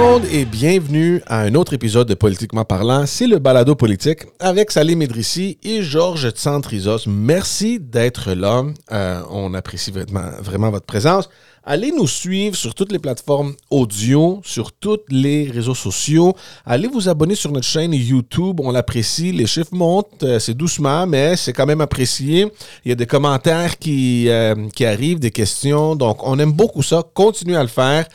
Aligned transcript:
monde 0.00 0.24
et 0.32 0.46
bienvenue 0.46 1.20
à 1.26 1.40
un 1.40 1.54
autre 1.54 1.74
épisode 1.74 2.08
de 2.08 2.14
Politiquement 2.14 2.64
parlant. 2.64 3.04
C'est 3.04 3.26
le 3.26 3.38
balado 3.38 3.74
politique 3.74 4.20
avec 4.38 4.70
Salim 4.70 5.02
Idrissi 5.02 5.58
et 5.62 5.82
Georges 5.82 6.30
Tsantrizos. 6.30 7.06
Merci 7.06 7.78
d'être 7.78 8.32
là. 8.32 8.64
Euh, 8.92 9.20
on 9.30 9.52
apprécie 9.52 9.90
vraiment, 9.90 10.70
votre 10.70 10.86
présence. 10.86 11.28
Allez 11.64 11.92
nous 11.92 12.06
suivre 12.08 12.56
sur 12.56 12.74
toutes 12.74 12.92
les 12.92 12.98
plateformes 12.98 13.52
audio, 13.68 14.40
sur 14.42 14.72
tous 14.72 15.00
les 15.10 15.50
réseaux 15.50 15.74
sociaux. 15.74 16.34
Allez 16.64 16.88
vous 16.88 17.10
abonner 17.10 17.34
sur 17.34 17.52
notre 17.52 17.66
chaîne 17.66 17.92
YouTube. 17.92 18.58
On 18.60 18.70
l'apprécie. 18.70 19.32
Les 19.32 19.46
chiffres 19.46 19.74
montent. 19.74 20.22
euh, 20.22 20.38
C'est 20.38 20.54
doucement, 20.54 21.06
mais 21.06 21.36
c'est 21.36 21.52
quand 21.52 21.66
même 21.66 21.82
apprécié. 21.82 22.50
Il 22.86 22.88
y 22.88 22.92
a 22.92 22.94
des 22.94 23.06
commentaires 23.06 23.78
qui, 23.78 24.30
euh, 24.30 24.54
qui 24.74 24.86
arrivent, 24.86 25.20
des 25.20 25.30
questions. 25.30 25.94
Donc, 25.94 26.26
on 26.26 26.38
aime 26.38 26.52
beaucoup 26.52 26.82
ça. 26.82 27.02
Continuez 27.12 27.56
à 27.56 27.62
le 27.62 27.68
faire. 27.68 28.06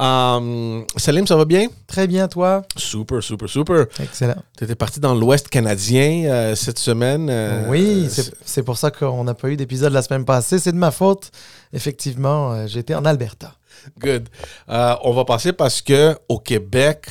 Euh, 0.00 0.82
Salim, 0.96 1.26
ça 1.26 1.36
va 1.36 1.44
bien? 1.44 1.68
Très 1.86 2.06
bien, 2.06 2.26
toi? 2.26 2.62
Super, 2.76 3.22
super, 3.22 3.48
super. 3.48 3.86
Excellent. 4.00 4.34
Tu 4.58 4.64
étais 4.64 4.74
parti 4.74 4.98
dans 4.98 5.14
l'Ouest 5.14 5.48
canadien 5.48 6.24
euh, 6.26 6.54
cette 6.56 6.78
semaine. 6.80 7.28
euh, 7.30 7.68
oui, 7.68 8.08
c'est 8.44 8.62
pour 8.64 8.76
ça 8.76 8.90
qu'on 8.90 9.22
n'a 9.24 9.34
pas 9.34 9.48
eu 9.50 9.56
d'épisode 9.56 9.92
la 9.92 10.02
semaine 10.02 10.24
passée. 10.24 10.58
C'est 10.58 10.72
de 10.72 10.76
ma 10.76 10.90
faute. 10.90 11.30
Effectivement, 11.72 12.52
euh, 12.52 12.66
j'étais 12.66 12.94
en 12.94 13.04
Alberta. 13.04 13.54
Good. 14.00 14.28
On 14.68 15.12
va 15.12 15.24
passer 15.24 15.52
parce 15.52 15.80
que 15.82 16.16
au 16.28 16.38
Québec, 16.38 17.06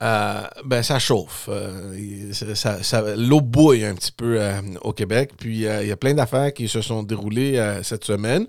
ben 0.00 0.82
ça 0.82 0.98
chauffe. 0.98 1.48
Ça- 2.54 3.16
L'eau 3.16 3.40
bouille 3.40 3.84
un 3.84 3.94
petit 3.94 4.12
peu 4.12 4.38
au 4.82 4.92
Québec. 4.92 5.32
Puis 5.38 5.64
il 5.64 5.86
y 5.86 5.92
a 5.92 5.96
plein 5.96 6.14
d'affaires 6.14 6.52
qui 6.52 6.68
se 6.68 6.80
sont 6.82 7.02
déroulées 7.02 7.80
cette 7.82 8.04
semaine. 8.04 8.46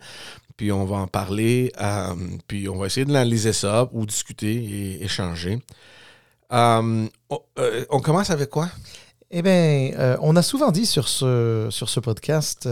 Puis 0.59 0.73
on 0.73 0.83
va 0.83 0.97
en 0.97 1.07
parler. 1.07 1.71
euh, 1.79 2.13
puis 2.45 2.67
on 2.67 2.77
va 2.77 2.88
essayer 2.88 3.05
d'analyser 3.05 3.53
ça 3.53 3.88
ou 3.93 4.05
discuter 4.05 4.55
et 4.55 5.05
échanger. 5.05 5.59
Euh, 6.52 7.07
on, 7.29 7.39
euh, 7.59 7.85
on 7.89 8.02
commence 8.02 8.29
avec 8.29 8.49
quoi? 8.49 8.67
Eh 9.31 9.41
bien, 9.41 10.17
on 10.19 10.35
a 10.35 10.41
souvent 10.41 10.71
dit 10.71 10.85
sur 10.85 11.07
ce, 11.07 11.99
podcast 12.02 12.67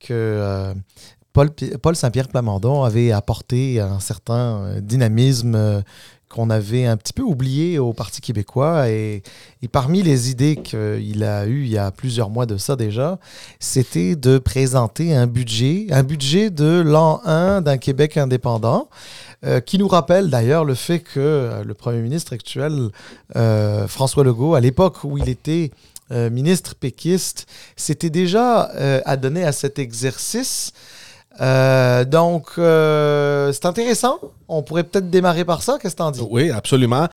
que 0.00 0.74
Paul, 1.32 1.50
Paul 1.80 1.94
Saint-Pierre 1.94 2.26
Plamondon 2.26 2.82
avait 2.82 3.12
apporté 3.12 3.78
un 3.78 4.00
certain 4.00 4.80
dynamisme 4.80 5.84
qu'on 6.28 6.50
avait 6.50 6.86
un 6.86 6.96
petit 6.96 7.12
peu 7.12 7.22
oublié 7.22 7.78
au 7.78 7.92
Parti 7.92 8.20
québécois. 8.20 8.88
Et, 8.88 9.22
parmi 9.72 10.02
les 10.02 10.30
idées 10.30 10.56
qu'il 10.56 11.24
a 11.24 11.46
eues 11.46 11.64
il 11.64 11.70
y 11.70 11.78
a 11.78 11.90
plusieurs 11.90 12.30
mois 12.30 12.46
de 12.46 12.56
ça 12.56 12.76
déjà, 12.76 13.18
c'était 13.58 14.14
de 14.14 14.38
présenter 14.38 15.14
un 15.14 15.26
budget, 15.26 15.86
un 15.90 16.04
budget 16.04 16.50
de 16.50 16.82
l'an 16.86 17.20
1 17.24 17.62
d'un 17.62 17.76
Québec 17.76 18.16
indépendant. 18.16 18.88
euh, 19.44 19.60
qui 19.60 19.78
nous 19.78 19.86
rappelle 19.86 20.30
d'ailleurs 20.30 20.64
le 20.64 20.74
fait 20.74 21.00
que 21.00 21.20
euh, 21.20 21.62
le 21.62 21.74
Premier 21.74 22.00
ministre 22.00 22.32
actuel, 22.32 22.88
euh, 23.36 23.86
François 23.86 24.24
Legault, 24.24 24.54
à 24.54 24.60
l'époque 24.60 25.04
où 25.04 25.18
il 25.18 25.28
était 25.28 25.70
ministre 26.10 26.76
péquiste, 26.76 27.48
s'était 27.74 28.10
déjà 28.10 28.70
adonné 29.04 29.42
à 29.42 29.50
cet 29.50 29.80
exercice. 29.80 30.72
Euh, 31.40 32.04
donc, 32.04 32.46
euh, 32.58 33.52
c'est 33.52 33.66
intéressant. 33.66 34.18
On 34.48 34.62
pourrait 34.62 34.84
peut-être 34.84 35.10
démarrer 35.10 35.44
par 35.44 35.62
ça. 35.62 35.78
Qu'est-ce 35.80 35.94
que 35.94 35.98
t'en 35.98 36.10
dis? 36.10 36.20
Oui, 36.30 36.50
absolument. 36.50 37.08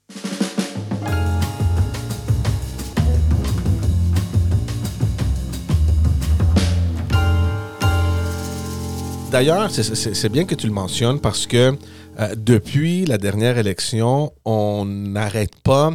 D'ailleurs, 9.32 9.70
c'est- 9.70 10.30
bien 10.30 10.46
que 10.46 10.56
tu 10.56 10.66
le 10.66 10.74
mentionnes 10.74 11.20
parce 11.20 11.46
que 11.46 11.76
euh, 12.20 12.36
depuis 12.36 13.06
la 13.06 13.18
dernière 13.18 13.58
élection, 13.58 14.34
on 14.44 14.86
n'arrête 14.86 15.56
pas 15.64 15.92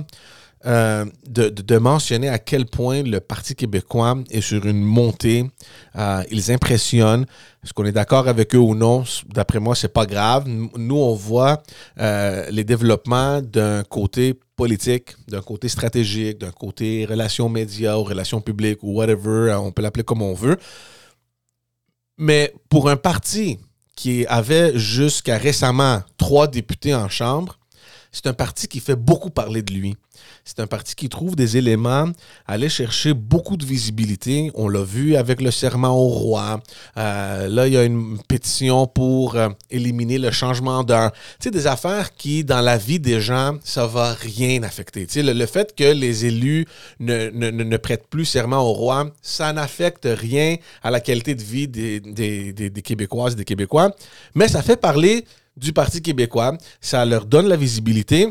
euh, 0.66 1.04
de, 1.26 1.78
mentionner 1.78 2.28
à 2.28 2.38
quel 2.38 2.64
point 2.64 3.02
le 3.02 3.20
Parti 3.20 3.54
québécois 3.54 4.16
est 4.30 4.40
sur 4.40 4.64
une 4.64 4.82
montée. 4.82 5.44
Euh, 5.96 6.22
ils 6.30 6.50
impressionnent. 6.50 7.26
Est-ce 7.62 7.74
qu'on 7.74 7.84
est 7.84 7.92
d'accord 7.92 8.28
avec 8.28 8.54
eux 8.54 8.58
ou 8.58 8.74
non? 8.74 9.04
D'après 9.26 9.60
moi, 9.60 9.74
c'est 9.74 9.92
pas 9.92 10.06
grave. 10.06 10.48
Nous, 10.48 10.96
on 10.96 11.14
voit 11.14 11.62
euh, 12.00 12.48
les 12.50 12.64
développements 12.64 13.42
d'un 13.42 13.82
côté 13.84 14.34
politique, 14.56 15.14
d'un 15.28 15.42
côté 15.42 15.68
stratégique, 15.68 16.38
d'un 16.38 16.52
côté 16.52 17.04
relations 17.04 17.48
médias 17.48 17.96
ou 17.96 18.04
relations 18.04 18.40
publiques 18.40 18.82
ou 18.82 18.94
whatever, 18.94 19.54
on 19.60 19.72
peut 19.72 19.82
l'appeler 19.82 20.04
comme 20.04 20.22
on 20.22 20.34
veut. 20.34 20.56
Mais 22.16 22.54
pour 22.70 22.88
un 22.88 22.96
parti 22.96 23.58
qui 23.96 24.24
avait 24.26 24.78
jusqu'à 24.78 25.36
récemment 25.36 26.02
trois 26.16 26.46
députés 26.46 26.94
en 26.94 27.08
chambre, 27.08 27.58
c'est 28.12 28.28
un 28.28 28.32
parti 28.32 28.68
qui 28.68 28.80
fait 28.80 28.96
beaucoup 28.96 29.30
parler 29.30 29.62
de 29.62 29.72
lui. 29.72 29.96
C'est 30.46 30.60
un 30.60 30.66
parti 30.66 30.94
qui 30.94 31.08
trouve 31.08 31.36
des 31.36 31.56
éléments, 31.56 32.10
aller 32.46 32.68
chercher 32.68 33.14
beaucoup 33.14 33.56
de 33.56 33.64
visibilité. 33.64 34.50
On 34.54 34.68
l'a 34.68 34.82
vu 34.82 35.16
avec 35.16 35.40
le 35.40 35.50
serment 35.50 35.96
au 35.96 36.08
roi. 36.08 36.62
Euh, 36.98 37.48
là, 37.48 37.66
il 37.66 37.72
y 37.72 37.78
a 37.78 37.84
une 37.84 38.18
pétition 38.28 38.86
pour 38.86 39.36
euh, 39.36 39.48
éliminer 39.70 40.18
le 40.18 40.30
changement 40.30 40.84
d'heure. 40.84 41.12
Tu 41.40 41.44
sais, 41.44 41.50
des 41.50 41.66
affaires 41.66 42.14
qui, 42.14 42.44
dans 42.44 42.60
la 42.60 42.76
vie 42.76 43.00
des 43.00 43.22
gens, 43.22 43.56
ça 43.64 43.86
va 43.86 44.12
rien 44.12 44.62
affecter. 44.64 45.06
Tu 45.06 45.14
sais, 45.14 45.22
le, 45.22 45.46
fait 45.46 45.74
que 45.74 45.92
les 45.92 46.26
élus 46.26 46.66
ne, 47.00 47.76
prêtent 47.78 48.08
plus 48.10 48.26
serment 48.26 48.58
au 48.58 48.74
roi, 48.74 49.10
ça 49.22 49.50
n'affecte 49.54 50.06
rien 50.10 50.56
à 50.82 50.90
la 50.90 51.00
qualité 51.00 51.34
de 51.34 51.42
vie 51.42 51.68
des, 51.68 52.00
des 52.00 52.82
Québécoises 52.82 53.32
et 53.32 53.36
des 53.36 53.44
Québécois. 53.46 53.92
Mais 54.34 54.48
ça 54.48 54.62
fait 54.62 54.76
parler 54.76 55.24
du 55.56 55.72
Parti 55.72 56.02
québécois. 56.02 56.56
Ça 56.80 57.04
leur 57.04 57.26
donne 57.26 57.48
la 57.48 57.56
visibilité. 57.56 58.28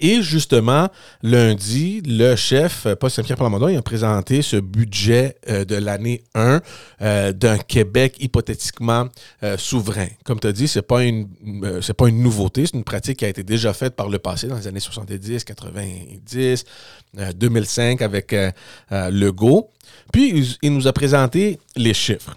Et 0.00 0.22
justement, 0.22 0.88
lundi, 1.22 2.00
le 2.06 2.36
chef, 2.36 2.86
euh, 2.86 2.96
Paul 2.96 3.10
Saint-Pierre 3.10 3.36
Plamondon, 3.36 3.68
il 3.68 3.76
a 3.76 3.82
présenté 3.82 4.40
ce 4.40 4.56
budget 4.56 5.36
euh, 5.50 5.66
de 5.66 5.74
l'année 5.74 6.24
1 6.34 6.62
euh, 7.02 7.32
d'un 7.32 7.58
Québec 7.58 8.16
hypothétiquement 8.18 9.08
souverain. 9.58 10.08
Comme 10.24 10.40
tu 10.40 10.46
as 10.46 10.52
dit, 10.52 10.68
ce 10.68 10.78
n'est 10.78 10.82
pas, 10.82 11.04
une, 11.04 11.28
pas 11.96 12.08
une 12.08 12.22
nouveauté, 12.22 12.64
c'est 12.64 12.76
une 12.76 12.84
pratique 12.84 13.18
qui 13.18 13.26
a 13.26 13.28
été 13.28 13.42
déjà 13.42 13.74
faite 13.74 13.94
par 13.94 14.08
le 14.08 14.18
passé, 14.18 14.46
dans 14.46 14.56
les 14.56 14.66
années 14.66 14.80
70, 14.80 15.44
90, 15.44 16.64
euh, 17.18 17.32
2005 17.32 18.00
avec 18.00 18.34
Legault. 18.90 19.70
Puis, 20.12 20.56
il, 20.62 20.72
nous 20.72 20.86
a 20.86 20.92
présenté 20.94 21.58
les 21.76 21.92
chiffres. 21.92 22.36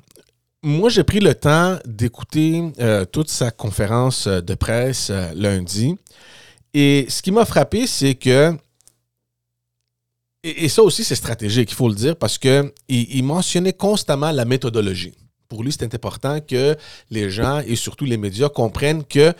Moi, 0.63 0.89
j'ai 0.89 1.03
pris 1.05 1.19
le 1.19 1.33
temps 1.33 1.77
d'écouter 1.85 2.61
toute 3.11 3.29
sa 3.29 3.51
conférence 3.51 4.27
de 4.27 4.53
presse 4.53 5.11
lundi. 5.33 5.95
Et 6.73 7.05
ce 7.09 7.21
qui 7.21 7.31
m'a 7.31 7.45
frappé, 7.45 7.87
c'est 7.87 8.15
que. 8.15 8.55
Et, 10.43 10.69
ça 10.69 10.83
aussi, 10.83 11.03
c'est 11.03 11.15
stratégique, 11.15 11.71
il 11.71 11.75
faut 11.75 11.89
le 11.89 11.95
dire, 11.95 12.15
parce 12.15 12.37
qu'il 12.37 12.71
il 12.87 13.23
mentionnait 13.23 13.73
constamment 13.73 14.31
la 14.31 14.45
méthodologie. 14.45 15.15
Pour 15.49 15.63
lui, 15.63 15.71
c'était 15.71 15.93
important 15.93 16.39
que 16.39 16.77
les 17.09 17.29
gens 17.29 17.59
et 17.65 17.75
surtout 17.75 18.05
les 18.05 18.17
médias 18.17 18.49
comprennent 18.49 19.03
que 19.03 19.33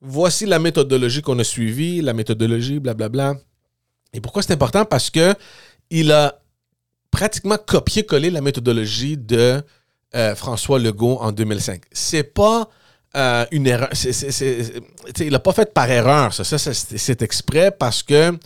voici 0.00 0.46
la 0.46 0.58
méthodologie 0.58 1.22
qu'on 1.22 1.38
a 1.38 1.44
suivie, 1.44 2.00
la 2.00 2.14
méthodologie, 2.14 2.78
blablabla. 2.78 3.34
Et 4.12 4.20
pourquoi 4.20 4.42
c'est 4.42 4.52
important? 4.52 4.84
Parce 4.84 5.10
que 5.10 5.34
il 5.90 6.12
a 6.12 6.40
pratiquement 7.10 7.58
copié-collé 7.58 8.30
la 8.30 8.40
méthodologie 8.40 9.16
de 9.16 9.62
euh, 10.14 10.34
François 10.34 10.78
Legault 10.78 11.18
en 11.20 11.32
2005. 11.32 11.82
C'est 11.92 12.34
pas 12.34 12.68
euh, 13.16 13.44
une 13.50 13.66
erreur. 13.66 13.90
il 15.18 15.30
n'a 15.30 15.38
pas 15.38 15.52
fait 15.52 15.72
par 15.74 15.90
erreur. 15.90 16.32
Ça, 16.32 16.44
ça, 16.44 16.58
c'est 16.58 17.22
exprès 17.22 17.70
parce 17.70 18.02
que 18.02 18.38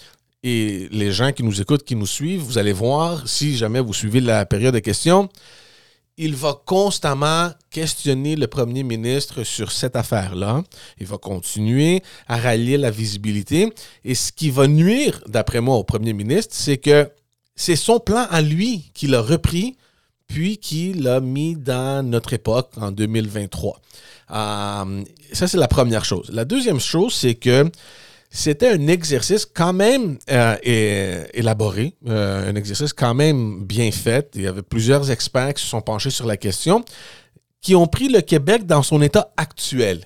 et 0.47 0.89
les 0.91 1.11
gens 1.11 1.33
qui 1.33 1.43
nous 1.43 1.63
écoutent, 1.63 1.85
qui 1.85 1.97
nous 1.97 2.07
suivent, 2.07 2.43
vous 2.43 2.59
allez 2.59 2.75
voir, 2.75 3.27
si 3.27 3.57
jamais 3.57 3.81
vous 3.81 3.95
suivez 3.95 4.21
la 4.21 4.45
période 4.45 4.75
de 4.75 4.79
questions, 4.79 5.31
il 6.19 6.35
va 6.35 6.61
constamment 6.67 7.51
questionner 7.71 8.37
le 8.37 8.47
premier 8.47 8.83
ministre 8.83 9.43
sur 9.43 9.73
cette 9.73 9.97
affaire-là. 9.97 10.63
Il 10.99 11.07
va 11.07 11.17
continuer 11.17 12.03
à 12.29 12.37
rallier 12.37 12.77
la 12.77 12.91
visibilité. 12.91 13.73
Et 14.05 14.15
ce 14.15 14.33
qui 14.33 14.51
va 14.51 14.67
nuire, 14.67 15.19
d'après 15.27 15.63
moi, 15.63 15.77
au 15.77 15.85
premier 15.85 16.13
ministre, 16.13 16.55
c'est 16.55 16.77
que 16.77 17.11
c'est 17.57 17.75
son 17.75 17.99
plan 17.99 18.27
à 18.31 18.43
lui 18.43 18.91
qu'il 18.93 19.15
a 19.15 19.23
repris, 19.23 19.77
puis 20.27 20.59
qu'il 20.59 21.09
a 21.09 21.21
mis 21.21 21.57
dans 21.57 22.07
notre 22.07 22.35
époque 22.35 22.71
en 22.77 22.91
2023. 22.91 23.81
Euh, 24.31 25.05
ça, 25.33 25.49
c'est 25.49 25.59
la 25.59 25.69
première 25.69 26.05
chose. 26.05 26.31
La 26.33 26.45
deuxième 26.45 26.81
chose, 26.81 27.15
c'est 27.15 27.35
que 27.35 27.71
c'était 28.31 28.69
un 28.69 28.89
exercice 28.89 29.47
quand 29.47 29.73
même 29.73 30.19
euh, 30.31 31.25
élaboré, 31.35 31.95
euh, 32.09 32.51
un 32.51 32.57
exercice 32.57 32.93
quand 32.93 33.15
même 33.15 33.65
bien 33.65 33.91
fait. 33.93 34.31
Il 34.35 34.43
y 34.43 34.47
avait 34.47 34.63
plusieurs 34.63 35.11
experts 35.11 35.55
qui 35.55 35.63
se 35.63 35.69
sont 35.69 35.81
penchés 35.81 36.11
sur 36.11 36.27
la 36.27 36.37
question, 36.37 36.85
qui 37.61 37.75
ont 37.77 37.87
pris 37.87 38.09
le 38.09 38.21
Québec 38.21 38.67
dans 38.67 38.83
son 38.83 39.01
état 39.03 39.33
actuel. 39.37 40.05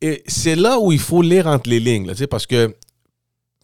Et 0.00 0.22
c'est 0.26 0.54
là 0.54 0.78
où 0.78 0.92
il 0.92 0.98
faut 0.98 1.22
lire 1.22 1.46
entre 1.46 1.68
les 1.68 1.80
lignes, 1.80 2.06
là, 2.06 2.14
parce 2.28 2.46
que 2.46 2.74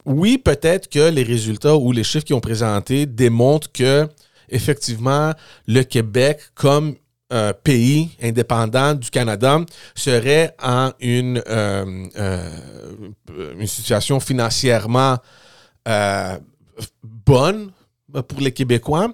oui, 0.04 0.38
peut-être 0.38 0.88
que 0.88 1.08
les 1.08 1.22
résultats 1.22 1.76
ou 1.76 1.92
les 1.92 2.04
chiffres 2.04 2.24
qu'ils 2.24 2.36
ont 2.36 2.40
présentés 2.40 3.06
démontrent 3.06 3.70
que 3.72 4.08
effectivement 4.48 5.32
le 5.66 5.82
Québec, 5.82 6.40
comme 6.54 6.96
un 7.30 7.52
pays 7.52 8.10
indépendant 8.22 8.94
du 8.94 9.10
Canada, 9.10 9.60
serait 9.94 10.54
en 10.62 10.92
une, 11.00 11.42
euh, 11.48 12.06
euh, 12.16 12.50
une 13.58 13.66
situation 13.66 14.20
financièrement 14.20 15.16
euh, 15.88 16.38
bonne 17.02 17.70
pour 18.28 18.40
les 18.40 18.52
Québécois. 18.52 19.12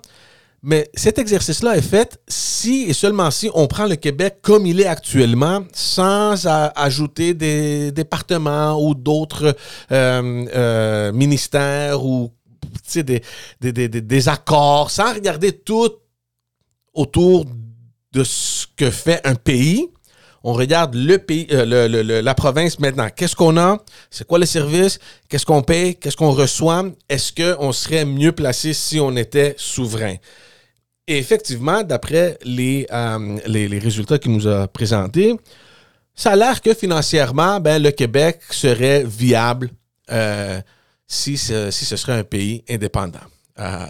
Mais 0.64 0.88
cet 0.94 1.19
exercice-là 1.19 1.76
est 1.76 1.82
fait 1.82 2.20
si 2.29 2.85
et 2.85 2.93
seulement 2.93 3.32
si 3.32 3.50
on 3.53 3.67
prend 3.67 3.87
le 3.87 3.97
Québec 3.97 4.38
comme 4.43 4.65
il 4.65 4.81
est 4.81 4.87
actuellement, 4.87 5.65
sans 5.73 6.47
ajouter 6.47 7.35
des 7.35 7.91
départements 7.91 8.81
ou 8.81 8.94
d'autres 8.94 9.56
euh, 9.91 10.47
euh, 10.55 11.12
ministères 11.12 12.05
ou 12.05 12.31
des, 12.94 13.23
des, 13.61 13.73
des, 13.73 13.88
des, 13.88 14.29
accords, 14.29 14.91
sans 14.93 15.12
regarder 15.12 15.50
tout 15.50 15.91
autour 16.94 17.44
de 17.44 17.50
ce 18.25 18.67
que 18.76 18.91
fait 18.91 19.20
un 19.25 19.35
pays. 19.35 19.88
On 20.44 20.55
regarde 20.55 20.94
le 20.94 21.25
euh, 21.31 22.23
la 22.23 22.35
province 22.35 22.79
maintenant. 22.81 23.09
Qu'est-ce 23.14 23.37
qu'on 23.37 23.56
a? 23.56 23.79
C'est 24.11 24.26
quoi 24.26 24.38
le 24.38 24.47
service? 24.47 24.99
Qu'est-ce 25.29 25.47
qu'on 25.47 25.62
paye? 25.62 25.94
Qu'est-ce 25.94 26.17
qu'on 26.17 26.32
reçoit? 26.32 26.85
Est-ce 27.09 27.32
qu'on 27.32 27.73
serait 27.73 28.05
mieux 28.05 28.32
placé 28.32 28.73
si 28.73 28.99
on 28.99 29.17
était 29.17 29.55
souverain? 29.56 30.17
Et 31.06 31.19
effectivement, 31.19 31.82
d'après 31.82 32.38
les, 32.44 32.87
euh, 32.93 33.38
les, 33.47 33.79
résultats 33.79 34.19
qu'il 34.19 34.32
nous 34.32 34.47
a 34.47 34.67
présentés, 34.69 35.37
ça 36.15 36.32
a 36.32 36.37
l'air 36.37 36.61
que 36.61 36.75
financièrement, 36.75 37.61
ben, 37.61 37.82
le 37.82 37.91
Québec 37.91 38.41
serait 38.50 39.05
viable 39.05 39.70
euh, 40.11 40.61
si, 41.06 41.37
ce, 41.37 41.70
serait 41.70 42.19
un 42.19 42.25
pays 42.25 42.65
indépendant. 42.69 43.20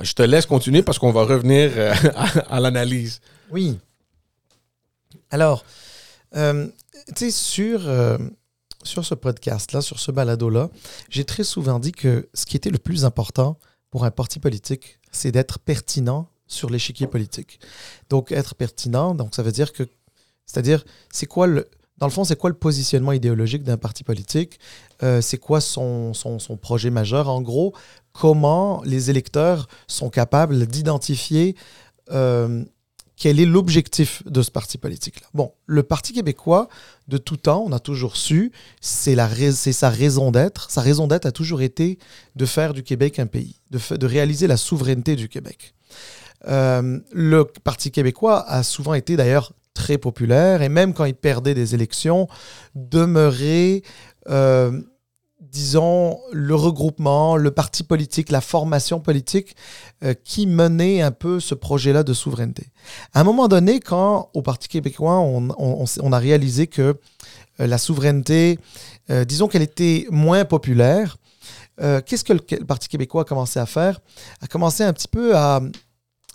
Je 0.03 0.13
te 0.13 0.23
laisse 0.23 0.45
continuer 0.45 0.83
parce 0.83 0.99
qu'on 0.99 1.13
va 1.13 1.23
revenir 1.23 1.71
à, 2.51 2.61
l'analyse. 2.61 3.21
Oui. 3.51 3.79
Alors, 5.33 5.65
tu 6.33 6.71
sais, 7.17 7.31
sur, 7.31 7.91
sur 8.85 9.05
ce 9.05 9.15
podcast-là, 9.15 9.81
sur 9.81 9.99
ce 9.99 10.13
balado-là, 10.13 10.71
j'ai 11.11 11.25
très 11.25 11.45
souvent 11.45 11.79
dit 11.79 11.93
que 11.93 12.29
ce 12.33 12.47
qui 12.47 12.57
était 12.57 12.71
le 12.71 12.79
plus 12.79 13.05
important 13.05 13.59
pour 13.91 14.05
un 14.05 14.11
parti 14.11 14.39
politique, 14.39 15.01
c'est 15.11 15.33
d'être 15.33 15.59
pertinent 15.59 16.29
sur 16.47 16.71
l'échiquier 16.71 17.07
politique. 17.07 17.59
Donc, 18.11 18.31
être 18.31 18.55
pertinent, 18.55 19.15
donc 19.15 19.35
ça 19.35 19.43
veut 19.43 19.53
dire 19.53 19.73
que, 19.73 19.85
c'est-à-dire, 20.47 20.85
c'est 21.11 21.27
quoi 21.27 21.47
le, 21.47 21.69
dans 21.99 22.07
le 22.07 22.13
fond, 22.13 22.25
c'est 22.25 22.37
quoi 22.37 22.51
le 22.51 22.57
positionnement 22.57 23.13
idéologique 23.13 23.63
d'un 23.63 23.77
parti 23.77 24.03
politique? 24.03 24.59
Euh, 25.03 25.21
C'est 25.21 25.39
quoi 25.39 25.61
son, 25.61 26.15
son, 26.15 26.39
son, 26.39 26.57
projet 26.57 26.91
majeur? 26.91 27.29
En 27.29 27.41
gros, 27.41 27.75
comment 28.13 28.83
les 28.85 29.09
électeurs 29.09 29.69
sont 29.87 30.11
capables 30.11 30.67
d'identifier 30.67 31.55
euh, 32.11 32.65
quel 33.23 33.39
est 33.39 33.47
l'objectif 33.47 34.25
de 34.27 34.43
ce 34.43 34.51
parti 34.51 34.79
politique-là. 34.79 35.29
Bon, 35.33 35.53
le 35.67 35.85
Parti 35.85 36.13
québécois, 36.13 36.67
de 37.07 37.19
tout 37.19 37.37
temps, 37.37 37.63
on 37.65 37.71
a 37.71 37.79
toujours 37.79 38.17
su, 38.17 38.51
c'est 38.81 39.15
sa 39.15 39.91
raison 39.91 40.33
d'être. 40.33 40.73
Sa 40.73 40.81
raison 40.81 41.07
d'être 41.07 41.25
a 41.25 41.31
toujours 41.31 41.63
été 41.63 42.01
de 42.35 42.45
faire 42.47 42.75
du 42.75 42.83
Québec 42.83 43.21
un 43.21 43.27
pays, 43.27 43.61
de, 43.71 43.79
de 43.97 44.07
réaliser 44.07 44.49
la 44.49 44.57
souveraineté 44.57 45.15
du 45.15 45.29
Québec. 45.29 45.73
Euh, 46.49 46.99
le 47.13 47.45
Parti 47.45 47.93
québécois 47.93 48.45
a 48.49 48.65
souvent 48.65 48.95
été 48.95 49.15
d'ailleurs 49.15 49.53
très 49.73 49.99
populaire 49.99 50.61
et 50.61 50.69
même 50.69 50.93
quand 50.93 51.05
il 51.05 51.15
perdait 51.15 51.55
des 51.55 51.77
élections, 51.77 52.27
demeurait, 52.75 53.83
euh, 54.31 54.81
disons, 55.51 56.19
le 56.33 56.55
regroupement, 56.55 57.37
le 57.37 57.51
parti 57.51 57.83
politique, 57.83 58.31
la 58.31 58.41
formation 58.41 59.01
politique 59.01 59.57
euh, 60.03 60.15
qui 60.25 60.47
menait 60.47 61.03
un 61.03 61.11
peu 61.11 61.41
ce 61.41 61.55
projet-là 61.55 62.03
de 62.03 62.13
souveraineté. 62.13 62.69
À 63.13 63.21
un 63.21 63.25
moment 63.25 63.49
donné, 63.49 63.81
quand 63.81 64.31
au 64.35 64.43
Parti 64.43 64.69
québécois, 64.69 65.19
on, 65.19 66.13
a 66.13 66.19
réalisé 66.19 66.67
que 66.67 66.99
la 67.59 67.79
souveraineté, 67.79 68.59
disons 69.27 69.47
qu'elle 69.47 69.63
était 69.63 70.07
moins 70.11 70.45
populaire, 70.45 71.19
qu'est-ce 71.79 72.25
que 72.25 72.33
le, 72.33 72.65
Parti 72.65 72.89
québécois 72.89 73.23
a 73.23 73.25
commencé 73.25 73.61
à 73.61 73.67
faire? 73.67 74.01
A 74.41 74.47
commencé 74.47 74.83
un 74.83 74.93
petit 74.93 75.09
peu 75.09 75.37
à 75.37 75.61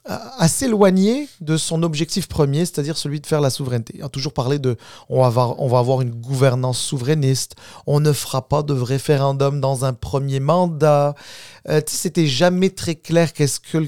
à, 0.07 0.48
s'éloigner 0.48 1.27
de 1.42 1.57
son 1.57 1.83
objectif 1.83 2.27
premier, 2.27 2.59
c'est-à-dire 2.59 2.98
celui 2.98 3.19
de 3.19 3.27
faire 3.27 3.42
la 3.42 3.50
souveraineté. 3.50 4.00
On 4.01 4.06
a 4.06 4.09
toujours 4.09 4.33
parlé 4.33 4.59
de 4.59 4.77
on 5.09 5.21
va, 5.21 5.27
avoir, 5.27 5.59
on 5.59 5.68
va 5.68 5.80
avoir 5.80 6.01
une 6.01 6.12
gouvernance 6.12 6.80
souverainiste, 6.80 7.56
on 7.86 8.00
ne 8.00 8.13
fera 8.13 8.48
pas 8.48 8.63
de 8.63 8.74
référendum 8.74 9.59
dans 9.59 9.86
un 9.86 9.94
premier 9.94 10.39
mandat. 10.39 11.15
Euh, 11.68 11.81
C'était 11.86 12.27
jamais 12.27 12.69
très 12.69 12.95
clair 12.95 13.33
qu'est-ce 13.33 13.59
que 13.59 13.80
le, 13.80 13.88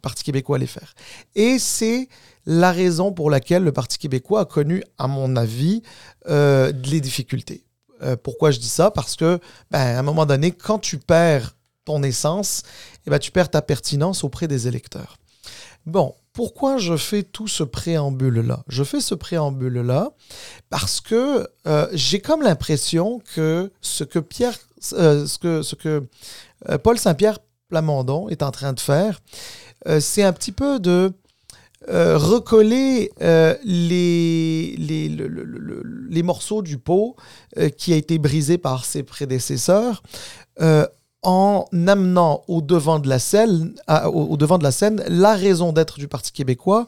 Parti 0.00 0.24
québécois 0.24 0.56
allait 0.56 0.66
faire. 0.66 0.94
Et 1.34 1.58
c'est 1.58 2.08
la 2.46 2.72
raison 2.72 3.12
pour 3.12 3.30
laquelle 3.30 3.62
le 3.62 3.72
Parti 3.72 3.98
québécois 3.98 4.40
a 4.40 4.44
connu, 4.46 4.82
à 4.96 5.06
mon 5.06 5.36
avis, 5.36 5.82
euh, 6.28 6.72
les 6.84 7.00
difficultés. 7.00 7.64
Euh, 8.02 8.16
pourquoi 8.16 8.50
je 8.50 8.58
dis 8.58 8.68
ça? 8.68 8.90
Parce 8.90 9.14
que, 9.14 9.38
ben, 9.70 9.78
à 9.78 9.98
un 9.98 10.02
moment 10.02 10.24
donné, 10.24 10.52
quand 10.52 10.78
tu 10.78 10.96
perds 10.96 11.54
ton 11.84 12.02
essence, 12.02 12.62
eh 13.06 13.10
ben, 13.10 13.18
tu 13.18 13.30
perds 13.30 13.50
ta 13.50 13.60
pertinence 13.60 14.24
auprès 14.24 14.48
des 14.48 14.66
électeurs. 14.66 15.17
Bon, 15.88 16.14
pourquoi 16.34 16.76
je 16.76 16.98
fais 16.98 17.22
tout 17.22 17.48
ce 17.48 17.62
préambule-là? 17.62 18.62
Je 18.68 18.84
fais 18.84 19.00
ce 19.00 19.14
préambule-là 19.14 20.10
parce 20.68 21.00
que 21.00 21.48
euh, 21.66 21.88
j'ai 21.94 22.20
comme 22.20 22.42
l'impression 22.42 23.22
que 23.34 23.72
ce 23.80 24.04
que 24.04 24.18
Pierre, 24.18 24.52
euh, 24.92 25.26
euh, 25.46 26.78
Paul 26.82 26.98
Saint-Pierre 26.98 27.38
Plamondon 27.70 28.28
est 28.28 28.42
en 28.42 28.50
train 28.50 28.74
de 28.74 28.80
faire, 28.80 29.18
c'est 30.00 30.22
un 30.22 30.34
petit 30.34 30.52
peu 30.52 30.78
de 30.78 31.10
recoller 31.88 33.10
les, 33.64 34.76
les, 34.76 35.08
les, 35.08 36.22
morceaux 36.22 36.60
du 36.60 36.76
pot 36.76 37.16
qui 37.78 37.94
a 37.94 37.96
été 37.96 38.18
brisé 38.18 38.58
par 38.58 38.84
ses 38.84 39.02
prédécesseurs 39.02 40.02
en 41.22 41.66
amenant 41.86 42.42
au 42.46 42.60
devant 42.60 42.98
de 42.98 43.08
la 43.08 43.18
scène, 43.18 43.74
au, 44.12 44.36
devant 44.36 44.58
de 44.58 44.62
la 44.62 44.70
scène 44.70 45.02
la 45.08 45.34
raison 45.34 45.72
d'être 45.72 45.98
du 45.98 46.08
Parti 46.08 46.32
québécois, 46.32 46.86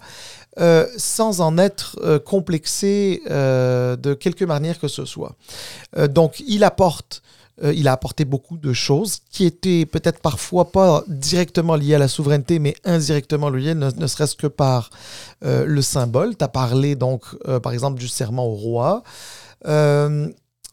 euh, 0.58 0.86
sans 0.96 1.40
en 1.40 1.58
être 1.58 1.96
euh, 2.02 2.18
complexé 2.18 3.22
euh, 3.30 3.96
de 3.96 4.14
quelque 4.14 4.44
manière 4.44 4.78
que 4.78 4.88
ce 4.88 5.04
soit. 5.04 5.34
donc, 6.08 6.42
il 6.46 6.64
apporte, 6.64 7.22
il 7.62 7.88
a 7.88 7.92
apporté 7.92 8.24
beaucoup 8.24 8.56
de 8.56 8.72
choses 8.72 9.18
qui 9.30 9.44
étaient 9.44 9.84
peut-être 9.84 10.20
parfois 10.20 10.72
pas 10.72 11.04
directement 11.08 11.76
liées 11.76 11.94
à 11.94 11.98
la 11.98 12.08
souveraineté, 12.08 12.58
mais 12.58 12.74
indirectement 12.84 13.50
liées, 13.50 13.74
ne, 13.74 14.06
serait-ce 14.06 14.34
que 14.34 14.46
par 14.46 14.90
le 15.42 15.82
symbole. 15.82 16.36
Tu 16.36 16.44
as 16.44 16.48
parlé 16.48 16.94
donc, 16.94 17.24
par 17.62 17.72
exemple, 17.72 18.00
du 18.00 18.08
serment 18.08 18.46
au 18.46 18.54
roi. 18.54 19.02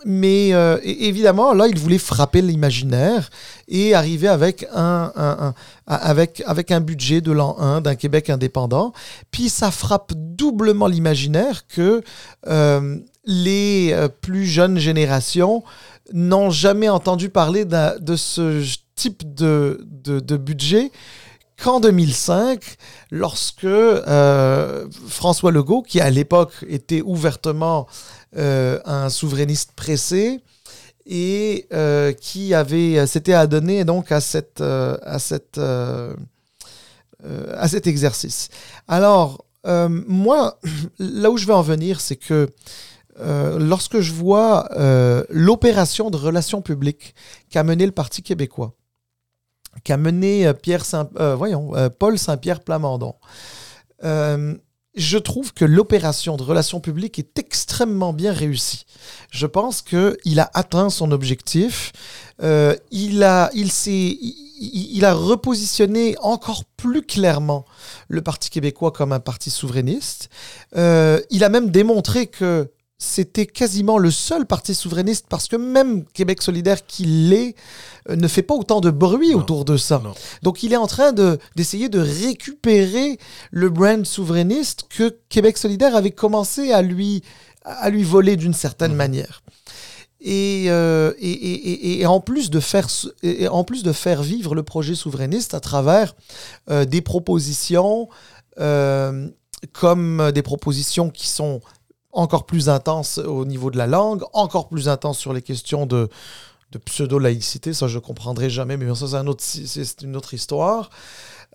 Mais 0.05 0.53
euh, 0.53 0.77
évidemment, 0.83 1.53
là, 1.53 1.67
il 1.67 1.77
voulait 1.77 1.97
frapper 1.97 2.41
l'imaginaire 2.41 3.29
et 3.67 3.95
arriver 3.95 4.27
avec 4.27 4.67
un, 4.73 5.53
avec, 5.87 6.43
avec 6.45 6.71
un 6.71 6.81
budget 6.81 7.21
de 7.21 7.31
l'an 7.31 7.57
1 7.59 7.81
d'un 7.81 7.95
Québec 7.95 8.29
indépendant. 8.29 8.93
Puis 9.31 9.49
ça 9.49 9.71
frappe 9.71 10.13
doublement 10.15 10.87
l'imaginaire 10.87 11.65
que 11.67 12.03
euh, 12.47 12.97
les 13.25 13.89
euh, 13.91 14.07
plus 14.07 14.45
jeunes 14.45 14.77
générations 14.77 15.63
n'ont 16.13 16.51
jamais 16.51 16.89
entendu 16.89 17.29
parler 17.29 17.65
de 17.65 18.15
ce 18.15 18.63
type 18.95 19.33
de, 19.35 19.85
de, 20.05 20.37
budget 20.37 20.91
qu'en 21.61 21.79
2005, 21.79 22.61
lorsque 23.11 23.67
François 25.07 25.51
Legault, 25.51 25.81
qui 25.81 25.99
à 25.99 26.09
l'époque 26.09 26.53
était 26.67 27.01
ouvertement 27.01 27.87
euh, 28.35 28.79
un 28.83 29.09
souverainiste 29.09 29.71
pressé 29.71 30.41
et 31.05 31.65
euh, 31.71 32.11
qui 32.11 32.53
avait 32.53 33.07
s'était 33.07 33.31
adonné 33.33 33.85
donc 33.85 34.11
à 34.11 34.19
cette 34.19 34.59
euh, 34.59 34.97
cet 37.67 37.87
exercice. 37.87 38.49
Alors 38.87 39.45
moi, 39.65 40.59
là 40.99 41.31
où 41.31 41.37
je 41.37 41.47
vais 41.47 41.53
en 41.53 41.61
venir, 41.61 42.01
c'est 42.01 42.17
que 42.17 42.49
lorsque 43.19 44.01
je 44.01 44.11
vois 44.11 44.69
l'opération 45.29 46.09
de 46.09 46.17
relations 46.17 46.61
publiques 46.61 47.15
qu'a 47.49 47.63
mené 47.63 47.85
le 47.85 47.91
Parti 47.93 48.21
québécois, 48.21 48.73
qu'a 49.83 49.97
mené 49.97 50.51
Pierre 50.61 50.85
Saint, 50.85 51.09
voyons, 51.35 51.71
Paul 51.99 52.17
Saint-Pierre 52.17 52.61
Plamondon, 52.61 53.15
je 54.97 55.17
trouve 55.19 55.53
que 55.53 55.63
l'opération 55.63 56.37
de 56.37 56.43
relations 56.43 56.79
publiques 56.79 57.19
est 57.19 57.37
extrêmement 57.37 58.13
bien 58.13 58.33
réussie. 58.33 58.85
Je 59.31 59.45
pense 59.45 59.83
qu'il 59.83 60.39
a 60.39 60.49
atteint 60.55 60.89
son 60.89 61.11
objectif. 61.11 61.91
Euh, 62.41 62.75
il, 62.89 63.23
a, 63.23 63.51
il, 63.53 63.69
il, 64.59 65.05
a 65.05 65.13
repositionné 65.13 66.15
encore 66.19 66.65
plus 66.65 67.03
clairement 67.03 67.65
le 68.07 68.21
Parti 68.23 68.49
québécois 68.49 68.91
comme 68.91 69.11
un 69.11 69.19
parti 69.19 69.51
souverainiste. 69.51 70.29
Euh, 70.75 71.21
il 71.29 71.43
a 71.43 71.49
même 71.49 71.69
démontré 71.69 72.25
que 72.25 72.71
c'était 72.99 73.45
quasiment 73.45 73.97
le 73.97 74.09
seul 74.09 74.45
parti 74.45 74.73
souverainiste 74.73 75.27
parce 75.29 75.47
que 75.47 75.55
même 75.55 76.03
Québec 76.05 76.41
solidaire 76.41 76.85
qui 76.85 77.05
l'est 77.05 77.55
euh, 78.09 78.15
ne 78.15 78.27
fait 78.27 78.41
pas 78.41 78.55
autant 78.55 78.81
de 78.81 78.89
bruit 78.89 79.35
autour 79.35 79.65
de 79.65 79.77
ça. 79.77 80.01
Donc 80.41 80.63
il 80.63 80.73
est 80.73 80.77
en 80.77 80.87
train 80.87 81.13
d'essayer 81.55 81.89
de, 81.89 81.99
récupérer 81.99 83.19
le 83.51 83.69
brand 83.69 84.05
souverainiste 84.05 84.85
que 84.89 85.15
Québec 85.29 85.57
solidaire 85.57 85.95
avait 85.95 86.11
commencé 86.11 86.71
à 86.71 86.81
lui, 86.81 87.23
à 87.63 87.89
lui 87.89 88.03
voler 88.03 88.35
d'une 88.35 88.53
certaine 88.53 88.91
mhm. 88.91 88.97
manière. 88.97 89.41
euh, 90.25 91.13
et, 91.19 91.31
et, 91.31 92.01
et, 92.01 92.05
en 92.07 92.19
plus 92.19 92.49
de 92.49 92.59
faire, 92.59 92.87
en 93.51 93.63
plus 93.63 93.83
de 93.83 93.91
faire 93.91 94.23
vivre 94.23 94.55
le 94.55 94.63
projet 94.63 94.95
souverainiste 94.95 95.53
à 95.53 95.59
travers 95.59 96.15
euh, 96.71 96.85
des 96.85 97.01
propositions 97.01 98.09
euh, 98.59 99.29
comme 99.73 100.31
des 100.33 100.41
propositions 100.41 101.09
qui 101.09 101.27
sont 101.27 101.61
encore 102.17 102.45
plus 102.45 102.69
intenses 102.69 103.17
au 103.17 103.45
niveau 103.45 103.71
de 103.71 103.77
la 103.77 103.87
langue, 103.87 104.23
encore 104.33 104.67
plus 104.67 104.89
intenses 104.89 105.17
sur 105.17 105.33
les 105.33 105.41
questions 105.41 105.85
de, 105.85 106.09
de 106.71 106.77
pseudo-laïcité, 106.77 107.73
ça 107.73 107.87
je 107.87 107.99
comprendrai 107.99 108.49
jamais, 108.49 108.77
mais 108.77 108.93
ça 108.95 109.23
c'est 109.39 110.01
une 110.01 110.15
autre 110.15 110.33
histoire. 110.33 110.89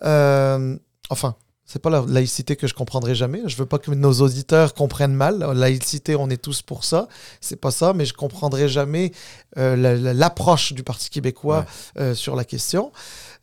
enfin, 0.01 1.35
c'est 1.65 1.81
pas 1.81 1.89
la 1.89 2.03
laïcité 2.07 2.55
que 2.55 2.67
je 2.67 2.73
comprendrai 2.73 3.15
jamais. 3.15 3.41
Je 3.47 3.55
veux 3.55 3.65
pas 3.65 3.79
que 3.79 3.89
nos 3.89 4.13
auditeurs 4.21 4.73
comprennent 4.73 5.15
mal. 5.15 5.39
La 5.39 5.53
laïcité, 5.53 6.15
on 6.15 6.29
est 6.29 6.41
tous 6.41 6.61
pour 6.61 6.83
ça. 6.83 7.07
C'est 7.39 7.55
pas 7.55 7.71
ça, 7.71 7.93
mais 7.93 8.05
je 8.05 8.13
comprendrai 8.13 8.67
jamais 8.67 9.11
euh, 9.57 10.13
l'approche 10.13 10.73
du 10.73 10.83
Parti 10.83 11.09
québécois 11.09 11.65
euh, 11.97 12.13
sur 12.13 12.35
la 12.35 12.43
question. 12.43 12.91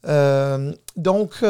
Euh, 0.06 0.72
donc, 0.96 1.42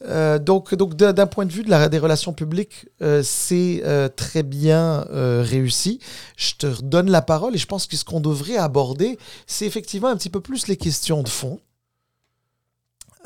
donc, 0.00 0.74
donc 0.74 0.94
d'un 0.94 1.26
point 1.26 1.44
de 1.44 1.52
vue 1.52 1.64
des 1.64 1.98
relations 1.98 2.32
publiques, 2.32 2.86
c'est 3.22 3.82
très 4.16 4.42
bien 4.42 5.04
réussi. 5.10 6.00
Je 6.36 6.52
te 6.54 6.82
donne 6.82 7.10
la 7.10 7.22
parole 7.22 7.54
et 7.54 7.58
je 7.58 7.66
pense 7.66 7.86
que 7.86 7.96
ce 7.96 8.04
qu'on 8.04 8.20
devrait 8.20 8.56
aborder, 8.56 9.18
c'est 9.46 9.66
effectivement 9.66 10.08
un 10.08 10.16
petit 10.16 10.30
peu 10.30 10.40
plus 10.40 10.68
les 10.68 10.76
questions 10.76 11.22
de 11.22 11.28
fond. 11.28 11.60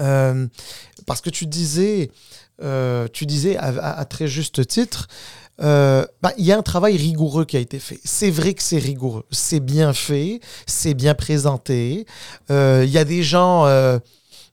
Euh, 0.01 0.47
parce 1.07 1.21
que 1.21 1.31
tu 1.31 1.47
disais, 1.47 2.11
euh, 2.63 3.09
tu 3.13 3.27
disais 3.27 3.57
à, 3.57 4.05
très 4.05 4.29
juste 4.29 4.67
titre, 4.67 5.09
euh, 5.61 6.05
bah, 6.23 6.33
il 6.39 6.45
y 6.45 6.53
a 6.53 6.59
un 6.59 6.63
travail 6.63 6.97
rigoureux 6.97 7.45
qui 7.45 7.57
a 7.57 7.61
été 7.61 7.79
fait. 7.79 8.01
C'est 8.05 8.31
vrai 8.31 8.55
que 8.55 8.63
c'est 8.63 8.79
rigoureux, 8.79 9.25
c'est 9.31 9.61
bien 9.61 9.93
fait, 9.93 10.41
c'est 10.67 10.95
bien 10.95 11.15
présenté. 11.15 12.07
Il 12.51 12.91
y 12.91 12.99
a 12.99 13.05
des 13.05 13.23
gens 13.23 13.67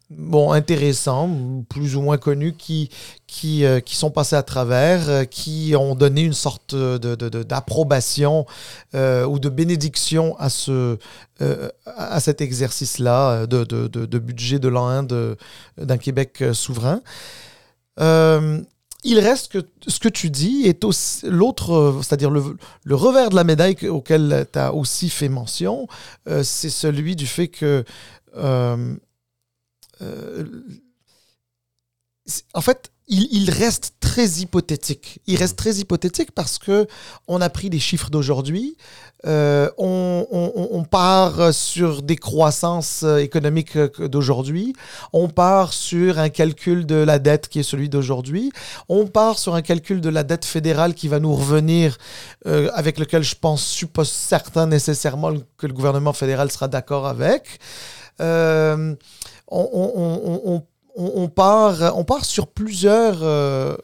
bon, 0.10 0.52
intéressants, 0.52 1.64
plus 1.70 1.96
ou 1.96 2.02
moins 2.02 2.18
connus, 2.18 2.54
qui, 2.54 2.90
qui, 3.28 3.64
euh, 3.64 3.80
qui 3.80 3.96
sont 3.96 4.10
passés 4.10 4.36
à 4.36 4.44
travers, 4.44 5.10
euh, 5.10 5.24
qui 5.24 5.74
ont 5.78 5.96
donné 5.96 6.22
une 6.22 6.34
sorte 6.34 6.76
d'approbation 6.76 8.46
de, 8.94 8.98
euh, 8.98 9.26
ou 9.26 9.40
de 9.40 9.50
bénédiction 9.50 10.36
à, 10.40 10.50
ce, 10.50 10.98
à 11.86 12.20
cet 12.20 12.42
exercice-là 12.42 13.46
de, 13.46 13.64
de, 13.64 14.20
budget 14.20 14.60
de 14.60 14.68
l'an 14.68 14.88
1 14.88 15.04
d'un 15.78 15.98
Québec 15.98 16.44
souverain. 16.54 17.02
il 18.00 19.20
reste 19.20 19.52
que 19.52 19.60
ce 19.88 20.00
que 20.00 20.10
tu 20.10 20.30
dis 20.30 20.64
est 20.66 20.84
aussi 20.84 21.26
l'autre, 21.28 22.00
c'est-à-dire 22.02 22.32
le, 22.32 22.58
le, 22.84 22.96
revers 22.96 23.30
de 23.30 23.36
la 23.36 23.44
médaille 23.44 23.88
auquel 23.88 24.48
tu 24.52 24.60
as 24.60 24.74
aussi 24.74 25.10
fait 25.10 25.30
mention, 25.30 25.88
c'est 26.26 26.70
celui 26.70 27.16
du 27.16 27.28
fait 27.28 27.48
que 27.48 27.86
en 32.54 32.62
fait, 32.62 32.92
il, 33.10 33.50
reste 33.50 33.96
très 34.00 34.28
hypothétique. 34.28 35.20
Il 35.26 35.38
reste 35.38 35.58
très 35.58 35.76
hypothétique 35.78 36.32
parce 36.32 36.60
que 36.60 36.88
on 37.28 37.42
a 37.42 37.50
pris 37.50 37.72
des 37.72 37.80
chiffres 37.80 38.12
d'aujourd'hui, 38.12 38.78
euh, 39.26 39.70
on, 39.78 40.86
part 40.90 41.54
sur 41.54 42.04
des 42.04 42.16
croissances 42.16 43.04
économiques 43.04 43.78
d'aujourd'hui, 43.78 44.74
on 45.12 45.28
part 45.28 45.74
sur 45.74 46.20
un 46.20 46.30
calcul 46.30 46.86
de 46.86 46.96
la 46.96 47.18
dette 47.18 47.48
qui 47.50 47.60
est 47.60 47.64
celui 47.64 47.90
d'aujourd'hui, 47.90 48.52
on 48.90 49.08
part 49.08 49.40
sur 49.40 49.56
un 49.56 49.64
calcul 49.64 50.02
de 50.02 50.10
la 50.10 50.24
dette 50.24 50.46
fédérale 50.46 50.94
qui 50.94 51.08
va 51.08 51.20
nous 51.20 51.34
revenir, 51.34 51.98
euh, 52.46 52.70
avec 52.74 53.00
lequel 53.00 53.24
je 53.24 53.36
pense, 53.36 53.86
pas 53.92 54.06
certain 54.06 54.68
nécessairement 54.68 55.34
que 55.58 55.66
le 55.66 55.74
gouvernement 55.74 56.14
fédéral 56.14 56.52
sera 56.52 56.68
d'accord 56.68 57.08
avec. 57.08 57.60
Euh, 58.22 58.96
on, 59.52 61.28
part, 61.30 61.98
on 61.98 62.04
part 62.04 62.26
sur 62.26 62.48
plusieurs 62.48 63.24
euh, 63.24 63.76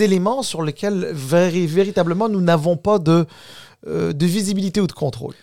éléments 0.00 0.42
sur 0.42 0.62
lesquels 0.62 1.10
véritablement 1.12 2.28
nous 2.28 2.40
n'avons 2.40 2.76
pas 2.76 2.98
de, 2.98 3.26
euh, 3.86 4.12
visibilité 4.20 4.80
ou 4.80 4.86
de 4.86 4.92
contrôle. 4.92 5.34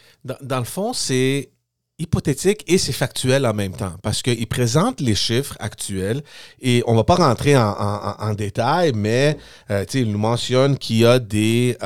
Dans, 0.42 0.60
le 0.60 0.66
fond, 0.66 0.94
c'est 0.94 1.50
hypothétique 1.98 2.64
et 2.68 2.78
c'est 2.78 2.94
factuel 2.94 3.46
en 3.46 3.54
même 3.54 3.74
temps 3.74 3.94
parce 4.02 4.22
qu'il 4.22 4.48
présente 4.48 5.02
les 5.02 5.16
chiffres 5.16 5.56
actuels 5.60 6.22
et 6.62 6.84
on 6.88 6.96
va 6.96 7.04
pas 7.04 7.16
rentrer 7.16 7.58
en, 7.58 8.34
détail, 8.34 8.94
mais 8.96 9.38
euh, 9.70 9.86
il 9.94 10.12
nous 10.12 10.20
mentionne 10.20 10.78
qu'il 10.78 10.98
y 10.98 11.06
a 11.06 11.20
des... 11.20 11.78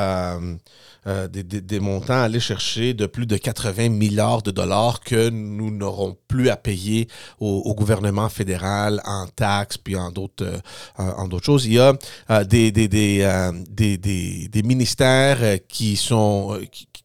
Euh, 1.06 1.28
des, 1.28 1.80
montants 1.82 2.14
à 2.14 2.22
aller 2.22 2.40
chercher 2.40 2.94
de 2.94 3.08
plus 3.08 3.26
de 3.26 3.36
80 3.36 3.90
milliards 3.90 4.42
de 4.42 4.52
dollars 4.52 5.02
que 5.02 5.30
nous 5.30 5.70
n'aurons 5.70 6.16
plus 6.30 6.50
à 6.50 6.56
payer 6.56 7.10
au, 7.42 7.74
gouvernement 7.76 8.30
fédéral 8.30 9.02
en 9.04 9.28
taxes 9.28 9.78
puis 9.78 9.98
en 9.98 10.12
d'autres 10.12 10.46
euh, 10.46 10.60
en 10.96 11.28
d'autres 11.28 11.46
choses. 11.46 11.66
Il 11.66 11.74
y 11.74 11.80
a 11.80 11.94
euh, 12.30 12.46
des, 12.46 12.72
des, 12.72 12.88
des, 12.88 14.64
ministères 14.64 15.58
qui 15.68 15.98
sont 15.98 16.58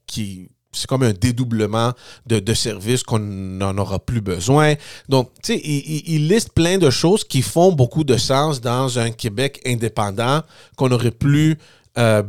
qui, 0.06 0.48
c'est 0.70 0.86
comme 0.86 1.02
un 1.02 1.12
dédoublement 1.12 1.92
de, 2.26 2.38
de 2.38 2.54
services 2.54 3.02
qu'on 3.02 3.18
n'en 3.18 3.76
aura 3.78 3.98
plus 3.98 4.20
besoin. 4.20 4.74
Donc, 5.08 5.30
tu 5.42 5.54
sais, 5.54 5.60
il, 5.64 6.02
il, 6.06 6.28
liste 6.28 6.52
plein 6.52 6.78
de 6.78 6.90
choses 6.90 7.24
qui 7.24 7.42
font 7.42 7.72
beaucoup 7.72 8.04
de 8.04 8.16
sens 8.16 8.60
dans 8.60 8.98
un 8.98 9.10
Québec 9.10 9.60
indépendant 9.66 10.42
qu'on 10.76 10.88
n'aurait 10.88 11.10
plus 11.10 11.58
euh. 11.96 12.22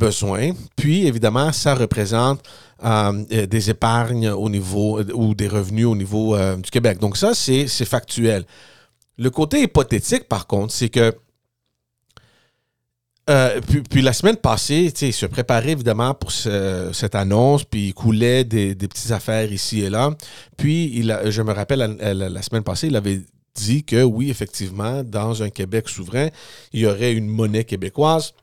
Puis, 0.75 1.07
évidemment, 1.07 1.51
ça 1.51 1.75
représente 1.75 2.41
euh, 2.83 3.23
euh, 3.31 3.45
des 3.45 3.69
épargnes 3.69 4.29
au 4.29 4.49
niveau 4.49 5.01
ou 5.13 5.35
des 5.35 5.47
revenus 5.47 5.85
au 5.85 5.95
niveau 5.95 6.37
du 6.57 6.69
Québec. 6.71 6.99
Donc, 6.99 7.17
ça, 7.17 7.33
c'est 7.33 7.67
factuel. 7.85 8.45
Le 9.17 9.29
côté 9.29 9.63
hypothétique, 9.63 10.27
par 10.27 10.47
contre, 10.47 10.73
c'est 10.73 10.89
que 10.89 11.15
puis, 13.91 14.01
la 14.01 14.11
semaine 14.11 14.37
passée, 14.37 14.91
il 15.01 15.13
se 15.13 15.27
préparait 15.27 15.73
évidemment 15.73 16.15
pour 16.15 16.31
cette 16.31 17.13
annonce, 17.13 17.63
puis 17.63 17.89
il 17.89 17.93
coulait 17.93 18.43
des, 18.43 18.73
petites 18.73 19.11
affaires 19.11 19.51
ici 19.51 19.81
et 19.81 19.89
là. 19.91 20.09
Puis, 20.57 20.91
il 20.95 21.15
je 21.25 21.41
me 21.43 21.53
rappelle, 21.53 21.95
la, 21.99 22.41
semaine 22.41 22.63
passée, 22.63 22.87
il 22.87 22.95
avait 22.95 23.21
dit 23.53 23.83
que 23.83 24.01
oui, 24.01 24.31
effectivement, 24.31 25.03
dans 25.03 25.43
un 25.43 25.51
Québec 25.51 25.89
souverain, 25.89 26.29
il 26.73 26.79
y 26.79 26.85
aurait 26.87 27.13
une 27.13 27.27
monnaie 27.27 27.65
québécoise 27.65 28.33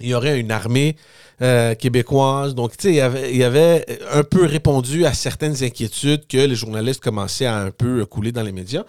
il 0.00 0.08
y 0.08 0.14
aurait 0.14 0.40
une 0.40 0.50
armée 0.50 0.96
euh, 1.42 1.74
québécoise. 1.74 2.54
Donc, 2.54 2.76
tu 2.76 2.88
sais, 2.88 3.10
il, 3.30 3.36
y 3.36 3.44
avait 3.44 3.86
un 4.12 4.22
peu 4.22 4.44
répondu 4.44 5.04
à 5.06 5.12
certaines 5.12 5.62
inquiétudes 5.62 6.26
que 6.26 6.36
les 6.36 6.54
journalistes 6.54 7.02
commençaient 7.02 7.46
à 7.46 7.56
un 7.58 7.70
peu 7.70 8.04
couler 8.06 8.32
dans 8.32 8.42
les 8.42 8.52
médias. 8.52 8.84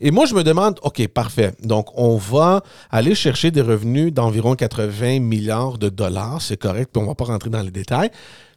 Et 0.00 0.10
moi, 0.10 0.26
je 0.26 0.34
me 0.34 0.42
demande, 0.42 0.78
OK, 0.82 1.06
parfait. 1.08 1.52
Donc, 1.62 1.88
on 1.94 2.16
va 2.16 2.62
aller 2.90 3.14
chercher 3.14 3.50
des 3.50 3.62
revenus 3.62 4.12
d'environ 4.12 4.54
80 4.54 5.20
milliards 5.20 5.78
de 5.78 5.88
dollars. 5.88 6.42
C'est 6.42 6.58
correct, 6.58 6.90
puis 6.92 7.00
on 7.00 7.04
ne 7.04 7.08
va 7.08 7.14
pas 7.14 7.24
rentrer 7.24 7.50
dans 7.50 7.62
les 7.62 7.70
détails. 7.70 8.10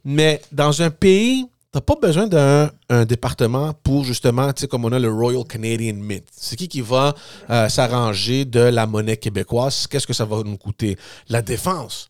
Mais 0.06 0.42
dans 0.52 0.82
un 0.82 0.90
pays 0.90 1.48
T'as 1.72 1.82
pas 1.82 1.96
besoin 2.02 2.26
d'un 2.26 3.06
département 3.06 3.74
pour 3.84 4.04
justement, 4.04 4.52
tu 4.54 4.62
sais, 4.62 4.68
comme 4.68 4.86
on 4.86 4.92
a 4.92 4.98
le 4.98 5.12
Royal 5.12 5.44
Canadian 5.44 5.98
Mint. 5.98 6.24
C'est 6.32 6.56
qui 6.56 6.68
qui 6.68 6.82
va 6.82 7.14
euh, 7.52 7.70
s'arranger 7.70 8.46
de 8.46 8.60
la 8.60 8.88
monnaie 8.88 9.18
québécoise? 9.18 9.86
Qu'est-ce 9.86 10.08
que 10.08 10.14
ça 10.14 10.26
va 10.26 10.42
nous 10.44 10.58
coûter? 10.58 10.98
La 11.28 11.44
défense. 11.44 12.10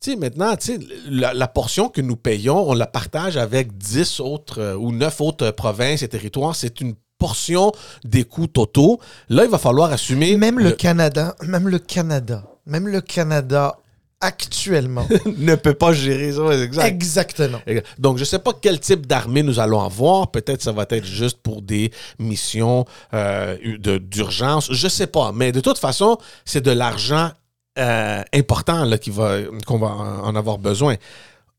Tu 0.00 0.12
sais, 0.12 0.16
maintenant, 0.16 0.54
tu 0.54 0.74
sais, 0.74 0.78
la, 1.08 1.48
portion 1.48 1.88
que 1.88 2.00
nous 2.00 2.14
payons, 2.14 2.70
on 2.70 2.72
la 2.72 2.86
partage 2.86 3.36
avec 3.36 3.76
10 3.76 4.20
autres 4.20 4.60
euh, 4.60 4.76
ou 4.76 4.92
9 4.92 5.20
autres 5.22 5.50
provinces 5.50 6.02
et 6.02 6.08
territoires. 6.08 6.54
C'est 6.54 6.80
une 6.80 6.94
portion 7.18 7.72
des 8.04 8.22
coûts 8.22 8.46
totaux. 8.46 9.00
Là, 9.28 9.44
il 9.44 9.50
va 9.50 9.58
falloir 9.58 9.90
assumer. 9.92 10.36
Même 10.36 10.60
le 10.60 10.70
Canada, 10.70 11.34
même 11.42 11.68
le 11.68 11.80
Canada, 11.80 12.44
même 12.64 12.86
le 12.86 13.00
Canada 13.00 13.76
actuellement 14.20 15.06
ne 15.38 15.54
peut 15.54 15.74
pas 15.74 15.92
gérer 15.92 16.32
ça. 16.32 16.86
Exactement. 16.86 17.60
Donc, 17.98 18.18
je 18.18 18.22
ne 18.22 18.26
sais 18.26 18.38
pas 18.38 18.52
quel 18.60 18.78
type 18.78 19.06
d'armée 19.06 19.42
nous 19.42 19.58
allons 19.58 19.80
avoir. 19.80 20.30
Peut-être 20.30 20.62
ça 20.62 20.72
va 20.72 20.86
être 20.90 21.04
juste 21.04 21.38
pour 21.42 21.62
des 21.62 21.90
missions 22.18 22.84
euh, 23.14 23.56
d'urgence. 23.98 24.72
Je 24.72 24.86
ne 24.86 24.90
sais 24.90 25.06
pas. 25.06 25.32
Mais 25.32 25.52
de 25.52 25.60
toute 25.60 25.78
façon, 25.78 26.18
c'est 26.44 26.60
de 26.60 26.70
l'argent 26.70 27.30
euh, 27.78 28.22
important 28.34 28.84
là, 28.84 28.98
qui 28.98 29.10
va, 29.10 29.38
qu'on 29.66 29.78
va 29.78 29.88
en 29.88 30.34
avoir 30.36 30.58
besoin. 30.58 30.96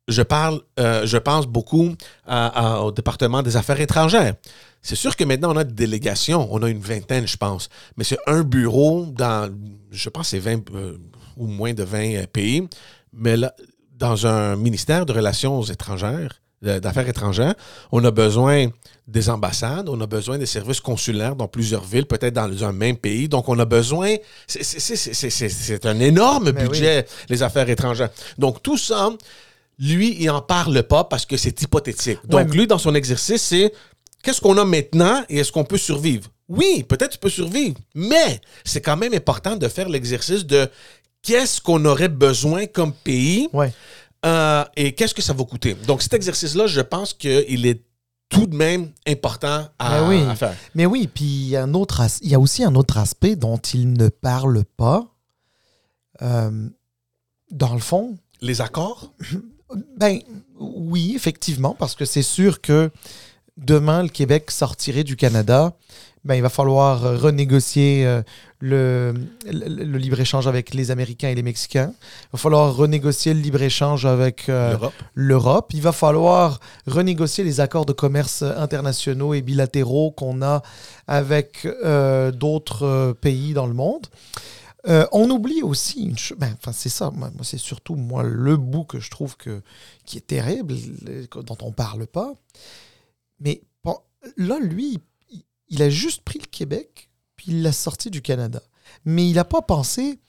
Je 0.08 0.22
parle, 0.22 0.62
euh, 0.80 1.06
je 1.06 1.18
pense 1.18 1.48
beaucoup 1.48 1.96
au 2.28 2.92
département 2.92 3.42
des 3.42 3.56
affaires 3.56 3.80
étrangères. 3.80 4.34
C'est 4.82 4.96
sûr 4.96 5.16
que 5.16 5.24
maintenant, 5.24 5.54
on 5.54 5.58
a 5.58 5.64
des 5.64 5.74
délégations. 5.74 6.48
On 6.52 6.62
a 6.64 6.70
une 6.70 6.80
vingtaine, 6.80 7.28
je 7.28 7.38
pense. 7.38 7.70
Mais 7.98 8.04
c'est 8.04 8.18
un 8.28 8.42
bureau 8.42 9.06
dans, 9.06 9.52
je 9.92 10.10
pense, 10.10 10.30
c'est 10.30 10.40
20, 10.40 10.64
ou 11.42 11.48
moins 11.48 11.74
de 11.74 11.84
20 11.84 11.98
euh, 11.98 12.28
pays. 12.32 12.68
Mais 13.12 13.36
là, 13.36 13.54
dans 13.98 14.28
un 14.28 14.56
ministère 14.56 15.06
de 15.06 15.14
Relations 15.14 15.64
étrangères, 15.64 16.42
d'affaires 16.62 17.10
étrangères, 17.10 17.56
on 17.92 18.04
a 18.06 18.12
besoin 18.12 18.68
des 19.08 19.30
ambassades, 19.30 19.90
on 19.90 20.00
a 20.00 20.06
besoin 20.06 20.38
des 20.38 20.46
services 20.46 20.80
consulaires 20.80 21.36
dans 21.36 21.48
plusieurs 21.48 21.84
villes, 21.84 22.06
peut-être 22.06 22.36
dans 22.36 22.64
un 22.64 22.72
même 22.72 22.98
pays. 22.98 23.28
Donc, 23.28 23.50
on 23.50 23.58
a 23.58 23.66
besoin. 23.66 24.16
C'est 24.48 25.86
un 25.86 26.00
énorme 26.00 26.52
budget, 26.52 27.08
les 27.30 27.42
affaires 27.42 27.68
étrangères. 27.68 28.10
Donc, 28.38 28.62
tout 28.62 28.78
ça, 28.78 29.10
lui, 29.80 30.18
il 30.20 30.30
en 30.30 30.42
parle 30.42 30.84
pas 30.84 31.04
parce 31.04 31.26
que 31.26 31.36
c'est 31.36 31.60
hypothétique. 31.62 32.20
Donc, 32.26 32.48
Ouais. 32.48 32.56
lui, 32.56 32.68
dans 32.68 32.78
son 32.78 32.94
exercice, 32.94 33.42
c'est 33.42 33.74
qu'est-ce 34.22 34.40
qu'on 34.40 34.58
a 34.60 34.66
maintenant 34.66 35.24
et 35.30 35.40
est-ce 35.40 35.52
qu'on 35.52 35.64
peut 35.64 35.80
survivre? 35.80 36.30
Oui, 36.48 36.84
peut-être 36.88 37.12
tu 37.12 37.18
peux 37.18 37.30
survivre, 37.30 37.78
mais 37.96 38.42
c'est 38.66 38.82
quand 38.82 38.98
même 38.98 39.14
important 39.14 39.56
de 39.56 39.68
faire 39.70 39.88
l'exercice 39.88 40.46
de 40.46 40.70
qu'est-ce 41.22 41.62
qu'on 41.62 41.84
aurait 41.86 42.10
besoin 42.10 42.66
comme 42.68 42.94
pays 42.94 43.50
Ouais. 43.54 43.74
euh, 44.26 44.64
et 44.76 44.94
qu'est-ce 44.94 45.14
que 45.14 45.22
ça 45.22 45.34
va 45.34 45.44
coûter. 45.46 45.74
Donc, 45.88 46.02
cet 46.02 46.14
exercice-là, 46.14 46.68
je 46.68 46.82
pense 46.82 47.14
qu'il 47.14 47.66
est 47.66 47.84
tout 48.30 48.48
de 48.48 48.56
même 48.56 48.92
important 49.08 49.68
à, 49.78 50.08
oui. 50.08 50.22
à 50.24 50.36
faire. 50.36 50.56
Mais 50.74 50.86
oui, 50.86 51.08
puis 51.14 51.56
un 51.58 51.74
autre 51.74 52.02
il 52.22 52.30
y 52.30 52.36
a 52.36 52.40
aussi 52.40 52.64
un 52.64 52.76
autre 52.76 52.98
aspect 52.98 53.36
dont 53.36 53.58
il 53.58 53.92
ne 53.94 54.08
parle 54.08 54.64
pas. 54.78 55.06
Euh, 56.22 56.70
dans 57.52 57.74
le 57.74 57.80
fond, 57.80 58.18
Les 58.42 58.62
accords? 58.62 59.12
ben 59.98 60.20
oui, 60.60 61.14
effectivement, 61.16 61.76
parce 61.78 61.96
que 61.96 62.06
c'est 62.06 62.22
sûr 62.24 62.62
que 62.62 62.90
demain, 63.58 64.04
le 64.04 64.10
Québec 64.10 64.50
sortirait 64.52 65.04
du 65.04 65.16
Canada. 65.18 65.74
Ben, 66.24 66.36
il 66.36 66.42
va 66.44 66.50
falloir 66.50 67.04
euh, 67.04 67.18
renégocier 67.18 68.06
euh, 68.06 68.22
le, 68.60 69.14
le, 69.52 69.84
le 69.86 69.98
libre-échange 69.98 70.46
avec 70.46 70.76
les 70.76 70.92
Américains 70.92 71.30
et 71.30 71.36
les 71.36 71.42
Mexicains. 71.42 71.94
Il 72.26 72.30
va 72.34 72.38
falloir 72.38 72.76
renégocier 72.76 73.34
le 73.34 73.40
libre-échange 73.40 74.06
avec 74.06 74.48
euh, 74.48 74.78
L'Europe? 75.16 75.72
Il 75.74 75.82
va 75.82 75.92
falloir 75.92 76.60
renégocier 76.86 77.44
les 77.44 77.60
accords 77.60 77.88
de 77.88 77.94
commerce 77.94 78.44
internationaux 78.44 79.34
et 79.34 79.42
bilatéraux 79.42 80.12
qu'on 80.12 80.44
a 80.44 80.62
avec 81.08 81.66
euh, 81.66 82.32
d'autres 82.32 83.14
pays 83.20 83.54
dans 83.54 83.66
le 83.66 83.74
monde. 83.74 84.06
On 85.12 85.30
oublie 85.30 85.62
aussi 85.62 86.06
une 86.06 86.18
chose. 86.18 86.38
Ben, 86.40 86.56
enfin, 86.58 86.72
c'est 86.72 86.90
ça. 86.90 87.12
Moi, 87.12 87.30
c'est 87.44 87.60
surtout 87.60 87.96
moi 87.96 88.24
le 88.24 88.58
bout 88.58 88.84
que 88.84 89.00
je 89.00 89.10
trouve 89.12 89.38
que 89.38 89.62
qui 90.06 90.18
est 90.18 90.28
terrible, 90.28 90.76
le- 91.06 91.28
dont 91.44 91.58
on 91.62 91.72
parle 91.72 92.08
pas. 92.08 92.34
Mais 93.40 93.62
bon, 93.84 93.98
là, 94.38 94.60
lui, 94.60 95.00
il, 95.72 95.82
a 95.82 95.90
juste 95.90 96.22
pris 96.22 96.38
le 96.40 96.46
Québec 96.46 97.10
puis 97.36 97.48
il 97.54 97.64
l'a 97.64 97.72
sorti 97.72 98.12
du 98.12 98.22
Canada. 98.22 98.62
Mais 99.06 99.28
il 99.28 99.34
n'a 99.34 99.46
pas 99.46 99.62
pensé 99.64 100.20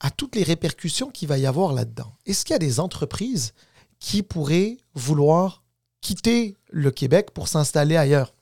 à 0.00 0.10
toutes 0.10 0.36
les 0.36 0.42
répercussions 0.42 1.10
qu'il 1.10 1.28
va 1.28 1.36
y 1.38 1.44
avoir 1.46 1.72
là-dedans. 1.74 2.12
Est-ce 2.24 2.44
qu'il 2.44 2.54
y 2.54 2.56
a 2.56 2.58
des 2.58 2.80
entreprises 2.80 3.52
qui 4.00 4.22
pourraient 4.22 4.78
vouloir 4.94 5.62
quitter 6.00 6.56
le 6.70 6.90
Québec 6.90 7.28
pour 7.34 7.48
s'installer 7.48 7.96
ailleurs? 7.96 8.32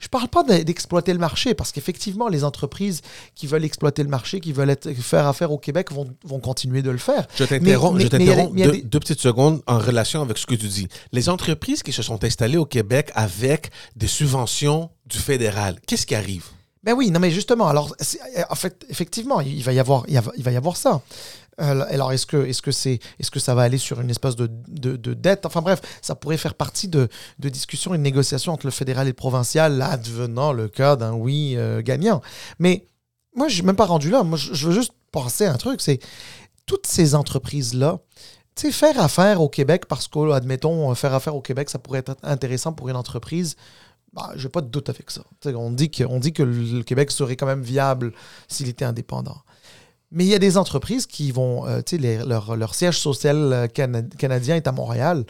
Je 0.00 0.06
ne 0.06 0.10
parle 0.10 0.28
pas 0.28 0.44
d'e- 0.44 0.62
d'exploiter 0.62 1.12
le 1.12 1.18
marché, 1.18 1.54
parce 1.54 1.72
qu'effectivement, 1.72 2.28
les 2.28 2.44
entreprises 2.44 3.00
qui 3.34 3.48
veulent 3.48 3.64
exploiter 3.64 4.04
le 4.04 4.08
marché, 4.08 4.38
qui 4.38 4.52
veulent 4.52 4.70
être- 4.70 4.92
faire 4.94 5.26
affaire 5.26 5.50
au 5.50 5.58
Québec, 5.58 5.90
vont, 5.90 6.06
vont 6.24 6.38
continuer 6.38 6.82
de 6.82 6.90
le 6.90 6.98
faire. 6.98 7.26
Je 7.98 8.06
t'interromps, 8.18 8.54
des- 8.70 8.82
deux 8.82 9.00
petites 9.00 9.20
secondes 9.20 9.60
en 9.66 9.78
relation 9.80 10.22
avec 10.22 10.38
ce 10.38 10.46
que 10.46 10.54
tu 10.54 10.68
dis. 10.68 10.86
Les 11.10 11.28
entreprises 11.28 11.82
qui 11.82 11.90
se 11.92 12.02
sont 12.02 12.22
installées 12.22 12.58
au 12.58 12.64
Québec 12.66 13.10
avec 13.16 13.72
des 13.96 14.06
subventions 14.06 14.90
du 15.08 15.18
fédéral, 15.18 15.80
qu'est-ce 15.86 16.06
qui 16.06 16.14
arrive? 16.14 16.44
Ben 16.84 16.94
oui, 16.94 17.10
non 17.10 17.18
mais 17.20 17.30
justement, 17.30 17.68
alors 17.68 17.94
c'est- 17.98 18.20
en 18.48 18.54
fait, 18.54 18.84
effectivement, 18.88 19.40
il 19.40 19.62
va 19.64 19.72
y 19.72 19.80
avoir, 19.80 20.04
il 20.08 20.14
y 20.14 20.18
a- 20.18 20.22
il 20.36 20.44
va 20.44 20.52
y 20.52 20.56
avoir 20.56 20.76
ça. 20.76 21.02
Euh, 21.60 21.84
alors 21.90 22.12
est-ce 22.12 22.24
que, 22.24 22.36
est-ce 22.46 22.62
que 22.62 22.70
c'est, 22.70 23.00
est-ce 23.18 23.32
que 23.32 23.40
ça 23.40 23.52
va 23.54 23.62
aller 23.62 23.78
sur 23.78 24.00
une 24.00 24.10
espèce 24.10 24.36
de, 24.36 24.48
de, 24.68 24.94
de 24.96 25.12
dette? 25.14 25.44
Enfin 25.44 25.60
bref, 25.60 25.80
ça 26.00 26.14
pourrait 26.14 26.36
faire 26.36 26.54
partie 26.54 26.86
de, 26.86 27.08
de 27.40 27.48
discussions 27.48 27.94
et 27.94 27.98
de 27.98 28.02
négociations 28.04 28.52
entre 28.52 28.66
le 28.66 28.70
fédéral 28.70 29.08
et 29.08 29.10
le 29.10 29.14
provincial, 29.14 29.82
advenant 29.82 30.52
le 30.52 30.68
cas 30.68 30.94
d'un 30.94 31.14
oui 31.14 31.54
euh, 31.56 31.82
gagnant. 31.82 32.22
Mais 32.60 32.86
moi, 33.34 33.48
je 33.48 33.54
suis 33.54 33.64
même 33.64 33.74
pas 33.76 33.86
rendu 33.86 34.08
là. 34.08 34.22
Moi, 34.22 34.38
je, 34.38 34.54
je 34.54 34.68
veux 34.68 34.72
juste 34.74 34.92
penser 35.10 35.46
à 35.46 35.52
un 35.52 35.56
truc, 35.56 35.80
c'est 35.80 35.98
toutes 36.64 36.86
ces 36.86 37.16
entreprises 37.16 37.74
là. 37.74 37.98
Tu 38.54 38.66
sais, 38.66 38.72
faire 38.72 39.00
affaire 39.00 39.40
au 39.40 39.48
Québec, 39.48 39.86
parce 39.86 40.06
que, 40.06 40.30
admettons, 40.32 40.94
faire 40.94 41.14
affaire 41.14 41.34
au 41.34 41.40
Québec, 41.42 41.70
ça 41.70 41.78
pourrait 41.80 42.00
être 42.00 42.16
intéressant 42.22 42.72
pour 42.72 42.88
une 42.88 42.96
entreprise. 42.96 43.56
Bah, 44.12 44.32
je 44.36 44.44
n'ai 44.44 44.50
pas 44.50 44.60
de 44.62 44.68
doute 44.68 44.88
avec 44.88 45.10
ça. 45.10 45.22
On, 45.46 45.70
dit 45.70 45.90
que, 45.90 46.18
dit 46.18 46.32
que 46.32 46.42
le 46.42 46.82
Québec 46.82 47.10
serait 47.10 47.36
quand 47.36 47.46
même 47.46 47.62
viable 47.62 48.12
s'il 48.48 48.68
était 48.68 48.84
indépendant. 48.84 49.38
Mais 50.10 50.24
il 50.24 50.28
y 50.30 50.34
a 50.34 50.38
des 50.38 50.56
entreprises 50.56 51.06
qui 51.06 51.30
vont, 51.30 51.66
euh, 51.66 51.82
les- 51.92 52.18
leur, 52.24 52.56
leur 52.56 52.74
siège 52.74 52.98
social 52.98 53.36
euh, 53.52 53.66
cana- 53.66 54.02
canadien 54.18 54.56
est 54.56 54.66
à 54.66 54.72
Montréal. 54.72 55.26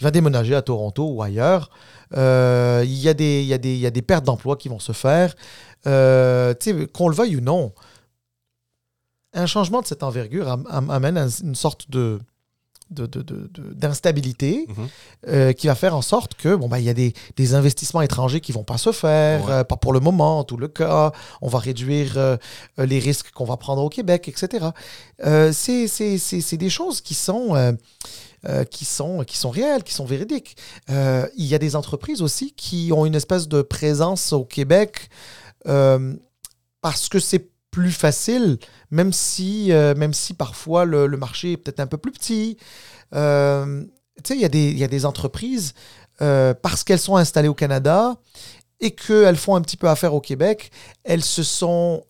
Il 0.00 0.04
va 0.04 0.10
déménager 0.10 0.54
à 0.54 0.62
Toronto 0.62 1.06
ou 1.06 1.22
ailleurs. 1.22 1.70
Euh, 2.16 2.82
il, 2.84 2.94
y 2.94 3.08
a 3.08 3.14
des, 3.14 3.42
y 3.42 3.78
y 3.78 3.86
a 3.86 3.90
des 3.90 4.02
pertes 4.02 4.24
d'emplois 4.24 4.56
qui 4.56 4.68
vont 4.68 4.78
se 4.78 4.92
faire. 4.92 5.34
Euh, 5.86 6.54
qu'on 6.94 7.08
le 7.08 7.14
veuille 7.14 7.36
ou 7.36 7.40
non, 7.42 7.72
un 9.34 9.46
changement 9.46 9.82
de 9.82 9.86
cette 9.86 10.02
envergure 10.02 10.48
am- 10.48 10.66
am- 10.70 10.90
amène 10.90 11.18
une 11.42 11.54
sorte 11.54 11.90
de 11.90 12.18
de- 12.94 13.06
de- 13.06 13.22
de- 13.22 13.50
de- 13.52 13.74
d'instabilité 13.74 14.66
Mhm. 14.68 14.88
euh, 15.28 15.52
qui 15.52 15.66
va 15.66 15.74
faire 15.74 15.94
en 15.96 16.02
sorte 16.02 16.34
que 16.34 16.54
bon 16.54 16.68
bah 16.68 16.78
il 16.78 16.84
y 16.84 16.88
a 16.88 16.94
des, 16.94 17.12
des 17.36 17.54
investissements 17.54 18.00
étrangers 18.02 18.40
qui 18.40 18.52
vont 18.52 18.64
pas 18.64 18.78
se 18.78 18.92
faire 18.92 19.44
Ouais. 19.46 19.52
euh, 19.52 19.64
pas 19.64 19.76
pour 19.76 19.92
le 19.92 20.00
moment 20.00 20.38
en 20.38 20.44
tout 20.44 20.56
le 20.56 20.68
cas 20.68 21.12
on 21.42 21.48
va 21.48 21.58
réduire 21.58 22.14
euh, 22.16 22.36
les 22.78 22.98
risques 22.98 23.30
qu'on 23.32 23.44
va 23.44 23.56
prendre 23.56 23.82
au 23.82 23.88
Québec 23.88 24.28
etc 24.28 24.68
c'est 25.52 26.56
des 26.56 26.70
choses 26.70 27.00
qui 27.00 27.14
sont 27.14 27.76
qui 28.70 28.84
sont 28.84 29.24
qui 29.24 29.36
sont 29.38 29.50
réelles 29.50 29.82
qui 29.82 29.94
sont 29.94 30.04
véridiques 30.04 30.56
il 30.88 31.46
y 31.46 31.54
a 31.54 31.58
des 31.58 31.76
entreprises 31.76 32.22
aussi 32.22 32.52
qui 32.52 32.90
ont 32.92 33.06
une 33.06 33.14
espèce 33.14 33.48
de 33.48 33.62
présence 33.62 34.32
au 34.32 34.44
Québec 34.44 35.08
parce 36.82 37.08
que 37.08 37.18
c'est 37.18 37.48
plus 37.74 37.90
facile, 37.90 38.58
même 38.92 39.12
si, 39.12 39.72
euh, 39.72 39.96
même 39.96 40.14
si 40.14 40.32
parfois 40.32 40.84
le, 40.84 41.08
marché 41.16 41.52
est 41.52 41.56
peut-être 41.56 41.80
un 41.80 41.88
peu 41.88 41.98
plus 41.98 42.12
petit. 42.12 42.56
Euh, 43.16 43.82
tu 44.22 44.28
sais, 44.28 44.38
il 44.38 44.56
y, 44.56 44.78
y 44.78 44.84
a 44.84 44.88
des 44.88 45.04
entreprises, 45.04 45.74
euh, 46.22 46.54
parce 46.54 46.84
qu'elles 46.84 47.00
sont 47.00 47.16
installées 47.16 47.48
au 47.48 47.54
Canada 47.54 48.14
et 48.78 48.92
qu'elles 48.92 49.34
font 49.34 49.56
un 49.56 49.60
petit 49.60 49.76
peu 49.76 49.88
affaire 49.88 50.14
au 50.14 50.20
Québec, 50.20 50.70
elles 51.02 51.24
se 51.24 51.42
sont 51.42 52.04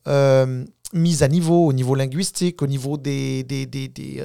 mises 0.93 1.23
à 1.23 1.29
niveau, 1.29 1.67
au 1.67 1.73
niveau 1.73 1.95
linguistique, 1.95 2.61
au 2.61 2.67
niveau 2.67 2.99
des, 2.99 3.43
des, 3.43 3.65
des, 3.65 3.89
des, 3.89 4.23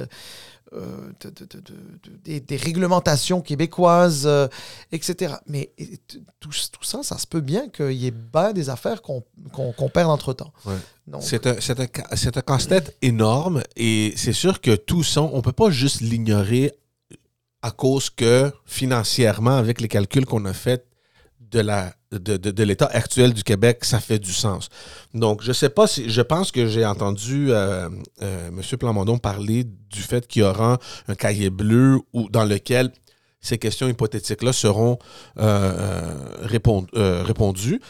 de- 1.20 1.30
de- 1.30 1.44
de- 1.46 1.60
de- 1.60 1.74
de- 2.10 2.16
des- 2.24 2.40
des 2.40 2.56
réglementations 2.56 3.40
québécoises, 3.40 4.22
euh, 4.26 4.46
etc. 4.92 5.34
Mais 5.46 5.72
et, 5.78 5.98
tout, 6.38 6.50
tout 6.50 6.84
ça, 6.84 7.02
ça 7.02 7.18
se 7.18 7.26
peut 7.26 7.40
bien 7.40 7.68
qu'il 7.68 7.92
y 7.92 8.06
ait 8.06 8.10
bien 8.12 8.52
des 8.52 8.68
affaires 8.70 9.02
qu'on 9.02 9.88
perd 9.92 10.10
entre-temps. 10.10 10.52
Ouais. 10.66 10.74
C'est 11.20 11.46
un, 11.48 11.56
un 11.80 11.86
ca- 11.94 12.16
c'est 12.16 12.36
un 12.36 12.40
casse-tête 12.42 12.96
énorme 13.02 13.62
et 13.76 14.12
c'est 14.16 14.32
sûr 14.32 14.60
que 14.60 14.76
tout 14.76 15.02
ça, 15.02 15.22
on 15.22 15.42
peut 15.42 15.52
pas 15.52 15.70
juste 15.70 16.00
l'ignorer 16.02 16.72
à 17.62 17.72
cause 17.72 18.08
que 18.10 18.52
financièrement, 18.64 19.56
avec 19.56 19.80
les 19.80 19.88
calculs 19.88 20.24
qu'on 20.24 20.44
a 20.44 20.52
faits 20.52 20.86
de 21.50 21.60
la 21.60 21.92
de, 22.12 22.36
de- 22.36 22.62
l'état 22.64 22.86
actuel 22.86 23.32
du 23.32 23.44
Québec, 23.44 23.84
ça 23.84 24.00
fait 24.00 24.18
du 24.18 24.32
sens. 24.32 24.68
Donc, 25.14 25.42
je 25.42 25.52
sais 25.52 25.68
pas 25.68 25.86
si 25.86 26.10
je 26.10 26.22
pense 26.22 26.50
que 26.50 26.66
j'ai 26.66 26.84
entendu 26.84 27.52
euh, 27.52 27.88
euh, 28.22 28.48
M. 28.48 28.60
Plamondon 28.78 29.18
parler 29.18 29.62
du 29.64 30.02
fait 30.02 30.26
qu'il 30.26 30.42
y 30.42 30.44
aura 30.44 30.78
un 31.06 31.14
cahier 31.14 31.50
bleu 31.50 32.00
où, 32.12 32.28
dans 32.28 32.44
lequel 32.44 32.90
ces 33.40 33.58
questions 33.58 33.88
hypothétiques-là 33.88 34.52
seront 34.52 34.98
euh, 35.38 36.14
répond- 36.42 36.86
répondues 36.92 37.80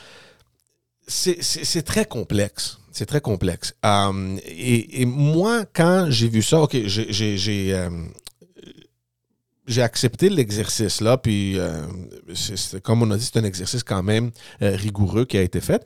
c'est- 1.07 1.43
très 1.83 2.05
complexe. 2.05 2.79
C'est 2.93 3.07
très 3.07 3.21
complexe. 3.21 3.75
Et, 4.47 5.03
et 5.03 5.07
moi, 5.07 5.65
quand 5.73 6.07
j'ai 6.11 6.29
vu 6.29 6.43
ça, 6.43 6.61
OK, 6.61 6.77
j'ai- 6.85 7.89
j'ai 9.71 9.83
accepté 9.83 10.29
l'exercice 10.29 11.01
là, 11.01 11.17
puis 11.17 11.59
euh, 11.59 11.83
c'est- 12.35 12.81
comme 12.83 13.03
on 13.03 13.11
a 13.11 13.17
dit, 13.17 13.25
c'est 13.25 13.39
un 13.39 13.45
exercice 13.45 13.83
quand 13.83 14.03
même 14.03 14.31
euh, 14.63 14.75
rigoureux 14.77 15.25
qui 15.25 15.39
a 15.39 15.43
été 15.43 15.61
fait. 15.61 15.85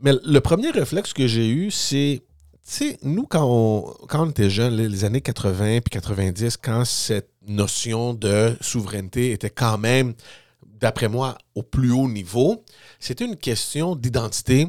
Mais 0.00 0.12
le 0.24 0.40
premier 0.40 0.70
réflexe 0.70 1.12
que 1.12 1.26
j'ai 1.26 1.48
eu, 1.48 1.70
c'est, 1.70 2.22
tu 2.22 2.72
sais, 2.72 2.98
nous, 3.02 3.26
quand 3.26 3.44
on, 3.48 4.06
quand 4.08 4.26
on 4.26 4.30
était 4.30 4.50
jeunes, 4.50 4.76
les 4.76 4.88
les 4.88 5.04
années 5.04 5.20
80 5.22 5.80
puis 5.80 5.90
90, 5.90 6.56
quand 6.58 6.84
cette 6.84 7.30
notion 7.48 8.12
de 8.14 8.56
souveraineté 8.60 9.32
était 9.32 9.50
quand 9.50 9.78
même, 9.78 10.14
d'après 10.86 11.08
moi, 11.08 11.36
au 11.56 11.62
plus 11.62 11.90
haut 11.90 12.08
niveau, 12.08 12.64
c'était 13.00 13.24
une 13.24 13.36
question 13.36 13.96
d'identité 13.96 14.68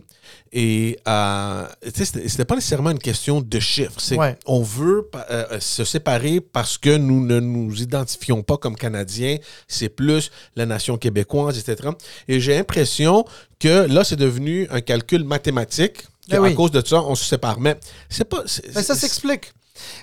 et 0.52 0.98
euh, 1.08 1.68
c'était 1.94 2.46
pas 2.46 2.56
nécessairement 2.56 2.90
une 2.92 3.00
question 3.00 3.42
de 3.42 3.60
chiffres. 3.60 4.00
C'est 4.00 4.18
Ouais. 4.18 4.38
on 4.46 4.62
veut 4.62 5.08
pa- 5.12 5.26
euh, 5.30 5.60
se 5.60 5.84
séparer 5.86 6.42
parce 6.42 6.78
que 6.78 6.96
nous 6.98 7.24
ne 7.26 7.40
nous 7.40 7.82
identifions 7.82 8.42
pas 8.42 8.58
comme 8.58 8.76
Canadiens. 8.76 9.38
C'est 9.68 9.90
plus 9.90 10.32
la 10.56 10.66
nation 10.66 10.98
québécoise, 10.98 11.58
etc. 11.60 11.90
Et 12.28 12.40
j'ai 12.40 12.56
l'impression 12.56 13.26
que 13.60 13.86
là, 13.88 14.04
c'est 14.04 14.16
devenu 14.16 14.68
un 14.72 14.82
calcul 14.82 15.24
mathématique. 15.24 16.04
que 16.30 16.32
Ben 16.36 16.42
oui. 16.42 16.52
À 16.52 16.56
cause 16.56 16.72
de 16.72 16.86
ça, 16.86 17.02
on 17.04 17.16
se 17.16 17.24
sépare. 17.24 17.58
Mais 17.60 17.80
c'est 18.10 18.26
pas. 18.26 18.44
Mais 18.44 18.84
ça 18.84 18.96
c'est- 18.96 18.96
s'explique. 18.96 19.54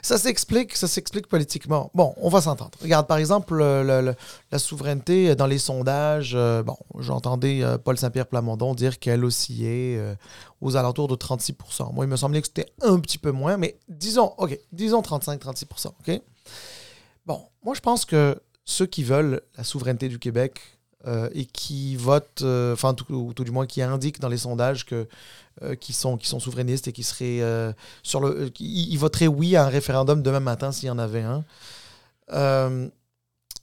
Ça 0.02 0.18
s'explique, 0.18 0.76
ça 0.76 0.88
s'explique 0.88 1.26
politiquement. 1.28 1.90
Bon, 1.94 2.14
on 2.18 2.28
va 2.28 2.40
s'entendre. 2.40 2.72
Regarde, 2.82 3.06
par 3.06 3.18
exemple, 3.18 3.54
le- 3.56 3.82
le- 3.82 4.00
le- 4.00 4.14
la 4.50 4.58
souveraineté 4.58 5.34
dans 5.34 5.46
les 5.46 5.58
sondages. 5.58 6.32
euh, 6.34 6.62
bon, 6.62 6.76
j'entendais 6.98 7.62
euh, 7.62 7.78
Paul 7.78 7.96
Saint-Pierre 7.98 8.26
Plamondon 8.26 8.74
dire 8.74 8.98
qu'elle 8.98 9.24
oscillait 9.24 9.96
euh, 9.98 10.14
aux 10.60 10.76
alentours 10.76 11.08
de 11.08 11.16
36% 11.16 11.92
Moi, 11.92 12.04
il 12.04 12.08
me 12.08 12.16
semblait 12.16 12.40
que 12.40 12.48
c'était 12.48 12.70
un 12.82 12.98
petit 13.00 13.18
peu 13.18 13.30
moins, 13.30 13.56
mais 13.56 13.78
disons, 13.88 14.32
OK, 14.38 14.58
disons 14.72 15.00
35-36 15.02 15.86
OK? 15.86 16.20
Bon, 17.26 17.42
moi 17.62 17.74
je 17.74 17.80
pense 17.80 18.04
que 18.04 18.38
ceux 18.64 18.86
qui 18.86 19.02
veulent 19.02 19.40
la 19.56 19.64
souveraineté 19.64 20.08
du 20.08 20.18
Québec 20.18 20.60
euh, 21.06 21.28
et 21.34 21.44
qui 21.46 21.96
votent, 21.96 22.42
enfin 22.72 22.94
tout, 22.94 23.12
ou 23.12 23.32
tout 23.34 23.44
du 23.44 23.50
moins 23.50 23.66
qui 23.66 23.82
indiquent 23.82 24.20
dans 24.20 24.28
les 24.28 24.38
sondages 24.38 24.86
que 24.86 25.06
euh, 25.62 25.76
qui 25.76 25.92
sont 25.92 26.16
qui 26.16 26.26
sont 26.26 26.40
souverainistes 26.40 26.88
et 26.88 26.92
qui 26.92 27.04
seraient 27.04 27.40
euh, 27.40 27.72
sur 28.02 28.20
le, 28.20 28.46
euh, 28.46 28.50
ils 28.58 28.96
voteraient 28.98 29.28
oui 29.28 29.54
à 29.54 29.64
un 29.64 29.68
référendum 29.68 30.20
demain 30.20 30.40
matin 30.40 30.72
s'il 30.72 30.88
y 30.88 30.90
en 30.90 30.98
avait 30.98 31.22
un. 31.22 31.44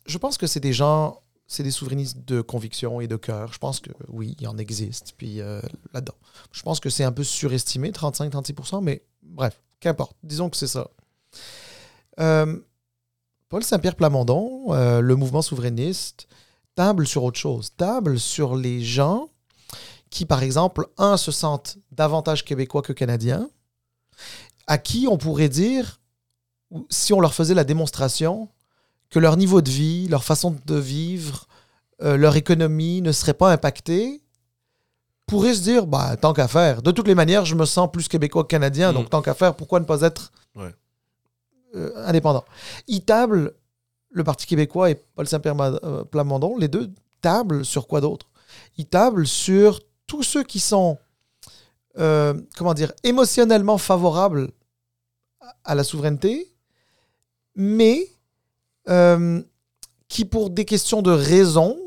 Je 0.08 0.18
pense 0.18 0.38
que 0.38 0.48
c'est 0.48 0.62
des 0.62 0.72
gens, 0.72 1.22
c'est 1.48 1.64
des 1.64 1.72
souverainistes 1.72 2.24
de 2.26 2.40
conviction 2.40 3.02
et 3.02 3.10
de 3.10 3.18
cœur. 3.18 3.52
Je 3.52 3.60
pense 3.60 3.82
que 3.82 3.92
oui, 4.08 4.38
il 4.40 4.48
en 4.48 4.58
existe. 4.58 5.16
Puis 5.18 5.40
là-dedans, 5.94 6.16
je 6.54 6.64
pense 6.64 6.80
que 6.80 6.90
c'est 6.90 7.04
un 7.04 7.12
peu 7.12 7.26
surestimé, 7.26 7.92
35-36%, 7.92 8.82
mais 8.82 9.04
bref, 9.22 9.62
qu'importe. 9.82 10.16
Disons 10.24 10.50
que 10.50 10.56
c'est 10.56 10.68
ça. 10.68 10.90
Paul 13.50 13.64
Saint-Pierre 13.64 13.96
Plamondon, 13.96 14.74
le 14.74 15.16
mouvement 15.16 15.42
souverainiste, 15.42 16.28
table 16.76 17.06
sur 17.06 17.26
autre 17.26 17.38
chose. 17.38 17.72
Table 17.76 18.18
sur 18.18 18.56
les 18.56 18.82
gens 18.82 19.28
qui, 20.12 20.26
par 20.26 20.44
exemple, 20.44 20.88
un, 20.98 21.18
se 21.18 21.32
sentent 21.32 21.78
davantage 21.92 22.46
québécois 22.46 22.82
que 22.82 22.94
canadiens, 22.94 23.50
à 24.68 24.78
qui 24.78 25.08
on 25.10 25.18
pourrait 25.18 25.50
dire, 25.50 26.00
si 26.90 27.14
on 27.14 27.20
leur 27.20 27.34
faisait 27.34 27.54
la 27.54 27.64
démonstration, 27.64 28.50
que 29.10 29.20
leur 29.20 29.36
niveau 29.38 29.62
de 29.62 29.70
vie, 29.70 30.08
leur 30.08 30.24
façon 30.24 30.56
de 30.66 30.76
vivre, 30.76 31.48
euh, 32.02 32.16
leur 32.18 32.36
économie 32.36 33.02
ne 33.02 33.12
serait 33.12 33.34
pas 33.34 33.52
impactée, 33.52 34.22
pourraient 35.28 35.54
se 35.54 35.62
dire, 35.62 35.86
bah, 35.88 36.16
tant 36.18 36.34
qu'à 36.34 36.48
faire. 36.48 36.82
De 36.82 36.92
toutes 36.92 37.08
les 37.08 37.16
manières, 37.16 37.46
je 37.46 37.56
me 37.56 37.66
sens 37.66 37.90
plus 37.92 38.08
québécois 38.08 38.44
que 38.44 38.48
canadien, 38.50 38.92
Mm. 38.92 38.96
donc 38.96 39.10
tant 39.10 39.22
qu'à 39.22 39.34
faire, 39.34 39.56
pourquoi 39.56 39.80
ne 39.80 39.86
pas 39.86 40.02
être 40.02 40.32
Ouais. 40.56 40.74
euh, 41.76 41.92
indépendant? 42.06 42.44
Ils 42.88 43.04
tablent, 43.04 43.54
le 44.10 44.24
Parti 44.26 44.46
québécois 44.46 44.90
et 44.92 44.96
Paul 44.96 45.28
Saint-Pierre 45.28 45.56
euh, 45.62 46.04
Plamondon, 46.06 46.58
les 46.58 46.68
deux 46.68 46.92
tablent 47.22 47.64
sur 47.64 47.88
quoi 47.88 48.02
d'autre? 48.02 48.28
Ils 48.78 48.86
tablent 48.88 49.28
sur 49.28 49.80
tous 50.08 50.24
ceux 50.24 50.44
qui 50.44 50.60
sont, 50.60 50.98
euh, 51.98 52.34
comment 52.56 52.74
dire, 52.74 52.94
émotionnellement 53.04 53.78
favorables 53.78 54.52
à- 55.64 55.76
la 55.76 55.84
souveraineté, 55.84 56.50
mais 57.56 58.08
euh, 58.90 59.42
qui, 60.08 60.26
pour 60.26 60.50
des 60.50 60.66
questions 60.66 61.02
de 61.02 61.12
raison, 61.12 61.78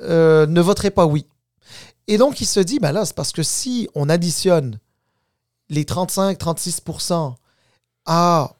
euh, 0.00 0.46
ne 0.46 0.60
voteraient 0.60 0.90
pas 0.90 1.06
oui. 1.06 1.26
Et 2.06 2.18
donc, 2.18 2.40
il 2.40 2.46
se 2.46 2.60
dit, 2.60 2.78
ben 2.78 2.92
là, 2.92 3.04
c'est 3.04 3.14
parce 3.14 3.32
que 3.32 3.42
si 3.42 3.88
on 3.94 4.08
additionne 4.08 4.78
les 5.68 5.84
35-36% 5.84 7.34
à, 8.06 8.56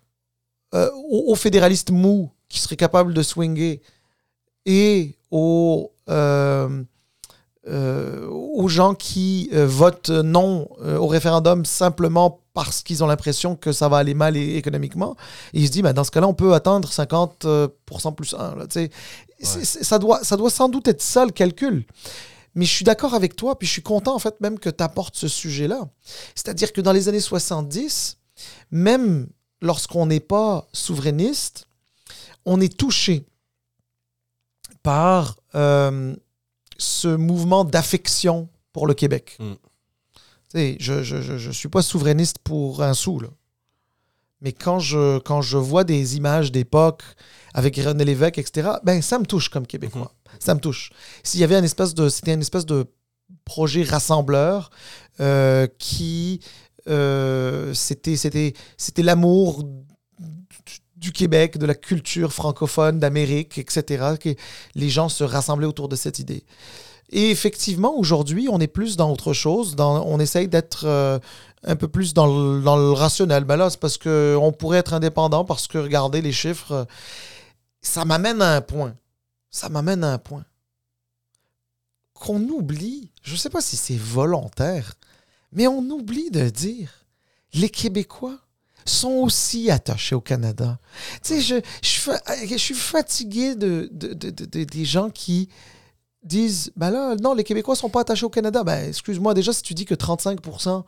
aux, 0.73 1.35
fédéralistes 1.35 1.91
mous 1.91 2.31
qui 2.51 2.59
seraient 2.59 2.77
capables 2.77 3.15
de 3.15 3.23
swinger 3.23 3.81
et 4.67 5.17
aux, 5.31 5.93
aux 7.67 8.69
gens 8.69 8.95
qui 8.95 9.51
euh, 9.53 9.67
votent 9.67 10.11
non 10.11 10.69
euh, 10.83 10.97
au 10.97 11.07
référendum 11.07 11.65
simplement 11.65 12.41
parce 12.55 12.83
qu'ils 12.83 13.05
ont 13.05 13.07
l'impression 13.07 13.55
que 13.57 13.73
ça 13.73 13.89
va 13.89 13.99
aller 13.99 14.15
mal 14.15 14.37
économiquement, 14.37 15.17
et 15.53 15.61
il 15.61 15.67
se 15.67 15.73
dit, 15.73 15.83
ben, 15.83 15.93
dans 15.93 16.03
ce 16.05 16.11
cas-là, 16.11 16.27
on 16.27 16.35
peut 16.35 16.55
atteindre 16.55 16.89
50% 16.91 18.15
plus 18.17 18.35
1. 18.35 18.57
Là, 18.57 18.67
c'est- 18.71 18.91
ça, 19.85 19.99
doit, 19.99 20.25
ça 20.25 20.37
doit 20.37 20.51
sans 20.51 20.69
doute 20.69 20.89
être 20.89 21.03
ça 21.03 21.25
le 21.25 21.31
calcul. 21.31 21.85
Mais 22.55 22.65
je 22.65 22.73
suis 22.73 22.85
d'accord 22.85 23.15
avec 23.15 23.37
toi, 23.37 23.57
puis 23.57 23.69
je 23.69 23.73
suis 23.73 23.83
content 23.83 24.15
en 24.15 24.19
fait 24.19 24.41
même 24.41 24.59
que 24.59 24.71
tu 24.71 24.83
apportes 24.83 25.15
ce 25.15 25.29
sujet-là. 25.29 25.89
C'est-à-dire 26.35 26.73
que 26.73 26.81
dans 26.81 26.93
les 26.93 27.09
années 27.09 27.21
70, 27.21 28.17
même 28.73 29.29
lorsqu'on 29.61 30.07
n'est 30.07 30.19
pas 30.19 30.67
souverainiste, 30.73 31.67
on 32.45 32.61
est 32.61 32.77
touché 32.77 33.27
par 34.83 35.37
euh, 35.55 36.17
ce 36.79 37.09
mouvement 37.09 37.65
d'affection 37.65 38.49
pour 38.73 38.87
le 38.87 38.95
Québec. 38.95 39.37
Mm. 39.41 39.53
Je 40.55 40.59
ne 40.95 41.03
je, 41.03 41.21
je, 41.21 41.39
je 41.39 41.51
suis 41.51 41.69
pas 41.69 41.83
souverainiste 41.83 42.39
pour 42.39 42.83
un 42.83 42.95
sou, 42.95 43.21
là. 43.21 43.29
Mais 44.41 44.53
quand 44.53 44.79
je, 44.79 45.19
quand 45.19 45.43
je 45.43 45.59
vois 45.59 45.85
des 45.85 46.17
images 46.17 46.53
d'époque 46.53 47.03
avec 47.55 47.77
René 47.77 48.05
Lévesque, 48.05 48.39
etc., 48.39 48.71
ben, 48.85 49.03
ça 49.03 49.19
me 49.19 49.27
touche 49.27 49.49
comme 49.49 49.67
Québécois. 49.67 50.15
Ça 50.39 50.55
me 50.55 50.61
touche. 50.61 50.91
S'il 51.25 51.41
y 51.41 51.45
avait 51.45 51.59
une 51.59 51.65
espèce 51.65 51.95
de, 51.95 52.09
c'était 52.09 52.35
une 52.35 52.41
espèce 52.41 52.67
de 52.67 52.87
projet 53.45 53.83
rassembleur 53.83 54.71
euh, 55.21 55.67
qui, 55.79 56.41
euh, 56.89 57.75
c'était 57.75 59.03
l'amour 59.03 59.65
du- 60.99 61.13
Québec, 61.13 61.59
de 61.59 61.67
la 61.67 61.75
culture 61.75 62.33
francophone, 62.33 62.99
d'Amérique, 62.99 63.59
etc., 63.59 64.15
que 64.21 64.31
les 64.75 64.89
gens 64.89 65.09
se 65.09 65.25
rassemblaient 65.25 65.67
autour 65.67 65.89
de 65.89 65.97
cette 65.97 66.19
idée. 66.19 66.45
Et 67.11 67.31
effectivement, 67.31 67.97
aujourd'hui, 67.97 68.49
on 68.51 68.61
est 68.61 68.67
plus 68.67 68.97
dans 68.97 69.11
autre 69.11 69.33
chose. 69.33 69.75
On 69.79 70.21
essaye 70.21 70.47
d'être 70.47 70.85
euh, 70.85 71.19
un 71.65 71.77
peu 71.77 71.89
plus 71.89 72.13
dans 72.13 72.27
le, 72.27 72.93
rationnel. 72.93 73.45
Ben 73.45 73.57
là, 73.57 73.71
c'est 73.71 73.81
parce 73.81 73.97
qu'on 73.97 74.53
pourrait 74.57 74.79
être 74.79 74.93
indépendant, 74.93 75.45
parce 75.45 75.67
que, 75.67 75.79
regardez 75.79 76.21
les 76.21 76.33
chiffres, 76.33 76.87
ça 77.81 78.05
m'amène 78.05 78.43
à 78.43 78.57
un 78.57 78.61
point. 78.61 78.95
Ça 79.51 79.69
m'amène 79.69 80.05
à 80.05 80.13
un 80.13 80.19
point. 80.19 80.45
Qu'on 82.13 82.43
oublie, 82.49 83.11
je 83.23 83.33
ne 83.33 83.39
sais 83.39 83.51
pas 83.51 83.61
si 83.61 83.77
c'est 83.77 83.97
volontaire, 83.97 84.95
mais 85.53 85.67
on 85.67 85.81
oublie 85.91 86.31
de 86.31 86.51
dire, 86.51 87.07
les 87.55 87.71
Québécois 87.71 88.39
sont 88.89 89.13
aussi 89.13 89.71
attachés 89.71 90.15
au 90.15 90.21
Canada. 90.21 90.79
Tu 91.23 91.35
sais, 91.35 91.41
je, 91.41 91.55
je, 91.83 91.89
suis 91.89 92.01
fa- 92.01 92.23
je 92.47 92.57
suis 92.57 92.75
fatigué 92.75 93.55
de, 93.55 93.89
de- 93.93 94.15
de- 94.15 94.31
de- 94.31 94.45
de- 94.45 94.65
des 94.65 94.85
gens 94.85 95.11
qui 95.11 95.49
disent 96.25 96.73
ben 96.77 96.91
là, 96.91 97.15
non, 97.23 97.35
les 97.35 97.45
Québécois 97.45 97.77
sont 97.77 97.89
pas 97.89 98.01
attachés 98.01 98.27
au 98.27 98.31
Canada. 98.31 98.65
Ben, 98.65 98.89
excuse-moi, 98.89 99.35
déjà, 99.35 99.53
si 99.53 99.63
tu 99.63 99.75
dis 99.75 99.85
que 99.85 99.95
35% 99.95 100.85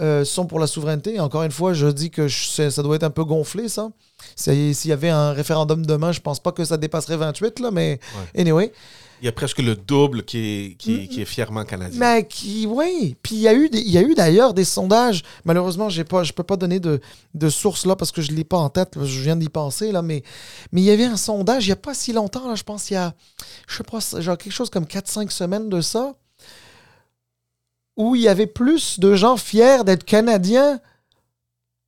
euh, 0.00 0.24
sont 0.24 0.46
pour 0.46 0.58
la 0.58 0.66
souveraineté, 0.66 1.20
encore 1.20 1.44
une 1.44 1.52
fois, 1.52 1.72
je 1.72 1.86
dis 1.86 2.10
que 2.10 2.26
je- 2.26 2.68
ça 2.70 2.82
doit 2.82 2.96
être 2.96 3.04
un 3.04 3.10
peu 3.10 3.24
gonflé, 3.24 3.68
ça. 3.68 3.90
S'il 4.34 4.72
y 4.86 4.92
avait 4.92 5.10
un 5.10 5.32
référendum 5.32 5.84
demain, 5.86 6.10
je 6.12 6.20
pense 6.20 6.40
pas 6.40 6.50
que 6.50 6.64
ça 6.64 6.76
dépasserait 6.76 7.16
28, 7.16 7.60
là, 7.60 7.70
mais 7.70 8.00
anyway. 8.36 8.72
Il 9.24 9.26
y 9.26 9.30
a 9.30 9.32
presque 9.32 9.60
le 9.60 9.74
double 9.74 10.22
qui 10.24 10.38
est, 10.38 10.74
qui, 10.74 11.08
qui 11.08 11.22
est 11.22 11.24
fièrement 11.24 11.64
canadien. 11.64 11.98
Mais 11.98 12.26
qui, 12.26 12.66
oui. 12.66 13.16
Puis 13.22 13.36
il 13.36 13.40
y 13.40 13.48
a 13.48 13.54
eu, 13.54 13.70
des- 13.70 13.80
il 13.80 13.90
y 13.90 13.96
a 13.96 14.02
eu 14.02 14.14
d'ailleurs 14.14 14.52
des 14.52 14.64
sondages. 14.66 15.22
Malheureusement, 15.46 15.88
j'ai 15.88 16.04
pas, 16.04 16.24
je 16.24 16.34
peux 16.34 16.42
pas 16.42 16.58
donner 16.58 16.78
de, 16.78 17.00
de 17.32 17.48
source 17.48 17.86
là 17.86 17.96
parce 17.96 18.12
que 18.12 18.20
je 18.20 18.32
l'ai 18.32 18.44
pas 18.44 18.58
en 18.58 18.68
tête. 18.68 19.02
Je 19.02 19.20
viens 19.22 19.34
d'y 19.36 19.48
penser 19.48 19.92
là, 19.92 20.02
mais, 20.02 20.22
mais 20.72 20.82
il 20.82 20.84
y 20.84 20.90
avait 20.90 21.06
un 21.06 21.16
sondage 21.16 21.64
il 21.64 21.70
y 21.70 21.72
a 21.72 21.76
pas 21.76 21.94
si 21.94 22.12
longtemps 22.12 22.46
là. 22.46 22.54
Je 22.54 22.64
pense 22.64 22.90
il 22.90 22.94
y 22.94 22.96
a, 22.98 23.14
je 23.66 23.76
sais 23.78 23.82
pas, 23.82 23.98
genre 24.20 24.36
quelque 24.36 24.52
chose 24.52 24.68
comme 24.68 24.84
4-5 24.84 25.30
semaines 25.30 25.70
de 25.70 25.80
ça, 25.80 26.12
où 27.96 28.14
il 28.16 28.20
y 28.20 28.28
avait 28.28 28.46
plus 28.46 29.00
de 29.00 29.14
gens 29.14 29.38
fiers 29.38 29.84
d'être 29.86 30.04
canadiens 30.04 30.80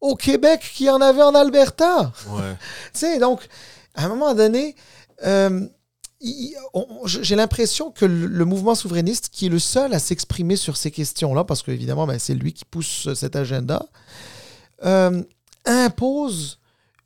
au 0.00 0.14
Québec 0.16 0.62
qu'il 0.74 0.86
y 0.86 0.90
en 0.90 1.02
avait 1.02 1.22
en 1.22 1.34
Alberta. 1.34 2.12
Ouais. 2.30 2.54
Tu 2.94 3.00
sais, 3.00 3.18
donc, 3.18 3.46
à 3.94 4.06
un 4.06 4.08
moment 4.08 4.32
donné, 4.34 4.74
euh, 5.26 5.66
j'ai 7.04 7.36
l'impression 7.36 7.90
que 7.90 8.04
le, 8.04 8.44
mouvement 8.44 8.74
souverainiste, 8.74 9.28
qui 9.30 9.46
est 9.46 9.50
le 9.50 9.58
seul 9.58 9.92
à 9.92 9.98
s'exprimer 9.98 10.56
sur 10.56 10.76
ces 10.76 10.90
questions-là, 10.90 11.44
parce 11.44 11.62
qu'évidemment, 11.62 12.06
ben, 12.06 12.18
c'est 12.18 12.34
lui 12.34 12.52
qui 12.52 12.64
pousse 12.64 13.12
cet 13.14 13.36
agenda, 13.36 13.86
euh, 14.84 15.22
impose 15.64 16.58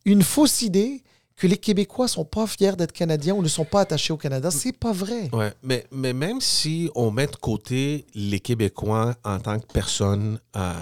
une 0.05 0.23
fausse 0.23 0.63
idée 0.63 1.03
que 1.37 1.47
les 1.47 1.57
Québécois 1.57 2.07
sont 2.07 2.27
pas 2.27 2.47
fiers 2.47 2.77
d'être 2.77 2.93
Canadiens 2.93 3.35
ou 3.35 3.43
ne 3.43 3.49
sont 3.49 3.65
pas 3.65 3.81
attachés 3.81 4.13
au 4.13 4.19
Canada. 4.19 4.51
C'est 4.51 4.77
pas 4.77 4.93
vrai. 4.93 5.31
Ouais, 5.33 5.55
mais, 5.63 5.87
même 6.13 6.41
si 6.41 6.91
on 6.95 7.11
met 7.11 7.27
de 7.27 7.37
côté 7.37 8.07
les 8.15 8.41
Québécois 8.41 9.15
en 9.25 9.39
tant 9.41 9.59
que 9.59 9.67
personnes 9.73 10.39
euh, 10.57 10.75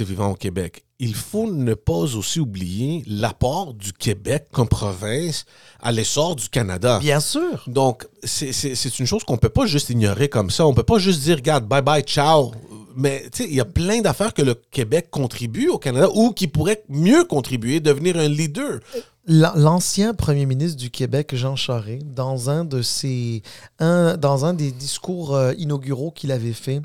vivant 0.00 0.30
au 0.30 0.34
Québec, 0.34 0.84
il 1.04 1.14
faut 1.16 1.50
ne 1.50 1.74
pas 1.74 2.14
aussi 2.16 2.38
oublier 2.38 3.02
l'apport 3.08 3.74
du 3.74 3.92
Québec 3.92 4.46
comme 4.52 4.68
province 4.68 5.44
à 5.82 5.90
l'essor 5.90 6.36
du 6.36 6.48
Canada. 6.48 6.98
Bien 7.00 7.18
sûr. 7.18 7.64
Donc, 7.66 8.06
c'est- 8.22 8.52
une 9.00 9.06
chose 9.06 9.24
qu'on 9.24 9.36
peut 9.36 9.48
pas 9.48 9.66
juste 9.66 9.90
ignorer 9.90 10.28
comme 10.28 10.50
ça. 10.50 10.64
On 10.66 10.74
peut 10.74 10.84
pas 10.84 10.98
juste 10.98 11.20
dire, 11.22 11.36
regarde, 11.36 11.66
bye 11.66 11.82
bye, 11.82 12.02
ciao. 12.02 12.52
Mais 12.94 13.22
tu 13.32 13.42
sais, 13.42 13.48
il 13.48 13.54
y 13.56 13.60
a 13.60 13.64
plein 13.64 14.00
d'affaires 14.00 14.32
que 14.34 14.42
le 14.42 14.54
Québec 14.54 15.08
contribue 15.10 15.68
au 15.68 15.78
Canada 15.78 16.08
ou 16.14 16.30
qui 16.32 16.46
pourrait 16.46 16.84
mieux 16.88 17.24
contribuer, 17.24 17.80
devenir 17.80 18.16
un 18.18 18.28
leader. 18.28 18.78
L'an- 19.26 19.52
L'ancien 19.56 20.14
premier 20.14 20.46
ministre 20.46 20.76
du 20.78 20.90
Québec, 20.90 21.34
Jean 21.34 21.56
Charest, 21.56 22.04
dans 22.14 22.50
un 22.50 22.64
de 22.64 22.82
ses, 22.82 23.42
un, 23.78 24.16
dans 24.16 24.44
un 24.44 24.52
des 24.52 24.70
discours 24.72 25.34
euh, 25.34 25.52
inauguraux 25.58 26.10
qu'il 26.10 26.30
avait 26.32 26.52
fait, 26.52 26.82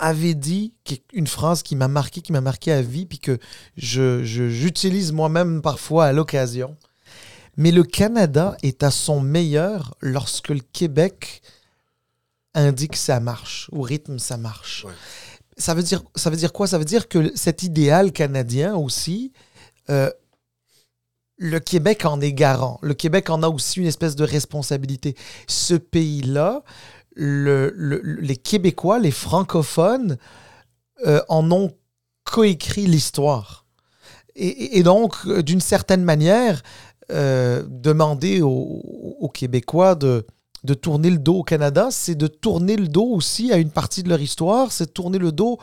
avait 0.00 0.34
dit 0.34 0.72
une 1.12 1.26
phrase 1.26 1.62
qui 1.62 1.76
m'a 1.76 1.86
marqué, 1.86 2.22
qui 2.22 2.32
m'a 2.32 2.40
marqué 2.40 2.72
à 2.72 2.82
vie, 2.82 3.06
puis 3.06 3.18
que 3.18 3.38
je, 3.76 4.24
j'utilise 4.24 5.12
moi-même 5.12 5.62
parfois 5.62 6.06
à 6.06 6.12
l'occasion. 6.12 6.76
Mais 7.56 7.70
le 7.70 7.84
Canada 7.84 8.56
est 8.62 8.82
à 8.82 8.90
son 8.90 9.20
meilleur 9.20 9.94
lorsque 10.00 10.48
le 10.48 10.60
Québec 10.60 11.42
indique 12.54 12.96
ça 12.96 13.20
marche, 13.20 13.68
ou 13.72 13.82
rythme 13.82 14.18
ça 14.18 14.36
marche. 14.36 14.84
Ouais. 14.84 14.92
Ça, 15.58 15.74
veut 15.74 15.82
dire, 15.82 16.02
ça 16.16 16.30
veut 16.30 16.36
dire 16.36 16.52
quoi? 16.52 16.66
Ça 16.66 16.78
veut 16.78 16.84
dire 16.84 17.06
que 17.06 17.30
cet 17.36 17.62
idéal 17.62 18.12
canadien 18.12 18.74
aussi, 18.74 19.32
euh, 19.90 20.10
le 21.36 21.58
Québec 21.58 22.04
en 22.04 22.20
est 22.20 22.32
garant. 22.32 22.78
Le 22.82 22.94
Québec 22.94 23.30
en 23.30 23.42
a 23.42 23.48
aussi 23.48 23.80
une 23.80 23.86
espèce 23.86 24.16
de 24.16 24.24
responsabilité. 24.24 25.16
Ce 25.46 25.74
pays-là, 25.74 26.62
les 27.16 28.36
Québécois, 28.36 28.98
les 28.98 29.10
francophones, 29.10 30.16
euh, 31.06 31.20
en 31.28 31.50
ont 31.50 31.72
coécrit 32.24 32.86
l'histoire. 32.86 33.66
Et, 34.36 34.82
donc, 34.82 35.28
d'une 35.42 35.60
certaine 35.60 36.02
manière, 36.02 36.62
euh, 37.10 37.64
demander 37.68 38.40
aux, 38.42 39.30
Québécois 39.34 39.94
de, 39.94 40.26
de 40.64 40.74
tourner 40.74 41.10
le 41.10 41.18
dos 41.18 41.38
au 41.38 41.42
Canada, 41.42 41.88
c'est 41.90 42.14
de 42.14 42.26
tourner 42.26 42.76
le 42.76 42.88
dos 42.88 43.06
aussi 43.06 43.52
à 43.52 43.58
une 43.58 43.70
partie 43.70 44.02
de 44.02 44.08
leur 44.08 44.20
histoire, 44.20 44.72
c'est 44.72 44.92
tourner 44.94 45.18
le 45.18 45.32
dos 45.32 45.58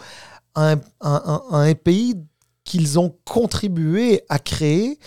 à 0.54 0.76
un 1.02 1.74
pays 1.76 2.16
qu'ils 2.64 3.00
ont 3.00 3.16
contribué 3.26 4.22
à 4.30 4.40
créer 4.40 5.00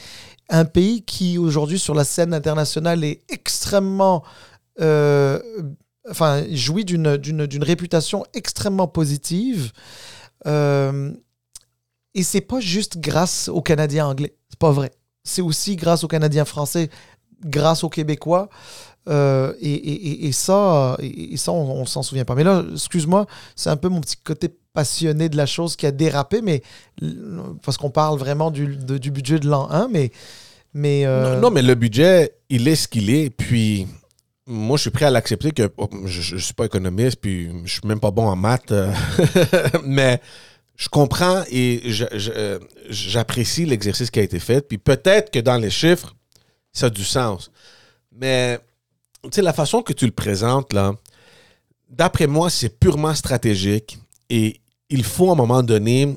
un 0.50 0.64
pays 0.64 1.02
qui 1.02 1.38
aujourd'hui 1.38 1.78
sur 1.78 1.94
la 1.94 2.04
scène 2.04 2.34
internationale 2.34 3.04
est 3.04 3.22
extrêmement 3.28 4.22
euh, 4.80 5.40
enfin 6.08 6.44
jouit 6.52 6.84
d'une, 6.84 7.18
réputation 7.62 8.24
extrêmement 8.34 8.88
positive 8.88 9.72
euh, 10.46 11.12
et 12.14 12.22
c'est 12.22 12.40
pas 12.40 12.60
juste 12.60 12.98
grâce 12.98 13.48
aux 13.48 13.62
Canadiens 13.62 14.06
anglais 14.06 14.34
c'est 14.48 14.58
pas 14.58 14.72
vrai 14.72 14.90
c'est 15.24 15.42
aussi 15.42 15.76
grâce 15.76 16.04
aux 16.04 16.08
Canadiens 16.08 16.44
français 16.44 16.90
grâce 17.44 17.84
aux 17.84 17.90
Québécois 17.90 18.48
euh, 19.08 19.54
et, 19.60 20.30
ça, 20.32 20.96
et, 21.00 21.36
ça, 21.36 21.52
on, 21.52 21.86
s'en 21.86 22.02
souvient 22.02 22.24
pas. 22.24 22.34
Mais 22.34 22.44
là, 22.44 22.62
excuse-moi, 22.72 23.26
c'est 23.56 23.70
un 23.70 23.76
peu 23.76 23.88
mon 23.88 24.00
petit 24.00 24.16
côté 24.16 24.48
passionné 24.72 25.28
de 25.28 25.36
la 25.36 25.46
chose 25.46 25.74
qui 25.74 25.86
a 25.86 25.90
dérapé, 25.90 26.42
mais 26.42 26.62
parce 27.64 27.76
qu'on 27.76 27.90
parle 27.90 28.18
vraiment 28.18 28.50
du, 28.50 28.76
du 28.76 29.10
budget 29.10 29.38
de 29.38 29.48
l'an 29.48 29.68
1, 29.70 29.88
mais. 29.88 30.10
mais 30.74 31.06
euh, 31.06 31.40
non, 31.40 31.50
mais 31.50 31.62
le 31.62 31.74
budget, 31.74 32.34
il 32.50 32.68
est 32.68 32.76
ce 32.76 32.88
qu'il 32.88 33.10
est, 33.10 33.30
puis 33.30 33.86
moi, 34.50 34.76
je 34.76 34.82
suis 34.82 34.90
prêt 34.90 35.04
à 35.04 35.10
l'accepter 35.10 35.52
que 35.52 35.70
oh, 35.76 35.88
je, 36.06 36.34
ne 36.34 36.40
suis 36.40 36.54
pas 36.54 36.64
économiste, 36.64 37.20
puis 37.20 37.50
je 37.64 37.72
suis 37.72 37.86
même 37.86 38.00
pas 38.00 38.10
bon 38.10 38.26
en 38.26 38.34
maths, 38.34 38.72
euh, 38.72 38.92
mais 39.84 40.20
je 40.76 40.88
comprends 40.88 41.44
et 41.50 41.80
euh, 42.00 42.58
j'apprécie 42.88 43.64
l'exercice 43.64 44.10
qui 44.10 44.18
a 44.18 44.22
été 44.22 44.40
fait, 44.40 44.66
puis 44.66 44.78
peut-être 44.78 45.30
que 45.30 45.38
dans 45.38 45.56
les 45.56 45.70
chiffres, 45.70 46.14
ça 46.72 46.86
a 46.86 46.90
du 46.90 47.04
sens. 47.04 47.50
Mais, 48.12 48.58
la 49.36 49.52
façon 49.52 49.82
que 49.82 49.92
tu 49.92 50.06
le 50.06 50.12
présentes, 50.12 50.72
là, 50.72 50.94
d'après 51.88 52.26
moi, 52.26 52.50
c'est 52.50 52.80
purement 52.80 53.14
stratégique. 53.14 53.98
Et 54.30 54.60
il 54.88 55.04
faut 55.04 55.28
à 55.28 55.32
un 55.32 55.36
moment 55.36 55.62
donné 55.62 56.16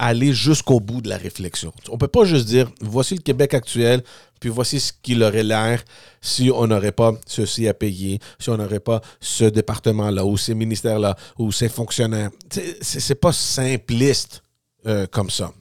aller 0.00 0.32
jusqu'au 0.32 0.80
bout 0.80 1.02
de 1.02 1.10
la 1.10 1.18
réflexion. 1.18 1.72
On 1.90 1.92
ne 1.92 1.98
peut 1.98 2.08
pas 2.08 2.24
juste 2.24 2.46
dire 2.46 2.70
voici 2.80 3.14
le 3.14 3.20
Québec 3.20 3.52
actuel, 3.52 4.02
puis 4.40 4.48
voici 4.48 4.80
ce 4.80 4.92
qu'il 5.02 5.22
aurait 5.22 5.42
l'air 5.42 5.84
si 6.22 6.50
on 6.52 6.66
n'aurait 6.66 6.92
pas 6.92 7.12
ceci 7.26 7.68
à 7.68 7.74
payer, 7.74 8.18
si 8.38 8.48
on 8.48 8.56
n'aurait 8.56 8.80
pas 8.80 9.02
ce 9.20 9.44
département-là, 9.44 10.24
ou 10.24 10.38
ces 10.38 10.54
ministères-là, 10.54 11.16
ou 11.38 11.52
ces 11.52 11.68
fonctionnaires. 11.68 12.30
C'est 12.80 13.14
pas 13.14 13.32
simpliste 13.32 14.42
euh, 14.86 15.06
comme 15.06 15.28
ça. 15.28 15.52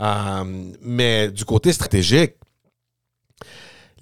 Euh, 0.00 0.72
mais 0.82 1.30
du 1.30 1.44
côté 1.44 1.72
stratégique, 1.72 2.34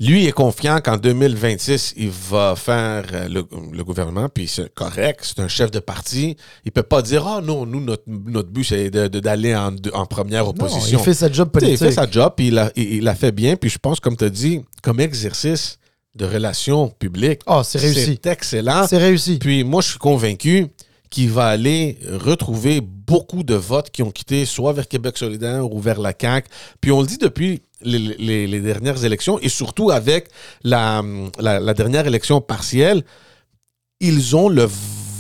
lui 0.01 0.27
est 0.27 0.33
confiant 0.33 0.81
qu'en 0.81 0.97
2026, 0.97 1.95
il 1.97 2.11
va 2.11 2.55
faire 2.57 3.05
euh, 3.13 3.29
le, 3.29 3.85
gouvernement, 3.85 4.29
puis 4.29 4.47
c'est 4.47 4.73
correct, 4.73 5.21
c'est 5.23 5.41
un 5.41 5.49
chef 5.49 5.71
de 5.71 5.81
parti. 5.81 6.37
Il 6.65 6.71
peut 6.71 6.85
pas 6.85 7.03
dire, 7.03 7.27
ah 7.27 7.39
oh, 7.39 7.45
non, 7.45 7.67
nous, 7.67 7.81
notre, 7.81 8.49
but, 8.49 8.65
c'est 8.65 8.91
d'aller 8.91 9.57
en, 9.57 9.75
en, 9.93 10.07
première 10.07 10.47
opposition. 10.47 10.99
il 10.99 11.05
fait 11.05 11.15
sa 11.15 11.31
job 11.31 11.51
politique. 11.51 11.75
il 11.75 11.79
fait 11.79 11.93
sa 11.93 12.09
job, 12.09 12.33
puis 12.37 12.49
il 12.49 12.59
a, 12.59 12.71
il, 12.77 13.09
a 13.09 13.15
fait 13.15 13.33
bien. 13.33 13.57
Puis 13.57 13.71
je 13.71 13.79
pense, 13.79 13.99
comme 13.99 14.17
tu 14.17 14.25
as 14.25 14.31
dit, 14.31 14.63
comme 14.83 15.01
exercice 15.01 15.79
de 16.15 16.25
relations 16.25 16.89
publiques, 16.89 17.41
oh, 17.47 17.63
c'est 17.65 17.79
réussi. 17.79 18.19
C'est 18.23 18.31
excellent. 18.31 18.87
C'est 18.87 18.99
réussi. 18.99 19.39
Puis 19.39 19.65
moi, 19.65 19.83
je 19.83 19.89
suis 19.89 19.99
convaincu 19.99 20.69
qu'il 21.11 21.31
va 21.31 21.47
aller 21.47 21.99
retrouver 22.07 22.81
beaucoup 22.81 23.43
de 23.43 23.55
votes 23.55 23.91
qui 23.91 24.03
ont 24.03 24.11
quitté 24.11 24.45
soit 24.45 24.73
vers 24.73 24.87
Québec 24.87 25.17
solidaire 25.17 25.71
ou 25.73 25.81
vers 25.81 26.01
la 26.01 26.13
CAQ. 26.19 26.49
Puis 26.81 26.93
on 26.93 27.01
le 27.01 27.07
dit 27.07 27.19
depuis 27.19 27.63
les, 27.83 28.61
dernières 28.61 29.05
élections 29.05 29.39
et 29.41 29.49
surtout 29.49 29.91
avec 29.91 30.29
la, 30.63 31.03
la, 31.39 31.75
dernière 31.75 32.07
élection 32.07 32.41
partielle, 32.41 33.05
ils 34.01 34.37
ont 34.37 34.49
le 34.49 34.69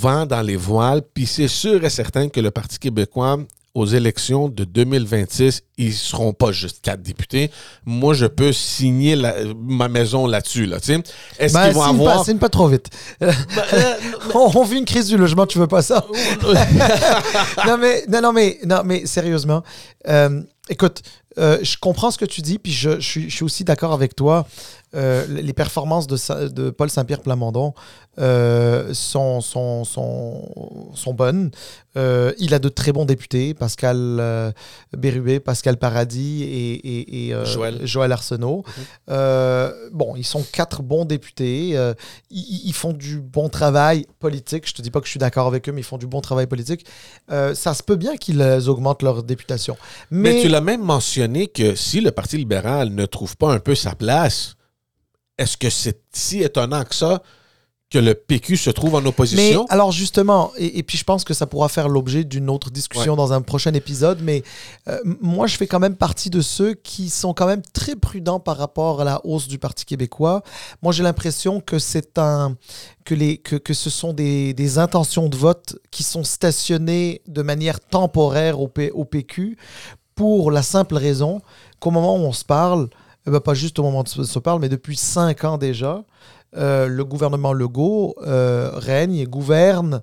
vent 0.01 0.27
dans 0.27 0.43
les 0.43 0.57
voiles, 0.57 1.03
puis 1.03 1.27
c'est 1.27 1.49
sûr 1.49 1.85
et 1.85 1.91
certain 1.91 2.29
que 2.29 2.41
le 2.41 2.51
Parti 2.51 2.79
québécois 2.79 3.39
aux 3.75 3.87
élections 3.87 4.49
de 4.49 4.65
2026, 4.65 5.63
ils 5.77 5.89
ne 5.89 5.93
seront 5.93 6.33
pas 6.33 6.53
juste 6.53 6.81
quatre 6.83 7.03
députés. 7.03 7.51
Moi, 7.85 8.15
je 8.15 8.27
peux 8.27 8.53
signer 8.53 9.17
ma 9.57 9.89
maison 9.89 10.27
là-dessus. 10.27 10.67
Là, 10.67 10.79
Est-ce 10.79 11.55
ben, 11.55 11.65
qu'ils 11.65 11.75
vont 11.75 11.83
avoir... 11.83 12.25
Pas, 12.25 12.35
pas 12.35 12.49
trop 12.49 12.67
vite. 12.67 12.89
Ben, 13.21 13.29
euh, 13.75 13.95
on, 14.35 14.65
vit 14.65 14.79
une 14.79 14.85
crise 14.85 15.07
du 15.09 15.17
logement, 15.17 15.47
tu 15.47 15.59
veux 15.59 15.69
pas 15.69 15.83
ça? 15.83 16.05
non, 17.67 17.79
mais, 17.79 18.05
non, 18.09 18.21
non, 18.21 18.33
mais, 18.33 18.59
non, 18.65 18.83
mais 18.85 19.07
sérieusement, 19.07 19.63
euh, 20.09 20.43
écoute, 20.69 21.03
euh, 21.39 21.59
je 21.63 21.77
comprends 21.79 22.11
ce 22.11 22.19
que 22.19 22.25
tu 22.25 22.41
dis, 22.43 22.59
puis 22.59 22.73
je, 22.73 23.01
suis, 23.01 23.43
aussi 23.43 23.65
d'accord 23.65 23.93
avec 23.93 24.17
toi. 24.17 24.47
Euh, 24.95 25.27
les 25.29 25.53
performances 25.53 26.07
de, 26.07 26.49
de 26.49 26.71
Paul 26.71 26.89
Saint-Pierre 26.89 27.21
Plamondon 27.21 27.75
euh, 28.19 28.95
sont, 28.95 29.43
sont, 29.43 29.85
sont, 29.85 31.15
bonnes. 31.15 31.51
il 31.95 32.55
a 32.55 32.59
de 32.59 32.69
très 32.69 32.93
bons 32.93 33.05
députés, 33.05 33.53
Pascal 33.53 34.55
Bérubé, 34.97 35.41
Pascal 35.41 35.77
Paradis 35.77 36.43
et, 36.43 37.35
Joël. 37.85 38.13
Arsenault. 38.13 38.65
Mhm. 39.09 39.15
bon, 39.93 40.15
ils 40.17 40.25
sont 40.25 40.43
quatre 40.43 40.83
bons 40.83 41.05
députés. 41.05 41.71
Ils, 42.31 42.67
ils, 42.67 42.73
font 42.73 42.93
du 42.93 43.21
bon 43.21 43.49
travail 43.49 44.07
politique. 44.19 44.67
Je 44.67 44.73
te 44.73 44.81
dis 44.81 44.91
pas 44.91 45.01
que 45.01 45.07
je 45.07 45.11
suis 45.11 45.21
d'accord 45.21 45.47
avec 45.47 45.69
eux, 45.69 45.73
mais 45.73 45.83
ils 45.83 45.85
font 45.85 45.99
du 45.99 46.07
bon 46.07 46.21
travail 46.21 46.47
politique. 46.47 46.87
ça 47.29 47.75
se 47.75 47.83
peut 47.83 47.97
bien 47.97 48.17
qu'ils 48.17 48.43
augmentent 48.69 49.03
leur 49.03 49.23
députation. 49.23 49.77
mais 50.11 50.41
tu 50.41 50.49
l'as 50.49 50.63
même 50.63 50.83
mentionné 50.83 51.49
que 51.49 51.75
si 51.75 52.01
le 52.01 52.11
Parti 52.11 52.39
libéral 52.39 52.91
ne 52.91 53.05
trouve 53.07 53.37
pas 53.37 53.53
un 53.53 53.59
peu 53.59 53.75
sa 53.75 53.95
place, 53.95 54.57
est-ce 55.39 55.57
que 55.57 55.71
c'est 55.71 56.01
si 56.13 56.43
étonnant 56.43 56.85
que 56.85 56.95
ça 56.95 57.23
que 57.91 57.99
le 57.99 58.15
PQ 58.15 58.59
se 58.59 58.71
trouve 58.71 58.97
en 58.97 59.07
opposition? 59.07 59.63
Mais 59.63 59.73
alors 59.73 59.93
justement, 59.93 60.53
et, 60.59 60.83
puis 60.83 60.99
je 60.99 61.05
pense 61.05 61.25
que 61.25 61.33
ça 61.33 61.47
pourra 61.47 61.71
faire 61.71 61.89
l'objet 61.89 62.23
d'une 62.25 62.51
autre 62.51 62.71
discussion 62.71 63.17
dans 63.17 63.33
un 63.33 63.41
prochain 63.41 63.73
épisode, 63.73 64.19
mais 64.23 64.43
euh, 64.89 64.99
moi 65.05 65.47
je 65.47 65.57
fais 65.57 65.67
quand 65.67 65.79
même 65.79 65.97
partie 65.97 66.29
de 66.29 66.43
ceux 66.43 66.75
qui 66.75 67.09
sont 67.09 67.33
quand 67.33 67.47
même 67.47 67.63
très 67.73 67.97
prudents 67.97 68.41
par 68.41 68.59
rapport 68.59 69.01
à 69.01 69.05
la 69.05 69.25
hausse 69.25 69.49
du 69.49 69.59
Parti 69.59 69.87
québécois. 69.87 70.43
Moi 70.83 70.93
j'ai 70.93 71.03
l'impression 71.03 71.61
que 71.61 71.79
c'est 71.79 72.19
un 72.19 72.57
que, 73.07 73.15
les, 73.15 73.39
que, 73.39 73.57
que 73.57 73.73
ce 73.73 73.89
sont 73.89 74.13
des, 74.13 74.53
des, 74.53 74.77
intentions 74.77 75.31
de 75.31 75.37
vote 75.37 75.79
qui 75.91 76.03
sont 76.03 76.25
stationnées 76.25 77.23
de 77.27 77.41
manière 77.41 77.81
temporaire 77.81 78.61
au, 78.61 78.69
P, 78.69 78.91
au 78.91 79.07
PQ 79.07 79.57
pour 80.15 80.51
la 80.51 80.63
simple 80.63 80.97
raison 80.97 81.41
qu'au 81.81 81.91
moment 81.91 82.17
où 82.17 82.27
on 82.27 82.33
se 82.33 82.45
parle, 82.45 82.91
ben, 83.27 83.41
pas 83.41 83.55
juste 83.55 83.79
au 83.79 83.83
moment 83.83 84.01
où 84.01 84.21
on 84.21 84.25
se 84.25 84.39
parle, 84.39 84.61
mais 84.61 84.69
depuis 84.69 84.97
cinq 84.97 85.45
ans 85.45 85.59
déjà, 85.59 86.05
euh, 86.57 86.87
le 86.87 87.05
gouvernement 87.05 87.53
Legault 87.53 88.15
euh, 88.27 88.71
règne 88.75 89.17
et 89.17 89.27
gouverne 89.27 90.03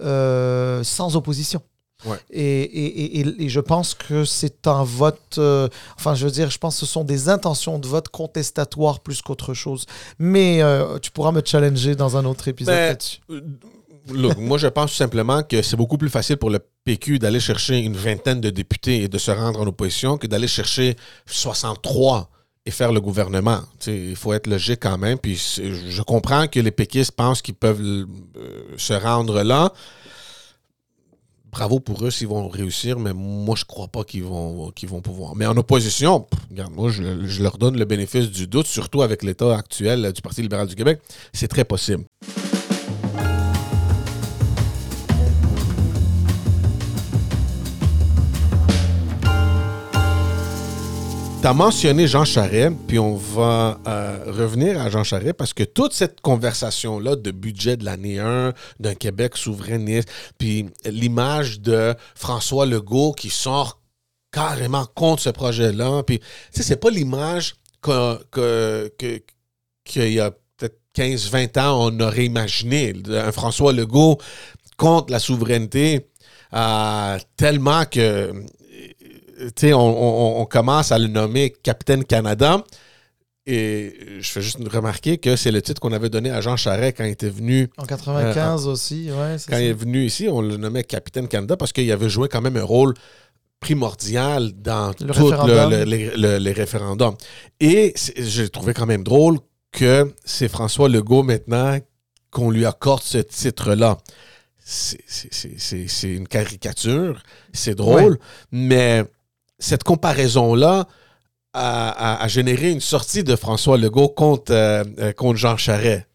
euh, 0.00 0.82
sans 0.82 1.16
opposition. 1.16 1.62
Et, 2.30 3.20
et, 3.20 3.48
je 3.48 3.60
pense 3.60 3.94
que 3.94 4.24
c'est 4.24 4.66
un 4.66 4.82
vote, 4.82 5.38
enfin 5.96 6.16
je 6.16 6.24
veux 6.24 6.32
dire, 6.32 6.50
je 6.50 6.58
pense 6.58 6.74
que 6.74 6.80
ce 6.80 6.86
sont 6.86 7.04
des 7.04 7.28
intentions 7.28 7.78
de 7.78 7.86
vote 7.86 8.08
contestatoires 8.08 8.98
plus 8.98 9.22
qu'autre 9.22 9.54
chose. 9.54 9.86
Mais 10.18 10.60
tu 11.00 11.12
pourras 11.12 11.30
me 11.30 11.42
challenger 11.44 11.94
dans 11.94 12.16
un 12.16 12.24
autre 12.24 12.48
épisode 12.48 12.74
ben, 12.74 12.88
là-dessus 12.88 13.20
moi, 14.38 14.58
je 14.58 14.66
pense 14.66 14.92
simplement 14.92 15.42
que 15.42 15.62
c'est 15.62 15.76
beaucoup 15.76 15.98
plus 15.98 16.10
facile 16.10 16.36
pour 16.36 16.50
le 16.50 16.58
PQ 16.84 17.18
d'aller 17.18 17.40
chercher 17.40 17.78
une 17.78 17.96
vingtaine 17.96 18.40
de 18.40 18.50
députés 18.50 19.02
et 19.02 19.08
de 19.08 19.18
se 19.18 19.30
rendre 19.30 19.60
en 19.60 19.66
opposition 19.66 20.18
que 20.18 20.26
d'aller 20.26 20.48
chercher 20.48 20.96
63 21.26 22.28
et 22.64 22.70
faire 22.70 22.92
le 22.92 23.00
gouvernement. 23.00 23.60
il 23.86 24.16
faut 24.16 24.32
être 24.32 24.46
logique 24.46 24.80
quand 24.80 24.98
même. 24.98 25.18
Puis 25.18 25.58
je 25.58 26.02
comprends 26.02 26.46
que 26.46 26.60
les 26.60 26.70
péquistes 26.70 27.12
pensent 27.12 27.42
qu'ils 27.42 27.54
peuvent 27.54 27.80
euh, 27.80 28.06
se 28.76 28.92
rendre 28.92 29.42
là. 29.42 29.72
Bravo 31.50 31.80
pour 31.80 32.06
eux 32.06 32.10
s'ils 32.10 32.28
vont 32.28 32.48
réussir, 32.48 32.98
mais 32.98 33.12
moi, 33.12 33.54
je 33.58 33.66
crois 33.66 33.88
pas 33.88 34.04
qu'ils 34.04 34.24
vont, 34.24 34.70
qu'ils 34.70 34.88
vont 34.88 35.02
pouvoir. 35.02 35.36
Mais 35.36 35.44
en 35.44 35.56
opposition, 35.58 36.26
regarde, 36.50 36.72
moi, 36.72 36.88
je 36.90 37.42
leur 37.42 37.58
donne 37.58 37.76
le 37.76 37.84
bénéfice 37.84 38.30
du 38.30 38.46
doute, 38.46 38.66
surtout 38.66 39.02
avec 39.02 39.22
l'état 39.22 39.54
actuel 39.54 40.12
du 40.14 40.22
Parti 40.22 40.40
libéral 40.40 40.66
du 40.66 40.76
Québec. 40.76 41.02
C'est 41.34 41.48
très 41.48 41.64
possible. 41.64 42.04
Tu 51.42 51.48
as 51.48 51.54
mentionné 51.54 52.06
Jean 52.06 52.24
Charest, 52.24 52.72
puis 52.86 53.00
on 53.00 53.16
va 53.16 53.80
euh, 53.88 54.16
revenir 54.28 54.80
à 54.80 54.88
Jean 54.90 55.02
Charest 55.02 55.32
parce 55.32 55.52
que 55.52 55.64
toute 55.64 55.92
cette 55.92 56.20
conversation-là 56.20 57.16
de 57.16 57.32
budget 57.32 57.76
de 57.76 57.84
l'année 57.84 58.20
1, 58.20 58.52
d'un 58.78 58.94
Québec 58.94 59.36
souverainiste, 59.36 60.08
puis 60.38 60.66
l'image 60.84 61.58
de 61.58 61.96
François 62.14 62.64
Legault 62.64 63.10
qui 63.10 63.28
sort 63.28 63.80
carrément 64.30 64.86
contre 64.94 65.22
ce 65.22 65.30
projet-là, 65.30 66.04
puis 66.04 66.20
c'est 66.52 66.80
pas 66.80 66.90
l'image 66.90 67.56
qu'il 67.82 68.92
y 69.96 70.20
a 70.20 70.30
peut-être 70.30 70.78
15-20 70.94 71.58
ans, 71.58 71.90
on 71.90 71.98
aurait 71.98 72.26
imaginé. 72.26 72.94
Un 73.08 73.32
François 73.32 73.72
Legault 73.72 74.18
contre 74.76 75.10
la 75.10 75.18
souveraineté, 75.18 76.06
euh, 76.54 77.18
tellement 77.36 77.84
que, 77.84 78.32
tu 78.32 78.61
on, 79.64 79.76
on- 79.78 80.40
on 80.40 80.44
commence 80.46 80.92
à 80.92 80.98
le 80.98 81.06
nommer 81.08 81.50
Capitaine 81.50 82.04
Canada. 82.04 82.64
Et 83.44 83.96
je 84.20 84.30
fais 84.30 84.40
juste 84.40 84.58
remarquer 84.68 85.18
que 85.18 85.34
c'est 85.34 85.50
le 85.50 85.60
titre 85.60 85.80
qu'on 85.80 85.92
avait 85.92 86.08
donné 86.10 86.30
à 86.30 86.40
Jean 86.40 86.56
Charest 86.56 86.96
quand 86.96 87.04
il 87.04 87.10
était 87.10 87.28
venu 87.28 87.68
En 87.76 87.84
95 87.84 88.68
aussi, 88.68 89.10
ouais. 89.10 89.36
quand 89.48 89.56
ça. 89.56 89.60
il 89.60 89.66
est 89.66 89.72
venu 89.72 90.04
ici, 90.04 90.28
on 90.28 90.40
le 90.42 90.56
nommait 90.56 90.84
Capitaine 90.84 91.26
Canada 91.26 91.56
parce 91.56 91.72
qu'il 91.72 91.90
avait 91.90 92.08
joué 92.08 92.28
quand 92.28 92.40
même 92.40 92.56
un 92.56 92.62
rôle 92.62 92.94
primordial 93.58 94.52
dans 94.52 94.92
Le 95.00 95.12
tous 95.12 95.22
référendum. 95.30 95.70
les, 95.88 96.10
le- 96.16 96.38
les 96.38 96.52
référendums. 96.52 97.16
Et 97.58 97.94
j'ai 98.16 98.48
trouvé 98.48 98.74
quand 98.74 98.86
même 98.86 99.02
drôle 99.02 99.38
que 99.72 100.12
c'est 100.24 100.48
François 100.48 100.88
Legault 100.88 101.22
maintenant 101.24 101.78
qu'on 102.30 102.50
lui 102.50 102.64
accorde 102.64 103.02
ce 103.02 103.18
titre-là. 103.18 103.98
C'est- 104.64 105.00
une 106.04 106.28
caricature, 106.28 107.22
c'est 107.52 107.74
drôle, 107.74 108.12
Ouais. 108.12 108.18
mais 108.52 109.04
cette 109.62 109.84
comparaison-là 109.84 110.86
a, 111.54 112.26
généré 112.28 112.70
une 112.70 112.80
sortie 112.80 113.24
de 113.24 113.36
François 113.36 113.78
Legault 113.78 114.08
contre, 114.08 114.52
euh, 114.52 114.84
euh, 114.98 115.12
contre 115.12 115.38
Jean 115.38 115.56
Charest. 115.56 116.06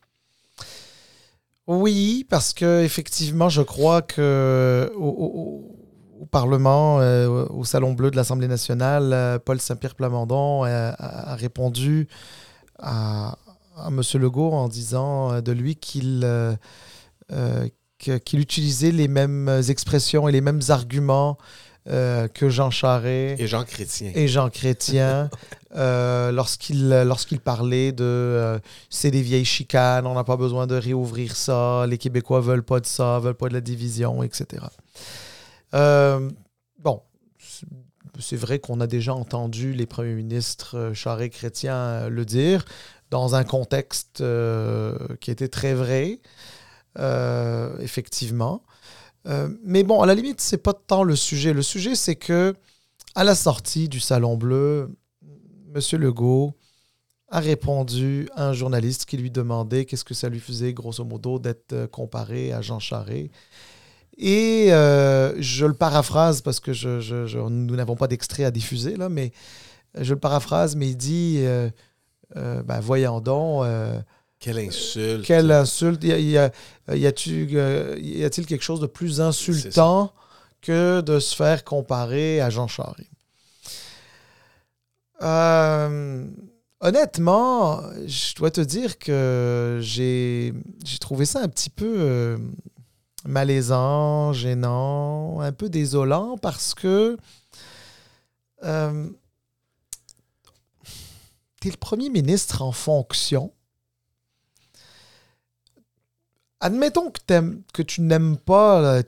Oui, 1.68 2.26
parce 2.30 2.54
que 2.54 2.84
effectivement, 2.84 3.50
je 3.50 3.62
crois 3.62 4.02
que 4.02 4.92
au, 4.96 5.74
Parlement, 6.32 7.00
euh, 7.00 7.46
au 7.50 7.64
Salon 7.64 7.94
Bleu 7.94 8.10
de 8.10 8.16
l'Assemblée 8.16 8.48
nationale, 8.48 9.40
Paul 9.46 9.62
Saint-Pierre 9.62 9.96
Plamondon 9.96 10.64
a, 10.64 11.36
répondu 11.36 12.08
à, 12.80 13.38
à 13.78 13.88
M. 13.90 14.02
Legault 14.16 14.52
en 14.54 14.68
disant 14.68 15.42
de 15.42 15.52
lui 15.52 15.76
qu'il 15.76 16.26
utilisait 18.34 18.92
les 18.92 19.08
mêmes 19.08 19.62
expressions 19.70 20.28
et 20.28 20.32
les 20.32 20.42
mêmes 20.42 20.62
arguments 20.70 21.38
euh, 21.90 22.28
que 22.28 22.50
Jean 22.50 22.70
Charest 22.70 23.40
Et 23.40 23.48
Jean 23.48 23.64
Chrétien. 23.64 24.12
et 24.14 24.28
Jean 24.28 24.50
Chrétien 24.50 25.30
euh, 25.76 26.32
lorsqu'il 26.32 26.90
lorsqu'il 26.90 27.40
parlait 27.40 27.92
de 27.92 28.04
euh, 28.04 28.60
c'est 28.90 29.12
des 29.12 29.22
vieilles 29.22 29.46
chicanes, 29.46 30.06
on 30.06 30.14
n'a 30.16 30.24
pas 30.24 30.38
besoin 30.38 30.68
de 30.68 30.76
réouvrir 30.76 31.36
ça, 31.36 31.86
les 31.88 31.98
Québécois 31.98 32.42
veulent 32.42 32.64
pas 32.64 32.80
de 32.80 32.86
ça, 32.86 33.20
veulent 33.20 33.36
pas 33.36 33.48
de 33.50 33.54
la 33.54 33.62
division, 33.62 34.22
etc. 34.24 34.64
Bon, 36.80 37.02
c'est- 38.20 38.36
vrai 38.36 38.60
qu'on 38.60 38.80
a 38.82 38.88
déjà 38.88 39.14
entendu 39.14 39.74
les 39.74 39.86
premiers 39.86 40.14
ministres 40.16 40.92
Charest 40.94 41.34
Chrétien 41.34 42.10
le 42.10 42.26
dire 42.26 42.66
dans 43.12 43.36
un 43.36 43.44
contexte 43.44 44.24
qui 45.22 45.32
était 45.32 45.48
très 45.50 45.74
vrai, 45.74 46.20
effectivement. 47.80 48.64
Euh, 49.26 49.50
mais 49.64 49.84
bon, 49.84 50.02
à 50.02 50.06
la 50.06 50.16
limite, 50.16 50.42
c'est 50.42 50.58
pas 50.58 50.74
tant 50.74 51.04
le 51.04 51.16
sujet. 51.16 51.54
Le 51.54 51.62
sujet, 51.62 51.96
c'est 51.96 52.16
que 52.16 52.54
à 53.16 53.24
la 53.24 53.36
sortie 53.36 53.90
du 53.90 54.00
Salon 54.00 54.38
Bleu, 54.38 54.96
M. 55.76 56.00
Legault 56.00 56.54
a 57.30 57.40
répondu 57.40 58.30
à 58.36 58.48
un 58.48 58.54
journaliste 58.54 59.06
qui 59.06 59.18
lui 59.18 59.32
demandait 59.32 59.86
qu'est-ce 59.86 60.06
que 60.06 60.14
ça 60.14 60.30
lui 60.30 60.40
faisait, 60.40 60.74
grosso 60.74 61.04
modo, 61.04 61.40
d'être 61.40 61.74
euh, 61.74 61.88
comparé 61.88 62.54
à 62.54 62.62
Jean 62.62 62.80
Charest. 62.80 63.32
Et 64.18 64.68
euh, 64.72 65.36
je 65.40 65.66
le 65.66 65.74
paraphrase 65.74 66.42
parce 66.42 66.60
que 66.60 66.72
nous 67.50 67.76
n'avons 67.76 67.96
pas 67.96 68.08
d'extrait 68.08 68.46
à 68.46 68.52
diffuser, 68.52 68.96
là, 68.96 69.10
mais 69.10 69.32
je 70.00 70.14
le 70.14 70.20
paraphrase, 70.20 70.76
mais 70.76 70.88
il 70.90 70.98
dit 70.98 71.44
ben, 72.36 72.80
Voyons 72.80 73.20
donc. 73.22 73.64
Quelle 74.40 74.60
insulte. 74.60 75.26
quelle 75.26 75.52
insulte. 75.52 76.04
Y 76.04 76.12
a- 76.14 76.20
y 76.20 76.38
euh, 76.38 76.50
y 76.90 77.06
a-t-il 78.24 78.46
quelque 78.46 78.64
chose 78.64 78.80
de 78.80 78.86
plus 78.88 79.20
insultant 79.20 80.14
que 80.62 81.02
de 81.02 81.20
se 81.20 81.36
faire 81.36 81.64
comparer 81.64 82.40
à 82.42 82.50
Jean 82.50 82.68
Charest? 82.68 83.10
Euh, 85.24 86.28
honnêtement, 86.80 87.82
je 88.06 88.36
dois 88.36 88.52
te 88.52 88.62
dire 88.62 89.00
que 89.00 89.80
j'ai, 89.82 90.54
trouvé 91.02 91.26
ça 91.26 91.42
un 91.42 91.48
petit 91.48 91.72
peu 91.72 91.96
euh, 91.98 92.38
malaisant, 93.26 94.34
gênant, 94.34 95.40
un 95.40 95.52
peu 95.52 95.70
désolant 95.70 96.38
parce 96.38 96.76
que 96.76 97.18
tu 98.62 98.68
es 101.68 101.72
le 101.72 101.78
premier 101.78 102.10
ministre 102.10 102.62
en 102.62 102.72
fonction 102.72 103.52
admettons 106.60 107.12
que, 107.12 107.58
que 107.74 107.82
tu 107.82 108.02
n'aimes 108.02 108.38
pas 108.38 108.82
euh, 108.98 109.04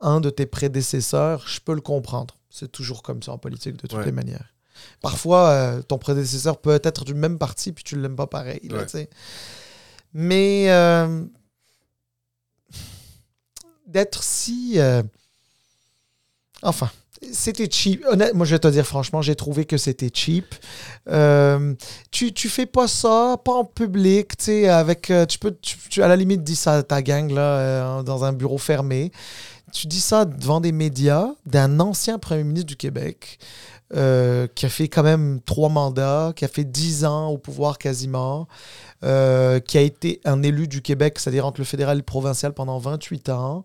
un 0.00 0.20
de 0.20 0.30
tes 0.30 0.46
prédécesseurs, 0.46 1.46
je 1.48 1.60
peux 1.60 1.74
le 1.74 1.80
comprendre. 1.80 2.36
C'est 2.50 2.70
toujours 2.70 3.02
comme 3.02 3.22
ça 3.22 3.32
en 3.32 3.38
politique, 3.38 3.74
de 3.76 3.80
toutes 3.86 3.94
Ouais. 3.98 4.04
les 4.04 4.12
manières. 4.12 4.52
Parfois, 5.00 5.48
euh, 5.50 5.82
ton 5.82 5.98
prédécesseur 5.98 6.60
peut 6.60 6.78
être 6.82 7.04
du 7.04 7.14
même 7.14 7.38
parti, 7.38 7.72
puis 7.72 7.84
tu 7.84 7.96
ne 7.96 8.02
l'aimes 8.02 8.16
pas 8.16 8.26
pareil. 8.26 8.60
là, 8.68 8.84
Ouais. 8.92 9.08
Mais 10.12 10.66
euh, 10.70 11.24
d'être 13.86 14.22
si... 14.22 14.74
euh, 14.78 15.02
Enfin, 16.62 16.90
c'était 17.32 17.68
cheap. 17.70 18.04
Honnêtement, 18.08 18.38
moi, 18.38 18.46
je 18.46 18.54
vais 18.54 18.58
te 18.58 18.68
dire 18.68 18.86
franchement, 18.86 19.22
j'ai 19.22 19.34
trouvé 19.34 19.64
que 19.64 19.76
c'était 19.76 20.10
cheap. 20.12 20.54
Euh, 21.08 21.74
tu, 22.10 22.32
tu 22.32 22.48
fais 22.48 22.66
pas 22.66 22.88
ça, 22.88 23.36
pas 23.44 23.52
en 23.52 23.64
public, 23.64 24.36
tu 24.36 24.44
sais, 24.44 24.68
avec. 24.68 25.10
euh, 25.10 25.26
tu 25.26 25.38
peux, 25.38 25.56
tu, 25.60 26.02
à 26.02 26.08
la 26.08 26.16
limite, 26.16 26.42
dis 26.42 26.56
ça 26.56 26.74
à 26.74 26.82
ta 26.82 27.02
gang, 27.02 27.30
là, 27.30 27.40
euh, 27.40 28.02
dans 28.02 28.24
un 28.24 28.32
bureau 28.32 28.58
fermé. 28.58 29.12
Tu 29.72 29.86
dis 29.86 30.00
ça 30.00 30.24
devant 30.24 30.60
des 30.60 30.72
médias 30.72 31.28
d'un 31.46 31.80
ancien 31.80 32.18
premier 32.18 32.44
ministre 32.44 32.68
du 32.68 32.76
Québec 32.76 33.38
qui 33.90 34.66
a 34.66 34.68
fait 34.68 34.88
quand 34.88 35.04
même 35.04 35.40
trois 35.46 35.68
mandats, 35.68 36.32
qui 36.34 36.44
a 36.44 36.48
fait 36.48 36.64
dix 36.64 37.04
ans 37.04 37.28
au 37.28 37.38
pouvoir 37.38 37.78
quasiment, 37.78 38.48
qui 39.02 39.08
a 39.08 39.80
été 39.80 40.20
un 40.24 40.42
élu 40.42 40.66
du 40.66 40.82
Québec, 40.82 41.18
c'est-à-dire 41.18 41.46
entre 41.46 41.60
le 41.60 41.64
fédéral 41.64 41.96
et 41.96 42.00
le 42.00 42.04
provincial 42.04 42.52
pendant 42.52 42.78
28 42.78 43.28
ans. 43.28 43.64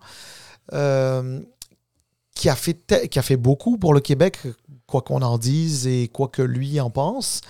Qui 2.39 2.47
a, 2.47 2.55
fait 2.55 2.73
te- 2.87 3.05
qui 3.07 3.19
a 3.19 3.21
fait 3.21 3.35
beaucoup 3.35 3.77
pour 3.77 3.93
le 3.93 3.99
Québec, 3.99 4.39
quoi 4.87 5.01
qu'on 5.01 5.21
en 5.21 5.37
dise 5.37 5.87
et 5.87 6.07
quoi 6.07 6.29
que 6.29 6.41
lui 6.41 6.79
en 6.79 6.89
pense, 6.89 7.41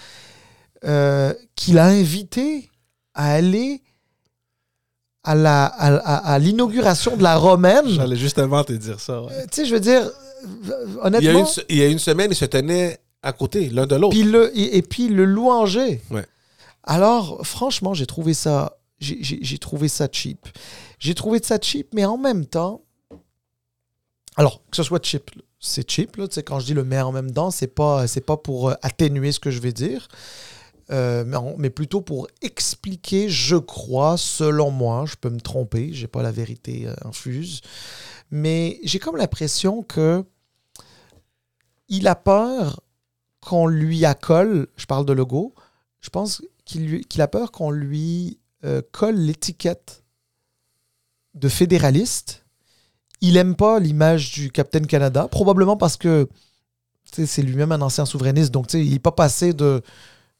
euh, 0.83 1.31
qu'il 1.55 1.77
a 1.77 1.85
invité 1.85 2.71
à 3.13 3.33
aller 3.33 3.83
à 5.23 5.35
la- 5.35 5.65
à- 5.65 5.95
à- 5.97 6.33
à 6.33 6.39
l'inauguration 6.39 7.15
de 7.17 7.21
la 7.23 7.35
romaine. 7.37 7.87
J'allais 7.87 8.15
justement 8.15 8.63
te 8.63 8.73
dire 8.73 8.99
ça. 8.99 9.21
ouais. 9.21 9.31
Euh, 9.31 9.41
tu 9.51 9.57
sais, 9.61 9.65
je 9.65 9.73
veux 9.75 9.79
dire, 9.79 10.01
euh, 10.05 10.09
Il, 10.65 10.69
y 10.69 10.73
a 10.97 11.05
honnêtement, 11.05 11.39
une, 11.41 11.63
il 11.69 11.77
y 11.77 11.81
a 11.83 11.87
une 11.87 11.99
semaine, 11.99 12.31
ils 12.31 12.35
se 12.35 12.45
tenaient 12.45 12.97
à 13.21 13.31
côté, 13.31 13.69
l'un 13.69 13.85
de 13.85 13.95
l'autre. 13.95 14.15
puis 14.15 14.23
le, 14.23 14.57
et, 14.57 14.77
et 14.77 14.81
puis 14.81 15.07
le 15.09 15.25
louanger. 15.25 16.01
Ouais. 16.09 16.25
Alors, 16.83 17.45
franchement, 17.45 17.93
j'ai 17.93 18.07
trouvé 18.07 18.33
ça, 18.33 18.77
j'ai- 18.99 19.19
j'ai 19.21 19.37
j'ai 19.41 19.57
trouvé 19.59 19.87
ça 19.87 20.07
cheap. 20.11 20.47
J'ai 20.97 21.13
trouvé 21.13 21.39
ça 21.43 21.59
cheap, 21.61 21.89
mais 21.93 22.05
en 22.05 22.17
même 22.17 22.45
temps, 22.47 22.81
alors 24.37 24.61
que 24.69 24.77
ce 24.77 24.83
soit 24.83 25.03
cheap, 25.03 25.31
c'est 25.59 25.89
cheap. 25.89 26.15
Là, 26.15 26.27
quand 26.45 26.59
je 26.59 26.65
dis 26.65 26.73
le 26.73 26.83
mais 26.83 26.99
en 27.01 27.11
même 27.11 27.31
temps, 27.31 27.51
c'est 27.51 27.67
pas, 27.67 28.05
pas 28.25 28.37
pour 28.37 28.69
euh, 28.69 28.75
atténuer 28.81 29.31
ce 29.31 29.39
que 29.39 29.51
je 29.51 29.59
vais 29.59 29.73
dire. 29.73 30.07
euh, 30.91 31.53
mais, 31.57 31.69
plutôt 31.69 32.01
pour 32.01 32.27
expliquer, 32.41 33.29
je 33.29 33.57
crois, 33.57 34.17
selon 34.17 34.71
moi, 34.71 35.05
je 35.05 35.15
peux 35.15 35.29
me 35.29 35.39
tromper, 35.39 35.93
j'ai 35.93 36.07
pas 36.07 36.23
la 36.23 36.31
vérité 36.31 36.87
euh, 36.87 36.95
infuse, 37.05 37.61
mais 38.31 38.79
j'ai 38.83 38.99
comme 38.99 39.17
l'impression 39.17 39.83
que 39.83 40.23
il 41.89 42.07
a 42.07 42.15
peur 42.15 42.81
qu'on 43.41 43.67
lui 43.67 44.05
accole, 44.05 44.67
je 44.77 44.85
parle 44.85 45.05
de 45.05 45.13
logo, 45.13 45.53
je 46.01 46.09
pense 46.09 46.41
qu'il 46.65 47.21
a 47.21 47.27
peur 47.27 47.51
qu'on 47.51 47.71
lui 47.71 48.39
colle 48.91 49.15
l'étiquette 49.15 50.03
de 51.33 51.49
fédéraliste. 51.49 52.38
Il 53.21 53.37
aime 53.37 53.55
pas 53.55 53.79
l'image 53.79 54.31
du 54.31 54.51
Captain 54.51 54.81
Canada, 54.81 55.27
probablement 55.29 55.75
parce 55.77 55.97
que 55.97 56.27
c'est 57.11 57.41
lui-même 57.41 57.71
un 57.71 57.81
ancien 57.81 58.05
souverainiste, 58.05 58.51
donc 58.51 58.71
il 58.73 58.91
n'est 58.91 58.99
pas 58.99 59.11
passé 59.11 59.53
de 59.53 59.81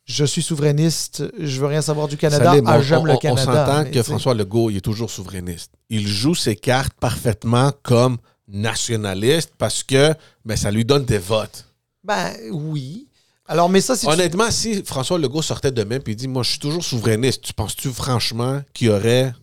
je 0.05 0.25
suis 0.25 0.41
souverainiste, 0.41 1.23
je 1.39 1.59
veux 1.59 1.67
rien 1.67 1.81
savoir 1.81 2.07
du 2.07 2.17
Canada 2.17 2.51
à 2.65 2.77
on- 2.79 2.81
j'aime 2.81 2.99
on, 3.01 3.05
le 3.05 3.13
on 3.13 3.17
Canada. 3.17 3.43
s'entend 3.65 3.83
mais 3.83 3.91
que. 3.91 4.01
François 4.03 4.33
Legault, 4.33 4.69
il 4.71 4.77
est 4.77 4.81
toujours 4.81 5.11
souverainiste. 5.11 5.71
Il 5.89 6.07
joue 6.07 6.33
ses 6.35 6.55
cartes 6.55 6.93
parfaitement 6.99 7.71
comme 7.83 8.17
nationaliste 8.47 9.51
parce 9.57 9.83
que 9.83 10.13
ben, 10.45 10.55
ça 10.55 10.71
lui 10.71 10.85
donne 10.85 11.05
des 11.05 11.17
votes. 11.19 11.65
Ben 12.03 12.31
oui. 12.51 13.07
Alors, 13.45 13.69
mais 13.69 13.81
ça, 13.81 13.95
c'est. 13.95 14.07
Honnêtement, 14.07 14.49
si 14.51 14.83
François 14.83 15.17
Legault 15.19 15.41
sortait 15.41 15.71
demain 15.71 15.99
et 16.05 16.15
dit 16.15 16.27
Moi, 16.27 16.43
je 16.43 16.51
suis 16.51 16.59
toujours 16.59 16.83
souverainiste, 16.83 17.41
tu 17.43 17.53
penses-tu 17.53 17.89
franchement 17.89 18.61
qu'il 18.73 18.87
y 18.87 18.89
aurait 18.89 19.33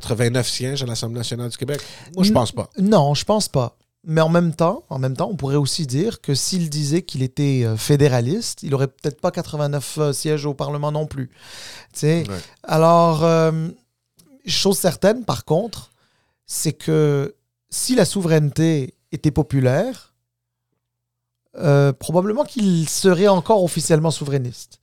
89 0.00 0.48
sièges 0.48 0.82
à 0.82 0.86
l'Assemblée 0.86 1.18
nationale 1.18 1.50
du 1.50 1.56
Québec? 1.56 1.80
Moi, 2.14 2.24
je 2.24 2.32
pense 2.32 2.52
pas. 2.52 2.68
Non, 2.78 3.14
je 3.14 3.24
pense 3.24 3.48
pas. 3.48 3.76
Mais 4.04 4.20
en 4.20 4.28
même 4.28 4.54
temps, 4.54 4.84
en 4.88 4.98
même 4.98 5.16
temps, 5.16 5.28
on 5.30 5.36
pourrait 5.36 5.56
aussi 5.56 5.86
dire 5.86 6.20
que 6.20 6.34
s'il 6.34 6.70
disait 6.70 7.02
qu'il 7.02 7.22
était 7.22 7.64
euh, 7.64 7.76
fédéraliste, 7.76 8.62
il 8.62 8.72
aurait 8.74 8.86
peut-être 8.86 9.20
pas 9.20 9.32
89 9.32 9.98
euh, 9.98 10.12
sièges 10.12 10.46
au 10.46 10.54
Parlement 10.54 10.92
non 10.92 11.06
plus. 11.06 11.30
Ouais. 12.02 12.24
Alors, 12.62 13.24
euh, 13.24 13.68
chose 14.46 14.78
certaine, 14.78 15.24
par 15.24 15.44
contre, 15.44 15.90
c'est 16.46 16.72
que 16.72 17.34
si 17.68 17.96
la 17.96 18.04
souveraineté 18.04 18.94
était 19.10 19.32
populaire, 19.32 20.14
euh, 21.58 21.92
probablement 21.92 22.44
qu'il 22.44 22.88
serait 22.88 23.28
encore 23.28 23.64
officiellement 23.64 24.10
souverainiste. 24.10 24.78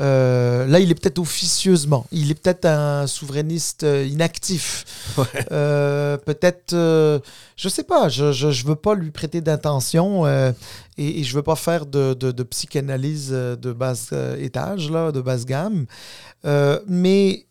Euh, 0.00 0.66
là, 0.66 0.80
il 0.80 0.90
est 0.90 0.94
peut-être 0.94 1.18
officieusement. 1.18 2.06
Il 2.10 2.30
est 2.30 2.34
peut-être 2.34 2.64
un 2.64 3.06
souverainiste 3.06 3.84
euh, 3.84 4.06
inactif. 4.06 4.84
Ouais. 5.18 5.26
Euh, 5.50 6.16
peut-être, 6.16 6.72
euh, 6.72 7.18
je 7.56 7.68
sais 7.68 7.82
pas. 7.82 8.08
Je, 8.08 8.32
je, 8.32 8.50
je, 8.50 8.66
veux 8.66 8.76
pas 8.76 8.94
lui 8.94 9.10
prêter 9.10 9.40
d'intention 9.40 10.26
et, 10.26 10.52
et, 10.96 11.24
je 11.24 11.34
veux 11.34 11.42
pas 11.42 11.56
faire 11.56 11.84
de, 11.84 12.14
de, 12.14 12.30
de 12.30 12.42
psychanalyse 12.44 13.30
de 13.30 13.72
bas 13.72 13.94
étage, 14.38 14.90
là, 14.90 15.12
de 15.12 15.20
basse 15.20 15.44
gamme. 15.44 15.86
mais 16.86 17.46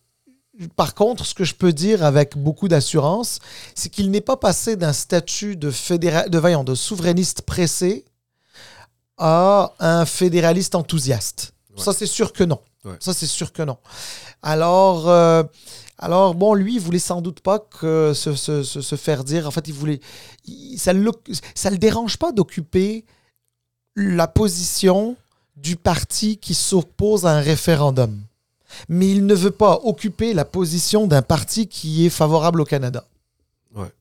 par 0.76 0.94
contre, 0.96 1.26
ce 1.26 1.34
que 1.34 1.44
je 1.44 1.56
peux 1.56 1.72
dire 1.72 2.04
avec 2.04 2.38
beaucoup 2.38 2.68
d'assurance, 2.68 3.40
c'est 3.76 3.90
qu'il 3.90 4.12
n'est 4.12 4.22
pas 4.22 4.38
passé 4.38 4.76
d'un 4.76 4.94
statut 4.94 5.56
de, 5.56 5.72
fédéra... 5.72 6.28
de, 6.28 6.38
voyons, 6.38 6.64
de 6.64 6.76
souverainiste 6.76 7.44
pressé 7.44 8.06
à 9.18 9.74
un 9.80 10.06
fédéraliste 10.06 10.76
enthousiaste. 10.76 11.54
Ouais. 11.80 11.86
Ça, 11.86 11.94
c'est 11.94 12.06
sûr 12.06 12.34
que 12.34 12.44
non. 12.44 12.60
Ouais. 12.86 12.98
Ça, 13.00 13.14
c'est 13.14 13.28
sûr 13.28 13.52
que 13.52 13.64
non. 13.64 13.78
Alors, 14.42 15.10
euh, 15.10 15.44
alors, 15.98 16.36
bon, 16.36 16.54
lui, 16.54 16.76
il 16.76 16.80
voulait 16.80 17.00
sans 17.00 17.22
doute 17.22 17.42
pas 17.42 17.60
que 17.60 18.14
se, 18.14 18.36
se, 18.36 18.64
se 18.64 18.96
faire 18.96 19.24
dire. 19.24 19.48
En 19.48 19.52
fait, 19.52 19.68
il 19.68 19.74
voulait. 19.74 20.00
Il, 20.46 20.78
ça 20.78 20.94
ne 20.94 21.02
le, 21.02 21.12
ça 21.56 21.70
le 21.70 21.78
dérange 21.78 22.18
pas 22.18 22.32
d'occuper 22.32 23.06
la 23.96 24.28
position 24.28 25.18
du 25.58 25.76
parti 25.76 26.38
qui 26.38 26.54
s'oppose 26.54 27.26
à 27.26 27.32
un 27.32 27.42
référendum. 27.42 28.22
Mais 28.88 29.10
il 29.10 29.26
ne 29.26 29.34
veut 29.34 29.52
pas 29.52 29.80
occuper 29.84 30.34
la 30.34 30.46
position 30.46 31.08
d'un 31.08 31.22
parti 31.24 31.68
qui 31.68 32.06
est 32.06 32.10
favorable 32.12 32.62
au 32.62 32.66
Canada. 32.66 33.04
Ouais. 33.76 33.92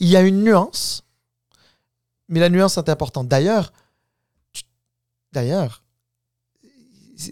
Il 0.00 0.08
y 0.08 0.16
a 0.16 0.22
une 0.22 0.42
nuance, 0.42 1.04
mais 2.28 2.40
la 2.40 2.48
nuance 2.48 2.78
est 2.78 2.88
importante. 2.88 3.28
D'ailleurs, 3.28 3.72
d'ailleurs, 5.32 5.83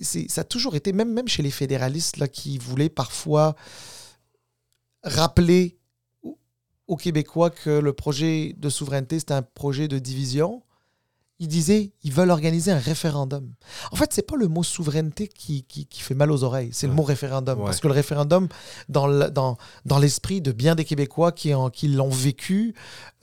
ça 0.01 0.41
a 0.41 0.45
toujours 0.45 0.75
été, 0.75 0.93
même, 0.93 1.13
même 1.13 1.29
chez 1.29 1.43
les 1.43 1.51
fédéralistes 1.51 2.19
là, 2.19 2.29
qui 2.29 2.59
voulaient 2.59 2.89
parfois 2.89 3.55
rappeler 5.03 5.79
aux 6.87 6.97
Québécois 6.97 7.51
que 7.51 7.71
le 7.71 7.93
projet 7.93 8.55
de 8.59 8.69
souveraineté, 8.69 9.19
c'est 9.19 9.33
un 9.33 9.43
projet 9.43 9.89
de 9.89 9.99
division, 9.99 10.63
ils 11.39 11.49
disaient 11.49 11.93
ils 12.05 12.13
veulent 12.13 12.31
organiser 12.31 12.71
un 12.71 12.79
référendum. 12.79 13.53
En 13.91 13.97
fait, 13.97 14.13
c'est 14.13 14.27
pas 14.27 14.37
le 14.37 14.47
mot 14.47 14.63
souveraineté 14.63 15.27
qui, 15.27 15.65
qui, 15.65 15.87
qui 15.87 16.01
fait 16.01 16.15
mal 16.15 16.31
aux 16.31 16.45
oreilles, 16.45 16.71
c'est 16.73 16.87
ouais. 16.87 16.91
le 16.91 16.97
mot 16.97 17.03
référendum. 17.03 17.59
Ouais. 17.59 17.65
Parce 17.65 17.81
que 17.81 17.89
le 17.89 17.95
référendum, 17.95 18.49
dans 18.89 19.07
l'esprit 19.07 20.41
dans, 20.41 20.45
dans 20.45 20.51
de 20.51 20.53
bien 20.53 20.75
des 20.75 20.85
Québécois 20.85 21.33
qui, 21.33 21.53
en, 21.53 21.69
qui 21.71 21.89
l'ont 21.89 22.11
vécu 22.11 22.75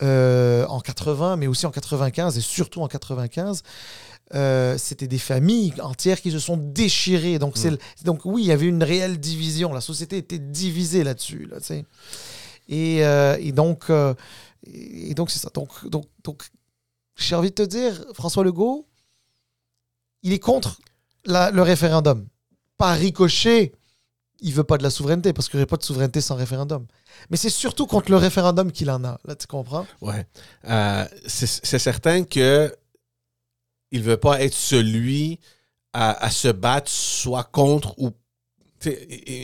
euh, 0.01 0.65
en 0.67 0.81
80, 0.81 1.37
mais 1.37 1.47
aussi 1.47 1.65
en 1.65 1.71
95 1.71 2.37
et 2.37 2.41
surtout 2.41 2.81
en 2.81 2.87
95, 2.87 3.63
euh, 4.35 4.77
c'était 4.77 5.07
des 5.07 5.17
familles 5.17 5.73
entières 5.81 6.21
qui 6.21 6.31
se 6.31 6.39
sont 6.39 6.57
déchirées. 6.57 7.39
Donc, 7.39 7.57
mmh. 7.57 7.77
donc 8.03 8.21
oui, 8.25 8.43
il 8.43 8.47
y 8.47 8.51
avait 8.51 8.67
une 8.67 8.83
réelle 8.83 9.19
division. 9.19 9.73
La 9.73 9.81
société 9.81 10.17
était 10.17 10.39
divisée 10.39 11.03
là-dessus. 11.03 11.49
Là, 11.49 11.57
et, 12.69 13.03
euh, 13.03 13.37
et, 13.39 13.51
donc, 13.51 13.89
euh, 13.89 14.13
et 14.71 15.13
donc 15.15 15.31
c'est 15.31 15.39
ça. 15.39 15.49
Donc, 15.53 15.87
donc, 15.87 16.05
donc 16.23 16.43
j'ai 17.15 17.35
envie 17.35 17.49
de 17.49 17.55
te 17.55 17.63
dire, 17.63 18.05
François 18.13 18.43
Legault, 18.43 18.87
il 20.21 20.33
est 20.33 20.39
contre 20.39 20.79
la, 21.25 21.49
le 21.49 21.61
référendum. 21.63 22.27
Par 22.77 22.95
ricochet, 22.95 23.73
il 24.41 24.53
veut 24.53 24.63
pas 24.63 24.77
de 24.77 24.83
la 24.83 24.89
souveraineté 24.89 25.33
parce 25.33 25.49
qu'il 25.49 25.57
n'y 25.57 25.63
aurait 25.63 25.69
pas 25.69 25.77
de 25.77 25.83
souveraineté 25.83 26.21
sans 26.21 26.35
référendum. 26.35 26.85
Mais 27.29 27.37
c'est 27.37 27.49
surtout 27.49 27.87
contre 27.87 28.11
le 28.11 28.17
référendum 28.17 28.71
qu'il 28.71 28.89
en 28.91 29.03
a. 29.03 29.19
Là, 29.25 29.35
tu 29.35 29.47
comprends? 29.47 29.85
Ouais. 30.01 30.25
Euh, 30.69 31.05
c'est 31.25 31.79
certain 31.79 32.23
que 32.23 32.73
il 33.91 34.03
veut 34.03 34.17
pas 34.17 34.41
être 34.41 34.53
celui 34.53 35.39
à, 35.93 36.23
à 36.23 36.29
se 36.29 36.47
battre 36.47 36.89
soit 36.91 37.43
contre 37.43 37.97
ou. 37.99 38.11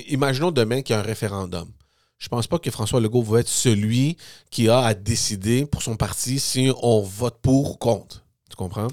Imaginons 0.08 0.52
demain 0.52 0.82
qu'il 0.82 0.94
y 0.94 0.98
a 0.98 1.02
un 1.02 1.04
référendum. 1.04 1.70
Je 2.18 2.30
pense 2.30 2.48
pas 2.48 2.60
que 2.60 2.72
François 2.72 3.02
Legault 3.02 3.22
va 3.22 3.42
être 3.42 3.50
celui 3.50 4.18
qui 4.50 4.70
a 4.70 4.80
à 4.80 4.94
décider 4.94 5.66
pour 5.66 5.84
son 5.84 5.98
parti 5.98 6.40
si 6.40 6.72
on 6.82 7.02
vote 7.02 7.40
pour 7.42 7.72
ou 7.72 7.76
contre. 7.76 8.24
Tu 8.50 8.56
comprends? 8.56 8.88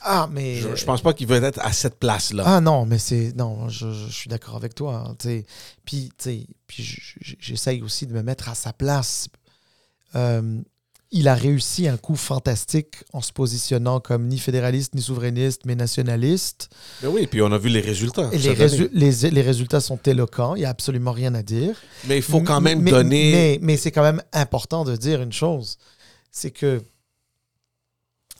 Ah, 0.00 0.28
mais. 0.30 0.56
Je, 0.56 0.74
je 0.74 0.84
pense 0.84 1.02
pas 1.02 1.14
qu'il 1.14 1.26
va 1.26 1.36
être 1.36 1.60
à 1.60 1.72
cette 1.72 1.98
place-là. 1.98 2.44
Ah 2.46 2.60
non, 2.60 2.84
mais 2.86 2.98
c'est. 2.98 3.32
Non, 3.36 3.68
je, 3.68 3.90
je, 3.90 4.10
suis 4.10 4.28
d'accord 4.28 4.56
avec 4.56 4.74
toi. 4.74 5.06
Hein, 5.08 5.42
puis, 5.84 6.12
puis 6.66 6.82
j'essaye 7.38 7.82
aussi 7.82 8.06
de 8.06 8.12
me 8.12 8.22
mettre 8.22 8.48
à 8.48 8.54
sa 8.54 8.72
place. 8.72 9.28
Euh, 10.14 10.60
il 11.14 11.28
a 11.28 11.36
réussi 11.36 11.86
un 11.86 11.96
coup 11.96 12.16
fantastique 12.16 12.96
en 13.12 13.20
se 13.20 13.32
positionnant 13.32 14.00
comme 14.00 14.26
ni 14.26 14.36
fédéraliste, 14.36 14.96
ni 14.96 15.00
souverainiste, 15.00 15.62
mais 15.64 15.76
nationaliste. 15.76 16.68
Mais 17.02 17.08
oui, 17.08 17.28
puis 17.28 17.40
on 17.40 17.52
a 17.52 17.56
vu 17.56 17.68
les 17.68 17.80
résultats. 17.80 18.30
Les, 18.32 18.50
résu 18.50 18.90
les, 18.92 19.30
les, 19.30 19.40
résultats 19.40 19.80
sont 19.80 19.96
éloquents, 19.98 20.56
il 20.56 20.60
n'y 20.60 20.64
a 20.64 20.70
absolument 20.70 21.12
rien 21.12 21.32
à 21.36 21.44
dire. 21.44 21.76
Mais 22.08 22.16
il 22.16 22.22
faut 22.22 22.40
quand 22.40 22.60
même 22.60 22.82
mais, 22.82 22.90
donner... 22.90 23.30
Mais, 23.32 23.58
mais 23.62 23.76
c'est 23.76 23.92
quand 23.92 24.02
même 24.02 24.22
important 24.32 24.84
de 24.84 24.96
dire 24.96 25.22
une 25.22 25.32
chose, 25.32 25.78
c'est 26.32 26.50
que 26.50 26.82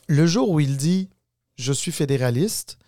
le 0.08 0.26
jour 0.26 0.50
où 0.50 0.58
il 0.58 0.76
dit 0.76 1.10
«je 1.56 1.72
suis 1.72 1.92
fédéraliste 1.92 2.78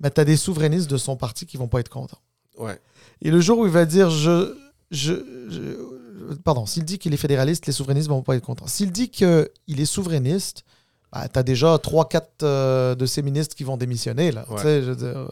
ben,», 0.00 0.10
tu 0.14 0.20
as 0.20 0.26
des 0.26 0.36
souverainistes 0.36 0.90
de 0.90 0.98
son 0.98 1.16
parti 1.16 1.46
qui 1.46 1.56
vont 1.56 1.68
pas 1.68 1.80
être 1.80 1.88
contents. 1.88 2.20
Ouais. 2.58 2.78
Et 3.22 3.30
le 3.30 3.40
jour 3.40 3.58
où 3.58 3.64
il 3.64 3.72
va 3.72 3.86
dire 3.86 4.10
je, 4.10 4.54
je, 4.90 5.14
je 5.48 6.03
pardon, 6.44 6.66
s'il 6.66 6.84
dit 6.84 6.98
qu'il 6.98 7.14
est 7.14 7.18
fédéraliste, 7.18 7.66
les 7.66 7.72
souverainistes 7.72 8.08
ne 8.08 8.14
vont 8.14 8.22
pas 8.22 8.36
être 8.36 8.44
contents. 8.44 8.66
S'il 8.66 8.92
dit 8.92 9.10
qu'il 9.10 9.48
est 9.66 9.84
souverainiste, 9.84 10.64
bah, 11.12 11.28
tu 11.32 11.38
as 11.38 11.42
déjà 11.42 11.76
3-4 11.76 12.22
euh, 12.42 12.94
de 12.94 13.06
ces 13.06 13.22
ministres 13.22 13.54
qui 13.54 13.64
vont 13.64 13.76
démissionner. 13.76 14.32
Là, 14.32 14.44
ouais. 14.50 14.82
je 14.82 14.92
dire, 14.92 15.16
euh... 15.16 15.28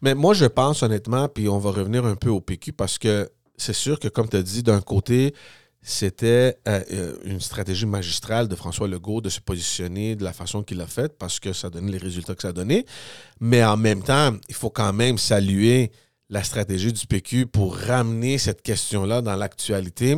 Mais 0.00 0.14
moi, 0.14 0.34
je 0.34 0.44
pense 0.46 0.82
honnêtement, 0.82 1.28
puis 1.28 1.48
on 1.48 1.58
va 1.58 1.70
revenir 1.70 2.04
un 2.06 2.16
peu 2.16 2.30
au 2.30 2.40
PQ, 2.40 2.72
parce 2.72 2.98
que 2.98 3.28
c'est 3.56 3.72
sûr 3.72 3.98
que, 3.98 4.08
comme 4.08 4.28
tu 4.28 4.36
as 4.36 4.42
dit, 4.42 4.62
d'un 4.62 4.80
côté, 4.80 5.34
c'était 5.82 6.58
euh, 6.68 7.16
une 7.24 7.40
stratégie 7.40 7.86
magistrale 7.86 8.48
de 8.48 8.56
François 8.56 8.88
Legault 8.88 9.20
de 9.20 9.28
se 9.28 9.40
positionner 9.40 10.16
de 10.16 10.24
la 10.24 10.32
façon 10.32 10.62
qu'il 10.62 10.80
a 10.80 10.86
faite, 10.86 11.16
parce 11.18 11.40
que 11.40 11.52
ça 11.52 11.70
donnait 11.70 11.92
les 11.92 11.98
résultats 11.98 12.34
que 12.34 12.42
ça 12.42 12.48
a 12.48 12.52
donné. 12.52 12.86
Mais 13.40 13.64
en 13.64 13.76
même 13.76 14.02
temps, 14.02 14.32
il 14.48 14.54
faut 14.54 14.70
quand 14.70 14.92
même 14.92 15.18
saluer 15.18 15.92
la 16.28 16.42
stratégie 16.42 16.92
du 16.92 17.06
PQ 17.06 17.46
pour 17.46 17.76
ramener 17.76 18.38
cette 18.38 18.62
question-là 18.62 19.22
dans 19.22 19.36
l'actualité 19.36 20.16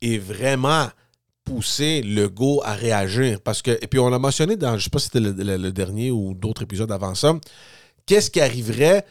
et 0.00 0.18
vraiment 0.18 0.88
pousser 1.44 2.02
le 2.02 2.28
go 2.28 2.62
à 2.64 2.74
réagir. 2.74 3.40
Parce 3.40 3.62
que, 3.62 3.72
et 3.82 3.86
puis 3.86 3.98
on 3.98 4.08
l'a 4.08 4.18
mentionné 4.18 4.56
dans, 4.56 4.70
je 4.70 4.74
ne 4.76 4.80
sais 4.80 4.90
pas 4.90 4.98
si 4.98 5.06
c'était 5.06 5.20
le, 5.20 5.72
dernier 5.72 6.10
ou 6.10 6.34
d'autres 6.34 6.62
épisodes 6.62 6.90
avant 6.92 7.14
ça, 7.14 7.34
qu'est-ce 8.06 8.30
qui 8.30 8.40
arriverait 8.40 9.04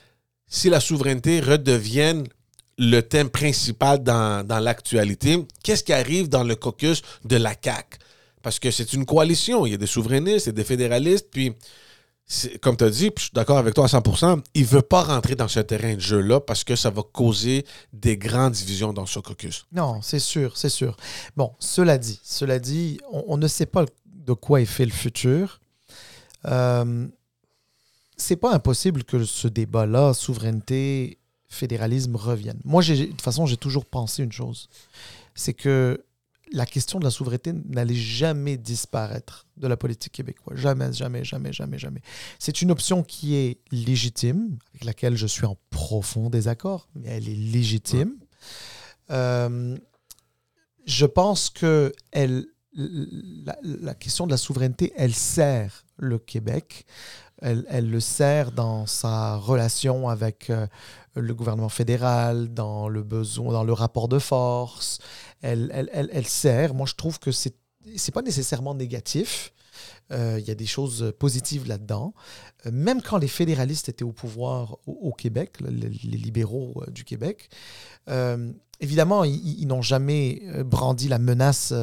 si 0.47 0.69
la 0.69 0.79
souveraineté 0.79 1.39
redevienne 1.41 2.25
le 2.77 3.01
thème 3.01 3.29
principal 3.29 4.01
dans, 4.01 4.45
dans 4.45 4.59
l'actualité? 4.59 5.45
Qu'est-ce 5.63 5.83
qui 5.83 5.93
arrive 5.93 6.29
dans 6.29 6.43
le 6.43 6.55
caucus 6.55 7.01
de 7.25 7.35
la 7.35 7.53
CAQ? 7.61 7.99
Parce 8.41 8.57
que 8.57 8.71
c'est 8.71 8.93
une 8.93 9.05
coalition, 9.05 9.65
il 9.65 9.71
y 9.71 9.75
a 9.75 9.77
des 9.77 9.85
souverainistes 9.85 10.47
et 10.47 10.53
des 10.53 10.63
fédéralistes, 10.63 11.27
puis 11.29 11.53
comme 12.61 12.77
tu 12.77 12.83
as 12.83 12.89
dit, 12.89 13.11
je 13.17 13.23
suis 13.23 13.31
d'accord 13.33 13.57
avec 13.57 13.73
toi 13.73 13.85
à 13.85 13.87
100%, 13.87 14.41
il 14.53 14.61
ne 14.61 14.67
veut 14.67 14.81
pas 14.83 15.03
rentrer 15.03 15.35
dans 15.35 15.47
ce 15.47 15.59
terrain 15.59 15.95
de 15.95 15.99
jeu-là 15.99 16.39
parce 16.39 16.63
que 16.63 16.75
ça 16.75 16.91
va 16.91 17.01
causer 17.01 17.65
des 17.91 18.17
grandes 18.17 18.53
divisions 18.53 18.93
dans 18.93 19.07
ce 19.07 19.19
caucus. 19.19 19.65
Non, 19.71 20.01
c'est 20.01 20.19
sûr, 20.19 20.55
c'est 20.55 20.69
sûr. 20.69 20.95
Bon, 21.35 21.53
cela 21.59 21.97
dit, 21.97 22.19
cela 22.23 22.59
dit, 22.59 22.99
on, 23.11 23.37
ne 23.37 23.47
sait 23.47 23.65
pas 23.65 23.85
de 24.05 24.33
quoi 24.33 24.61
est 24.61 24.65
fait 24.65 24.85
le 24.85 24.91
futur. 24.91 25.59
Euh, 26.45 27.07
c'est 28.15 28.35
pas 28.35 28.53
impossible 28.53 29.03
que 29.03 29.25
ce 29.25 29.47
débat-là, 29.47 30.13
souveraineté, 30.13 31.17
fédéralisme, 31.47 32.15
revienne. 32.15 32.59
Moi, 32.63 32.83
de 32.83 33.05
toute 33.05 33.21
façon, 33.21 33.47
j'ai 33.47 33.57
toujours 33.57 33.85
pensé 33.85 34.23
une 34.23 34.31
chose. 34.31 34.69
C'est 35.33 35.53
que 35.53 36.03
la 36.51 36.65
question 36.65 36.99
de 36.99 37.03
la 37.03 37.11
souveraineté 37.11 37.53
n'allait 37.53 37.93
jamais 37.95 38.57
disparaître 38.57 39.47
de 39.57 39.67
la 39.67 39.77
politique 39.77 40.13
québécoise. 40.13 40.57
Jamais, 40.57 40.91
jamais, 40.93 41.23
jamais, 41.23 41.53
jamais, 41.53 41.77
jamais. 41.77 42.01
C'est 42.39 42.61
une 42.61 42.71
option 42.71 43.03
qui 43.03 43.35
est 43.35 43.59
légitime, 43.71 44.57
avec 44.69 44.85
laquelle 44.85 45.15
je 45.15 45.27
suis 45.27 45.45
en 45.45 45.57
profond 45.69 46.29
désaccord, 46.29 46.89
mais 46.95 47.07
elle 47.07 47.29
est 47.29 47.35
légitime. 47.35 48.13
Euh, 49.11 49.77
je 50.85 51.05
pense 51.05 51.49
que 51.49 51.91
elle, 52.11 52.45
la, 52.73 53.57
la, 53.63 53.93
question 53.93 54.25
de 54.25 54.31
la 54.31 54.37
souveraineté, 54.37 54.91
elle 54.95 55.13
sert 55.13 55.85
le 55.97 56.17
Québec. 56.17 56.85
Elle, 57.41 57.89
le 57.89 57.99
sert 57.99 58.51
dans 58.51 58.85
sa 58.85 59.37
relation 59.37 60.09
avec 60.09 60.49
euh, 60.49 60.67
le 61.15 61.33
gouvernement 61.33 61.69
fédéral, 61.69 62.53
dans 62.53 62.89
le 62.89 63.03
besoin, 63.03 63.53
dans 63.53 63.63
le 63.63 63.73
rapport 63.73 64.07
de 64.07 64.19
force. 64.19 64.99
Elle, 65.41 65.71
elle, 65.73 65.89
elle, 65.93 66.09
elle 66.11 66.27
sert. 66.27 66.73
Moi, 66.73 66.85
je 66.85 66.95
trouve 66.95 67.19
que 67.19 67.31
c'est 67.31 67.55
c'est 67.95 68.11
pas 68.11 68.21
nécessairement 68.21 68.75
négatif. 68.75 69.53
Euh, 70.11 70.37
il 70.39 70.47
y 70.47 70.51
a 70.51 70.55
des 70.55 70.65
choses 70.65 71.13
positives 71.17 71.67
là-dedans. 71.67 72.13
Euh, 72.65 72.71
même 72.71 73.01
quand 73.01 73.17
les 73.17 73.27
fédéralistes 73.27 73.89
étaient 73.89 74.03
au 74.03 74.11
pouvoir 74.11 74.77
au, 74.85 75.13
Québec, 75.13 75.57
les, 75.61 75.89
libéraux 76.17 76.83
du 76.89 77.03
Québec, 77.03 77.49
évidemment, 78.79 79.23
ils, 79.23 79.67
n'ont 79.67 79.81
jamais 79.81 80.41
brandi 80.65 81.07
la 81.07 81.19
menace 81.19 81.73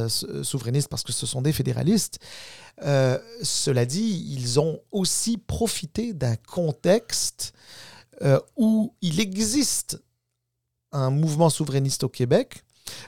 souverainiste 0.42 0.88
parce 0.88 1.02
que 1.02 1.12
ce 1.12 1.26
sont 1.26 1.42
des 1.42 1.52
fédéralistes. 1.52 2.18
cela 2.80 3.86
dit, 3.86 4.26
ils 4.30 4.60
ont 4.60 4.80
aussi 4.92 5.38
profité 5.38 6.12
d'un 6.12 6.36
contexte 6.36 7.52
où 8.56 8.94
il 9.02 9.20
existe 9.20 10.00
un 10.92 11.10
mouvement 11.10 11.50
souverainiste 11.50 12.04
au 12.04 12.08
Québec 12.08 12.65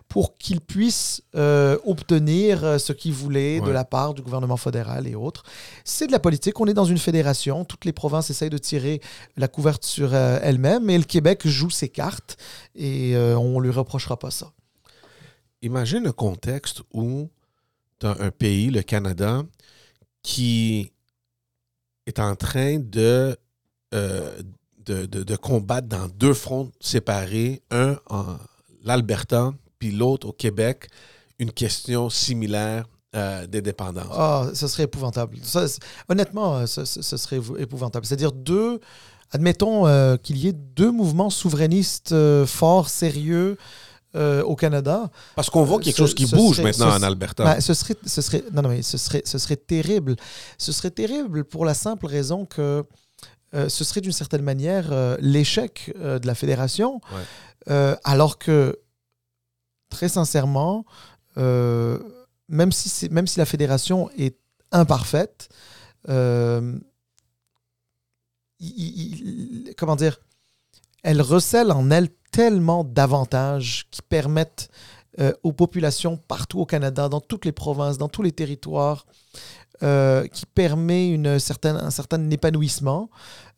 pour 0.09 0.37
qu'ils 0.37 0.61
puissent 0.61 1.23
euh, 1.35 1.79
obtenir 1.85 2.65
euh, 2.65 2.79
ce 2.79 2.93
qu'ils 2.93 3.13
voulaient 3.13 3.61
de 3.61 3.71
la 3.71 3.85
part 3.85 4.15
du 4.15 4.23
gouvernement 4.23 4.57
fédéral 4.57 5.07
et 5.07 5.15
autres. 5.15 5.43
C'est 5.85 6.07
de 6.07 6.13
la 6.13 6.19
politique. 6.19 6.59
On 6.61 6.67
est 6.67 6.75
dans 6.75 6.85
une 6.85 6.99
fédération. 6.99 7.65
Toutes 7.65 7.85
les 7.85 7.93
provinces 7.93 8.31
essayent 8.31 8.51
de 8.51 8.59
tirer 8.59 9.01
la 9.37 9.49
couverture 9.49 10.15
euh, 10.15 10.39
elles-mêmes 10.43 10.89
et 10.91 10.99
le 10.99 11.05
Québec 11.05 11.47
joue 11.47 11.71
ses 11.71 11.89
cartes 11.89 12.37
et 12.75 13.17
on 13.17 13.59
ne 13.61 13.65
lui 13.65 13.71
reprochera 13.71 14.19
pas 14.19 14.31
ça. 14.31 14.53
Imagine 15.63 16.07
un 16.07 16.13
contexte 16.13 16.83
où 16.93 17.29
tu 17.99 18.07
as 18.07 18.17
un 18.21 18.31
pays, 18.31 18.71
le 18.71 18.83
Canada, 18.83 19.43
qui 20.23 20.93
est 22.07 22.21
en 22.21 22.37
train 22.37 22.79
de, 22.79 23.37
de, 23.93 25.07
de 25.07 25.37
combattre 25.37 25.89
dans 25.89 26.09
deux 26.09 26.35
fronts 26.35 26.71
séparés, 26.81 27.63
un 27.71 27.99
en 28.09 28.37
l'Alberta 28.85 29.53
puis 29.79 29.91
l'autre 29.91 30.29
au 30.29 30.33
Québec, 30.33 30.89
une 31.39 31.53
question 31.53 32.11
similaire 32.11 32.85
euh, 33.17 33.47
d'indépendance. 33.47 34.13
Ah, 34.13 34.49
ce 34.53 34.69
serait 34.69 34.83
épouvantable. 34.83 35.39
honnêtement, 36.11 36.59
euh, 36.59 36.67
ce, 36.67 36.85
serait 37.17 37.41
épouvantable. 37.59 38.05
C'est-à-dire 38.05 38.33
deux, 38.33 38.81
admettons 39.31 39.87
euh, 39.87 40.19
qu'il 40.19 40.37
y 40.37 40.47
ait 40.47 40.53
deux 40.53 40.91
mouvements 40.91 41.31
souverainistes 41.31 42.15
forts, 42.45 42.91
sérieux. 42.91 43.57
au 44.15 44.57
Canada. 44.57 45.11
Parce 45.37 45.49
qu'on 45.49 45.63
voit 45.63 45.79
quelque 45.79 45.97
chose 45.97 46.15
qui 46.15 46.27
bouge 46.27 46.61
maintenant 46.61 46.91
en 46.91 47.03
Alberta. 47.03 47.45
Ben, 47.45 47.61
ce 47.61 47.73
serait, 47.73 47.95
ce 48.05 48.21
serait, 48.21 48.43
non, 48.53 48.63
non, 48.63 48.69
mais 48.71 48.83
ce 48.83 48.99
serait, 48.99 49.23
ce 49.25 49.39
serait 49.39 49.57
terrible. 49.57 50.17
Ce 50.59 50.73
serait 50.73 50.91
terrible 50.91 51.45
pour 51.45 51.65
la 51.65 51.73
simple 51.75 52.07
raison 52.07 52.45
que 52.45 52.85
ce 53.53 53.85
serait 53.85 54.01
d'une 54.03 54.13
certaine 54.13 54.43
manière 54.43 55.17
l'échec 55.21 55.95
de 55.97 56.27
la 56.27 56.35
fédération, 56.35 57.01
alors 58.05 58.39
que 58.39 58.79
très 59.89 60.09
sincèrement, 60.09 60.85
euh, 61.37 61.99
même, 62.49 62.73
si 62.73 63.09
même 63.11 63.27
si 63.27 63.39
la 63.39 63.47
fédération 63.47 64.11
est 64.17 64.39
imparfaite, 64.73 65.49
euh, 66.09 66.79
comment 69.77 69.97
dire, 69.97 70.19
elle 71.03 71.23
recèle 71.23 71.73
en 71.73 71.91
elle 71.91 72.09
tellement 72.33 72.85
d'avantages 72.85 73.87
qui 73.91 74.03
permettent 74.03 74.69
euh, 75.21 75.33
aux 75.43 75.53
populations 75.53 76.17
partout 76.17 76.61
au 76.61 76.67
Canada, 76.67 77.09
dans 77.09 77.21
toutes 77.21 77.45
les 77.45 77.53
provinces, 77.53 77.99
dans 77.99 78.09
tous 78.09 78.23
les 78.23 78.33
territoires, 78.33 79.07
qui 79.81 80.45
permet 80.57 81.09
une 81.09 81.39
certaine, 81.39 81.77
un 81.77 81.91
certain 81.93 82.31
épanouissement, 82.31 83.11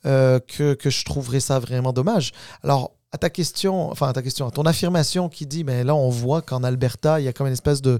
que, 0.02 0.74
que, 0.74 0.90
je 0.90 1.04
trouverais 1.06 1.40
ça 1.40 1.58
vraiment 1.58 1.94
dommage. 1.94 2.32
Alors, 2.62 2.92
à 3.12 3.18
ta 3.18 3.30
question, 3.30 3.90
enfin 3.90 4.08
à 4.08 4.12
ta 4.12 4.22
question, 4.22 4.46
à 4.46 4.50
ton 4.50 4.62
affirmation 4.62 5.28
qui 5.28 5.46
dit, 5.46 5.64
mais 5.64 5.82
là 5.82 5.94
on 5.94 6.10
voit 6.10 6.42
qu'en 6.42 6.62
Alberta, 6.62 7.20
il 7.20 7.24
y 7.24 7.28
a 7.28 7.32
comme 7.32 7.48
une 7.48 7.52
espèce 7.52 7.82
de, 7.82 7.98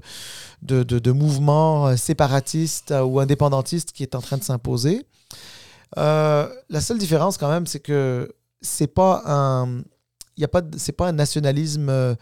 de, 0.61 0.83
de, 0.83 1.11
mouvement 1.11 1.87
euh, 1.87 1.95
séparatiste 1.97 2.91
euh, 2.91 3.03
ou 3.03 3.19
indépendantiste 3.19 3.91
qui 3.91 4.03
est 4.03 4.15
en 4.15 4.21
train 4.21 4.37
de 4.37 4.43
s'imposer. 4.43 5.05
Euh, 5.97 6.47
la 6.69 6.79
seule 6.79 6.97
différence 6.97 7.37
quand 7.37 7.49
même, 7.49 7.67
c'est 7.67 7.81
que 7.81 8.33
c'est 8.61 8.87
pas 8.87 9.23
un, 9.25 9.81
il 10.37 10.41
y 10.41 10.45
a 10.45 10.47
pas, 10.47 10.61
c'est 10.77 10.93
pas 10.93 11.07
un 11.09 11.13
nationalisme 11.13 12.15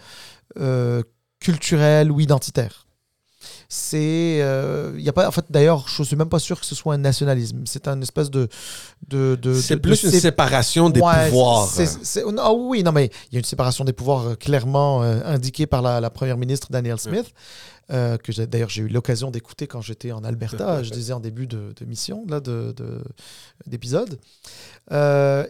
culturel 1.40 2.12
ou 2.12 2.20
identitaire 2.20 2.89
c'est 3.72 4.40
euh, 4.42 4.94
il 4.98 5.04
y 5.04 5.10
a 5.10 5.14
pas 5.14 5.28
en 5.28 5.32
fait 5.32 5.46
d'ailleurs 5.52 5.88
je 5.88 6.02
suis 6.02 6.16
même 6.16 6.28
pas 6.28 6.40
sûr 6.40 6.60
que 6.60 6.66
ce 6.66 6.74
soit 6.74 6.96
un 6.96 6.98
nationalisme. 6.98 7.62
C'est 7.66 7.88
un 7.88 8.02
espèce 8.02 8.32
de 8.32 8.50
de, 9.08 9.38
de 9.40 9.54
c'est 9.54 9.78
plus 9.78 10.04
une 10.04 10.10
séparation 10.10 10.90
des 10.90 11.00
pouvoirs. 11.00 11.70
ah 12.40 12.52
oui 12.52 12.82
non 12.82 12.92
mais 12.92 13.12
il 13.32 13.36
y 13.36 13.38
a 13.38 13.40
une 13.40 13.46
séparation 13.46 13.86
des 13.86 13.94
pouvoirs 13.94 14.30
euh, 14.30 14.36
clairement 14.36 15.04
euh, 15.04 15.22
indiquée 15.24 15.68
par 15.68 15.84
la, 15.84 16.10
première 16.10 16.38
ministre 16.38 16.70
Danielle 16.72 17.00
Smith 17.00 17.32
que 17.90 18.44
d'ailleurs 18.46 18.70
j'ai 18.70 18.84
eu 18.84 18.88
l'occasion 18.88 19.30
d'écouter 19.30 19.68
quand 19.68 19.82
j'étais 19.82 20.12
en 20.12 20.24
Alberta 20.24 20.82
je 20.84 20.90
disais 20.90 21.14
en 21.14 21.20
début 21.20 21.46
de, 21.46 21.74
mission 21.86 22.26
là 22.28 22.40
de 22.40 22.74
d'épisode. 23.68 24.20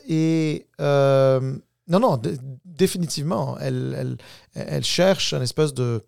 Et 0.09 0.65
non 1.89 1.99
non 1.99 2.21
définitivement 2.65 3.57
elle, 3.59 3.95
elle, 3.97 4.17
elle 4.67 4.83
cherche 4.83 5.33
un 5.33 5.41
espèce 5.41 5.73
de 5.73 5.83
euh, 5.83 5.99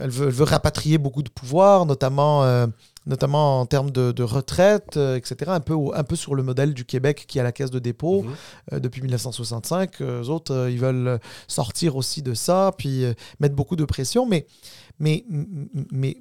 elle, 0.00 0.10
veut, 0.10 0.28
veut, 0.28 0.44
rapatrier 0.44 0.98
beaucoup 0.98 1.22
de 1.22 1.28
pouvoir, 1.28 1.86
notamment, 1.86 2.44
euh, 2.44 2.66
notamment 3.06 3.60
en 3.60 3.66
termes 3.66 3.90
de, 3.90 4.22
retraite, 4.22 4.96
euh, 4.96 5.16
etc. 5.16 5.50
Un 5.50 5.60
peu, 5.60 5.74
un 5.94 6.04
peu 6.04 6.16
sur 6.16 6.34
le 6.34 6.42
modèle 6.42 6.74
du 6.74 6.84
Québec 6.84 7.24
qui 7.26 7.40
a 7.40 7.42
la 7.42 7.52
caisse 7.52 7.70
de 7.70 7.78
dépôt 7.78 8.24
mhm. 8.72 8.80
depuis 8.80 9.02
1965. 9.02 10.00
Eux 10.00 10.28
autres, 10.28 10.68
ils 10.70 10.78
veulent 10.78 11.18
sortir 11.48 11.96
aussi 11.96 12.22
de 12.22 12.34
ça, 12.34 12.72
puis 12.76 13.04
mettre 13.40 13.54
beaucoup 13.54 13.76
de 13.76 13.84
pression. 13.84 14.26
Mais, 14.26 14.46
mais, 14.98 15.24
mais, 15.90 16.16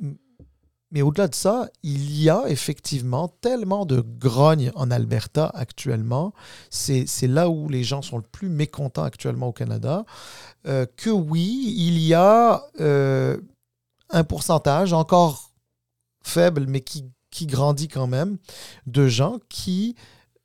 mais 0.93 1.01
au-delà 1.01 1.27
de 1.27 1.33
ça, 1.33 1.69
il 1.81 2.21
y 2.21 2.29
a 2.29 2.43
effectivement 2.47 3.27
tellement 3.27 3.87
de 3.87 3.99
grogne 3.99 4.71
en 4.75 4.91
Alberta 4.91 5.51
actuellement. 5.55 6.33
C'est 6.69 7.07
là 7.23 7.49
où 7.49 7.67
les 7.67 7.83
gens 7.83 8.03
sont 8.03 8.17
le 8.17 8.23
plus 8.23 8.47
mécontents 8.47 9.03
actuellement 9.03 9.47
au 9.47 9.53
Canada. 9.53 10.05
Euh, 10.67 10.85
que 10.95 11.09
oui, 11.09 11.73
il 11.75 11.97
y 11.97 12.13
a 12.13 12.63
euh, 12.79 13.37
un 14.11 14.23
pourcentage 14.23 14.93
encore 14.93 15.51
faible, 16.21 16.67
mais 16.67 16.81
qui, 16.81 17.05
qui, 17.31 17.47
grandit 17.47 17.87
quand 17.87 18.07
même, 18.07 18.37
de 18.85 19.07
gens 19.07 19.39
qui 19.49 19.95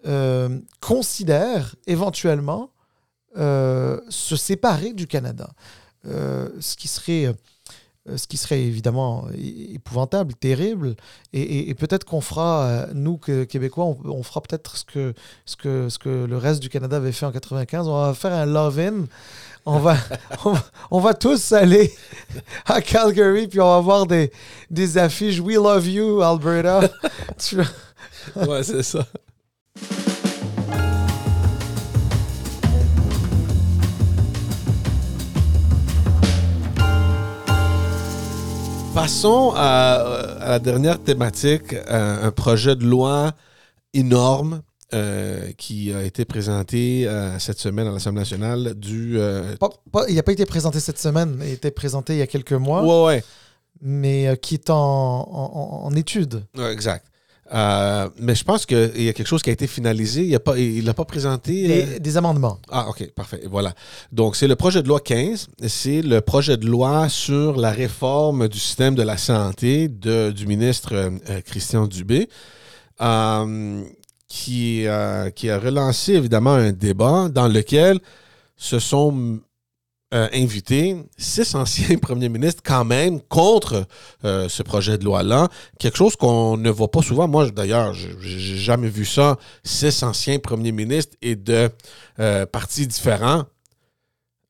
euh, 0.07 0.59
considèrent 0.80 1.76
éventuellement 1.86 2.72
se 3.36 4.34
séparer 4.36 4.94
du 4.94 5.07
Canada. 5.07 5.51
ce 6.03 6.74
qui 6.74 6.88
serait 6.88 7.32
ce 8.16 8.26
qui 8.26 8.36
serait 8.36 8.61
évidemment 8.62 9.26
épouvantable, 9.34 10.34
terrible. 10.34 10.96
Et, 11.32 11.74
peut-être 11.74 12.04
qu'on 12.04 12.20
fera, 12.20 12.64
euh, 12.64 12.86
nous, 12.94 13.18
Québécois, 13.18 13.96
on, 14.04 14.22
fera 14.22 14.40
peut-être 14.40 14.76
ce 14.76 14.84
que, 14.84 15.14
ce, 15.44 15.56
que, 15.56 15.88
ce 15.88 15.98
que 15.98 16.24
le 16.24 16.36
reste 16.36 16.61
du 16.61 16.68
Canada 16.68 16.96
avait 16.96 17.12
fait 17.12 17.26
en 17.26 17.32
95. 17.32 17.88
On 17.88 18.00
va 18.02 18.14
faire 18.14 18.32
un 18.32 18.46
love-in. 18.46 19.04
On 19.66 19.78
va, 19.78 19.96
on, 20.90 21.12
tous 21.14 21.52
aller 21.52 21.92
à 22.66 22.80
Calgary, 22.80 23.48
puis 23.48 23.61
on 23.61 23.68
va 23.68 23.80
voir 23.80 24.06
des, 24.06 24.32
des 24.70 24.96
affiches 24.96 25.40
We 25.40 25.56
love 25.56 25.86
you, 25.86 26.22
Alberta. 26.22 26.80
ouais, 28.36 28.62
c'est 28.62 28.82
ça. 28.82 29.06
Passons 38.99 39.53
à, 39.55 40.38
la 40.40 40.59
dernière 40.59 41.01
thématique, 41.01 41.72
euh, 41.72 42.26
un 42.26 42.32
projet 42.32 42.74
de 42.74 42.84
loi 42.84 43.30
énorme 43.94 44.62
euh, 44.92 45.53
qui 45.57 45.92
a 45.92 46.03
été 46.03 46.24
présenté 46.24 47.07
euh, 47.07 47.38
cette 47.38 47.61
semaine 47.61 47.86
à 47.86 47.92
l'Assemblée 47.92 48.22
nationale 48.22 48.74
du... 48.74 49.16
il 49.16 50.14
n'a 50.16 50.22
pas 50.24 50.32
été 50.32 50.44
présenté 50.46 50.80
cette 50.80 50.99
semaine, 50.99 51.38
il 51.42 51.51
a 51.51 51.53
été 51.53 51.70
présenté 51.70 52.14
il 52.14 52.18
y 52.18 52.22
a 52.22 52.26
quelques 52.26 52.53
mois. 52.53 52.82
Ouais, 52.82 53.07
ouais. 53.07 53.24
Mais 53.80 54.36
qui 54.42 54.55
est 54.55 54.68
en, 54.68 54.74
en 54.76 55.94
étude. 55.94 56.42
exact. 56.59 57.07
Euh, 57.53 58.09
mais 58.18 58.34
je 58.34 58.44
pense 58.44 58.66
qu'il 58.66 59.03
y 59.03 59.09
a 59.09 59.12
quelque 59.12 59.26
chose 59.26 59.42
qui 59.42 59.51
a 59.51 59.53
été 59.53 59.66
finalisé. 59.66 60.22
Il 60.24 60.84
n'a 60.84 60.94
pas, 60.94 61.05
présenté. 61.05 61.84
Euh, 61.84 61.99
des, 61.99 62.16
amendements. 62.16 62.59
Ah, 62.70 62.88
OK, 62.88 63.11
parfait. 63.12 63.42
Voilà. 63.51 63.74
Donc, 64.12 64.36
c'est 64.36 64.49
le 64.49 64.57
projet 64.57 64.82
de 64.82 64.88
loi 64.88 65.01
15. 65.01 65.49
C'est 65.66 66.03
le 66.03 66.20
projet 66.20 66.57
de 66.57 66.66
loi 66.66 67.09
sur 67.09 67.57
la 67.57 67.70
réforme 67.70 68.49
du 68.49 68.59
système 68.59 68.94
de 68.94 69.03
la 69.03 69.16
santé 69.16 69.88
de, 69.88 70.30
du 70.30 70.46
ministre 70.46 70.94
euh, 70.94 71.40
Christian 71.44 71.86
Dubé. 71.86 72.28
qui, 74.28 74.84
qui 75.34 75.51
a 75.51 75.59
relancé 75.59 76.12
évidemment 76.12 76.53
un 76.55 76.72
débat 76.72 77.28
dans 77.30 77.49
lequel 77.49 77.99
se 78.59 78.78
sont 78.78 79.40
euh, 80.14 80.26
invité 80.32 80.96
six 81.18 81.54
anciens 81.54 81.98
premiers 82.02 82.30
ministres 82.30 82.62
quand 82.64 82.84
même 82.84 83.20
contre 83.20 83.86
euh, 84.24 84.48
ce 84.48 84.62
projet 84.62 84.96
de 84.96 85.04
loi-là. 85.04 85.48
Quelque 85.78 85.98
chose 85.98 86.16
qu'on 86.16 86.56
ne 86.56 86.70
voit 86.70 86.90
pas 86.90 87.02
souvent. 87.02 87.28
Moi, 87.28 87.50
d'ailleurs, 87.50 87.92
j'ai 87.92 88.56
jamais 88.56 88.88
vu 88.88 89.04
ça. 89.04 89.36
Six 89.64 90.02
anciens 90.02 90.38
premiers 90.38 90.72
ministres 90.72 91.14
et 91.20 91.36
de 91.36 91.68
euh, 92.20 92.46
partis 92.46 92.86
différents 92.86 93.44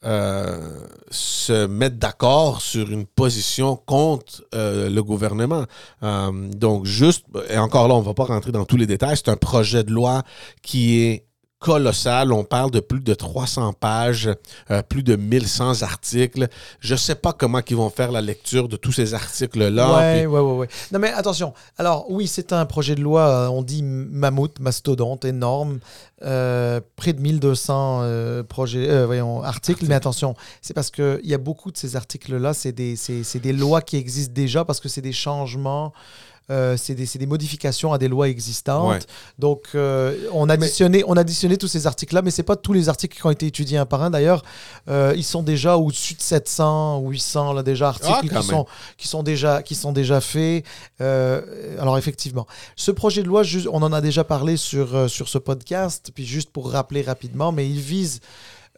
euh, 0.05 0.87
se 1.11 1.67
mettre 1.67 1.97
d'accord 1.97 2.61
sur 2.61 2.93
une 2.93 3.05
position 3.05 3.75
contre 3.75 4.45
le 4.53 5.01
gouvernement. 5.01 5.65
Donc, 6.03 6.87
juste, 6.87 7.25
et 7.51 7.59
encore 7.59 7.89
là, 7.89 7.95
on 7.95 8.01
ne 8.01 8.07
va 8.07 8.15
pas 8.15 8.27
rentrer 8.27 8.53
dans 8.53 8.65
tous 8.65 8.77
les 8.77 8.87
détails, 8.87 9.17
c'est 9.17 9.29
un 9.29 9.37
projet 9.37 9.83
de 9.83 9.91
loi 9.91 10.23
qui 10.63 11.01
est 11.01 11.28
colossal. 11.59 12.33
On 12.33 12.45
parle 12.45 12.71
de 12.71 12.81
plus 12.81 13.01
de 13.01 13.15
300 13.15 13.73
pages, 13.73 14.31
euh, 14.71 14.83
plus 14.83 15.03
de 15.03 15.17
1100 15.17 15.83
articles. 15.83 16.49
Je 16.81 16.95
sais 16.95 17.15
pas 17.15 17.33
comment 17.33 17.61
ils 17.69 17.77
vont 17.77 17.91
faire 17.91 18.13
la 18.13 18.21
lecture 18.21 18.69
de 18.69 18.77
tous 18.77 18.93
ces 18.93 19.15
articles-là. 19.15 19.97
Ouais, 19.99 20.27
ouais, 20.27 20.41
ouais. 20.41 20.69
Non, 20.93 20.99
mais 20.99 21.11
attention. 21.13 21.53
Alors, 21.77 22.07
oui, 22.11 22.27
c'est 22.27 22.53
un 22.53 22.65
projet 22.67 22.95
de 22.95 23.01
loi, 23.03 23.23
euh, 23.29 23.49
on 23.49 23.63
dit 23.63 23.83
mammouth, 23.83 24.61
mastodonte, 24.61 25.25
énorme. 25.25 25.81
Euh, 26.25 26.81
près 26.97 27.13
de 27.13 27.21
1200 27.21 28.01
euh, 28.03 28.43
projets, 28.43 29.05
voyons, 29.07 29.43
articles. 29.43 29.85
Mais 29.89 29.95
attention, 29.95 30.35
c'est 30.63 30.75
parce 30.75 30.91
qu'il 30.91 31.21
y 31.25 31.35
a 31.35 31.39
beaucoup 31.39 31.71
de 31.71 31.77
ces 31.77 31.95
articles-là, 31.97 32.55
c'est 32.55 32.73
des, 32.73 32.97
c'est- 32.97 33.23
c'est 33.23 33.39
des 33.39 33.53
lois 33.53 33.83
qui 33.83 33.97
existent 33.97 34.33
déjà 34.35 34.65
parce 34.65 34.81
que 34.81 34.89
c'est 34.89 35.01
des 35.03 35.13
changements. 35.13 35.93
Euh, 36.51 36.77
c'est 36.77 36.95
des, 36.95 37.07
des 37.07 37.27
modifications 37.27 37.93
à 37.93 37.99
des 37.99 38.09
lois 38.09 38.29
existantes. 38.29 38.89
Ouais. 38.89 38.99
Donc, 39.39 39.69
euh, 39.75 40.17
on, 40.33 40.49
a 40.49 40.55
additionné, 40.55 41.05
on 41.07 41.15
a 41.17 41.21
additionné 41.21 41.57
tous 41.59 41.69
ces 41.69 41.87
articles-là, 41.87 42.23
mais 42.23 42.31
ce 42.31 42.41
n'est 42.41 42.45
pas 42.47 42.57
tous 42.57 42.73
les 42.73 42.89
articles 42.89 43.17
qui 43.19 43.27
ont 43.27 43.31
été 43.31 43.47
étudiés 43.47 43.77
un 43.79 43.87
par 43.87 44.03
un. 44.03 44.11
D'ailleurs, 44.11 44.43
euh, 44.89 45.13
ils 45.17 45.25
sont 45.25 45.43
déjà 45.43 45.77
au-dessus 45.77 46.15
de 46.15 46.23
700 46.23 47.01
ou 47.01 47.11
800 47.11 47.53
là, 47.53 47.63
déjà 47.63 47.89
articles 47.89 48.13
Ah, 48.13 48.21
quand 48.23 48.29
qui, 48.29 48.35
même. 48.35 48.43
sont, 48.43 48.67
qui, 48.97 49.09
sont 49.09 49.23
déjà, 49.23 49.63
qui 49.63 49.75
sont 49.75 49.93
déjà 49.93 50.21
faits. 50.21 50.65
Alors, 51.01 51.99
effectivement, 51.99 52.47
ce 52.77 52.91
projet 52.91 53.23
de 53.23 53.29
loi, 53.29 53.43
on 53.71 53.83
en 53.83 53.93
a 53.93 54.01
déjà 54.01 54.25
parlé 54.25 54.57
sur, 54.57 55.11
sur 55.11 55.29
ce 55.29 55.39
podcast, 55.39 56.11
puis 56.15 56.25
juste 56.25 56.51
pour 56.51 56.71
rappeler 56.71 57.03
rapidement, 57.03 57.53
mais 57.53 57.69
il 57.69 57.81
vise 57.81 58.21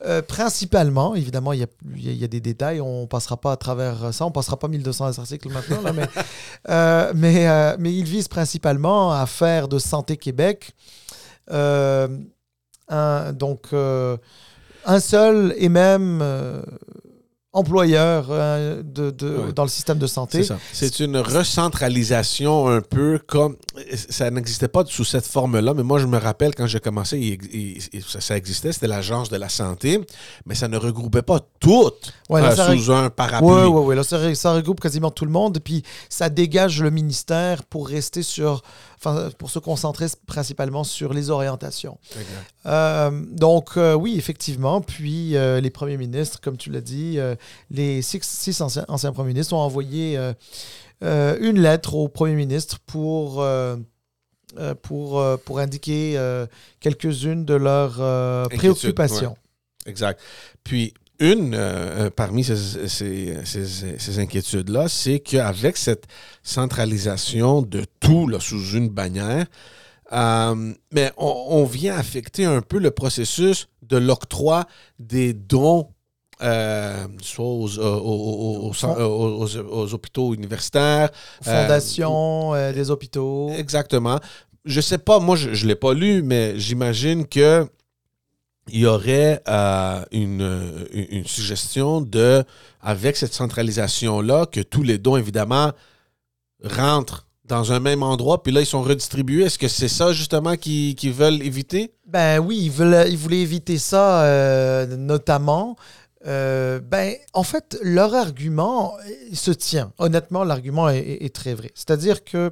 euh, 0.02 0.22
principalement, 0.22 1.14
évidemment, 1.14 1.52
il 1.52 1.60
y, 1.60 1.62
a, 1.62 1.66
y 1.94 2.24
y 2.24 2.28
des 2.28 2.40
détails, 2.40 2.80
on 2.80 3.06
passera 3.06 3.36
pas 3.36 3.52
à 3.52 3.56
travers 3.56 4.14
ça, 4.14 4.24
on 4.24 4.30
passera 4.30 4.58
pas 4.58 4.66
1200 4.68 5.18
articles 5.18 5.50
maintenant, 5.50 5.82
là, 5.82 5.92
mais, 5.92 6.08
euh, 6.70 7.12
mais, 7.14 7.48
euh, 7.48 7.76
mais 7.78 7.92
il 7.92 8.04
vise 8.04 8.26
principalement 8.26 9.12
à 9.12 9.26
faire 9.26 9.68
de 9.68 9.78
Santé 9.78 10.16
Québec 10.16 10.72
un, 11.50 13.32
donc, 13.32 13.72
un 13.72 15.00
seul 15.00 15.54
et 15.58 15.68
même 15.68 16.22
employeur 17.52 18.26
euh, 18.30 18.82
de, 18.84 19.10
de- 19.10 19.36
Ouais. 19.36 19.52
dans 19.52 19.64
le 19.64 19.68
système 19.68 19.98
de 19.98 20.06
santé. 20.06 20.46
C'est 20.72 21.00
une 21.00 21.16
recentralisation 21.16 22.68
un 22.68 22.80
peu 22.80 23.18
comme. 23.26 23.56
Ça 24.08 24.30
n'existait 24.30 24.68
pas 24.68 24.84
sous 24.86 25.04
cette 25.04 25.26
forme-là, 25.26 25.74
mais 25.74 25.82
moi, 25.82 25.98
je 25.98 26.06
me 26.06 26.18
rappelle 26.18 26.54
quand 26.54 26.66
j'ai 26.66 26.80
commencé, 26.80 27.18
il- 27.18 27.38
il- 27.54 27.82
il- 27.92 28.02
ça, 28.04 28.20
ça 28.20 28.36
existait, 28.36 28.72
c'était 28.72 28.86
l'Agence 28.86 29.28
de 29.30 29.36
la 29.36 29.48
santé, 29.48 30.00
mais 30.46 30.54
ça 30.54 30.68
ne 30.68 30.76
regroupait 30.76 31.22
pas 31.22 31.40
toutes 31.58 32.12
Ouais, 32.28 32.40
là, 32.40 32.54
euh, 32.56 32.76
sous 32.76 32.92
un 32.92 33.10
parapluie. 33.10 33.48
Oui, 33.50 33.62
oui, 33.64 33.82
oui. 33.86 33.96
Là, 33.96 34.04
ça, 34.04 34.52
regroupe 34.52 34.80
quasiment 34.80 35.10
tout 35.10 35.24
le 35.24 35.32
monde. 35.32 35.58
Puis, 35.62 35.82
ça 36.08 36.28
dégage 36.28 36.80
le 36.82 36.90
ministère 36.90 37.64
pour 37.64 37.88
rester 37.88 38.22
sur. 38.22 38.62
Enfin, 39.02 39.30
pour 39.38 39.50
se 39.50 39.58
concentrer 39.58 40.06
principalement 40.26 40.84
sur 40.84 41.14
les 41.14 41.30
orientations. 41.30 41.98
Euh, 42.66 43.10
donc, 43.30 43.78
euh, 43.78 43.94
oui, 43.94 44.16
effectivement. 44.18 44.82
Puis, 44.82 45.36
euh, 45.36 45.58
les 45.58 45.70
premiers 45.70 45.96
ministres, 45.96 46.38
comme 46.42 46.58
tu 46.58 46.70
l'as 46.70 46.82
dit, 46.82 47.18
les 47.70 48.02
six, 48.02 48.20
six 48.22 48.60
anciens, 48.60 48.84
anciens 48.88 49.12
premiers 49.12 49.28
ministres 49.28 49.54
ont 49.54 49.60
envoyé 49.60 50.18
une 51.00 51.60
lettre 51.60 51.94
au 51.94 52.08
premier 52.08 52.34
ministre 52.34 52.78
pour. 52.80 53.42
pour, 54.82 55.38
pour 55.46 55.58
indiquer 55.60 56.20
quelques-unes 56.80 57.46
de 57.46 57.54
leurs 57.54 58.48
préoccupations. 58.50 59.36
Exact. 59.86 60.20
Puis, 60.62 60.92
une 61.20 61.54
euh, 61.54 62.06
euh, 62.06 62.10
parmi 62.10 62.42
ces, 62.44 62.56
ces- 62.88 63.36
ces- 63.44 63.98
ces 63.98 64.18
inquiétudes-là, 64.18 64.88
c'est 64.88 65.20
qu'avec 65.20 65.76
cette 65.76 66.04
centralisation 66.42 67.62
de 67.62 67.84
tout 68.00 68.26
là, 68.26 68.38
sous 68.40 68.72
une 68.72 68.88
bannière, 68.88 69.46
euh, 70.12 70.72
mais 70.92 71.12
on, 71.16 71.44
on 71.50 71.64
vient 71.64 71.96
affecter 71.96 72.44
un 72.44 72.62
peu 72.62 72.78
le 72.78 72.90
processus 72.90 73.68
de 73.82 73.96
l'octroi 73.96 74.64
des 74.98 75.32
dons. 75.32 75.88
euh, 76.42 77.06
soit 77.20 77.44
aux, 77.44 77.78
aux- 77.78 77.82
aux- 77.82 78.72
aux- 78.72 78.84
aux- 79.02 79.44
aux- 79.44 79.56
aux 79.82 79.94
hôpitaux 79.94 80.32
universitaires. 80.32 81.10
Fondation 81.42 82.54
euh, 82.54 82.72
des 82.72 82.90
hôpitaux. 82.90 83.50
Exactement. 83.58 84.18
Je 84.64 84.80
sais 84.80 84.96
pas, 84.96 85.18
moi 85.20 85.36
je 85.36 85.50
ne 85.50 85.68
l'ai 85.68 85.74
pas 85.74 85.92
lu, 85.92 86.22
mais 86.22 86.58
j'imagine 86.58 87.26
que 87.26 87.66
il 88.72 88.80
y 88.80 88.86
aurait 88.86 89.42
euh, 89.48 90.02
une, 90.12 90.86
une- 90.92 91.26
suggestion 91.26 92.00
de, 92.00 92.44
avec 92.80 93.16
cette 93.16 93.34
centralisation-là, 93.34 94.46
que 94.46 94.60
tous 94.60 94.82
les 94.82 94.98
dons, 94.98 95.16
évidemment, 95.16 95.72
rentrent 96.64 97.26
dans 97.44 97.72
un 97.72 97.80
même 97.80 98.02
endroit, 98.04 98.42
puis 98.42 98.52
là, 98.52 98.60
ils 98.60 98.66
sont 98.66 98.82
redistribués. 98.82 99.44
Est-ce 99.44 99.58
que 99.58 99.66
c'est 99.66 99.88
ça, 99.88 100.12
justement, 100.12 100.56
qu'ils 100.56 100.94
qu'ils 100.94 101.12
veulent 101.12 101.42
éviter? 101.42 101.92
Ben 102.06 102.38
oui, 102.38 102.58
ils, 102.62 102.70
veulent, 102.70 103.08
ils 103.10 103.16
voulaient 103.18 103.40
éviter 103.40 103.76
ça, 103.78 104.22
euh, 104.22 104.96
notamment. 104.96 105.76
Euh, 106.26 106.80
ben, 106.80 107.14
en 107.32 107.42
fait, 107.42 107.78
leur 107.82 108.14
argument 108.14 108.94
euh, 108.98 109.34
se 109.34 109.50
tient. 109.52 109.92
Honnêtement, 109.98 110.44
l'argument 110.44 110.90
est, 110.90 110.98
est- 110.98 111.24
est 111.24 111.34
très 111.34 111.54
vrai. 111.54 111.70
C'est-à-dire 111.74 112.24
que 112.24 112.50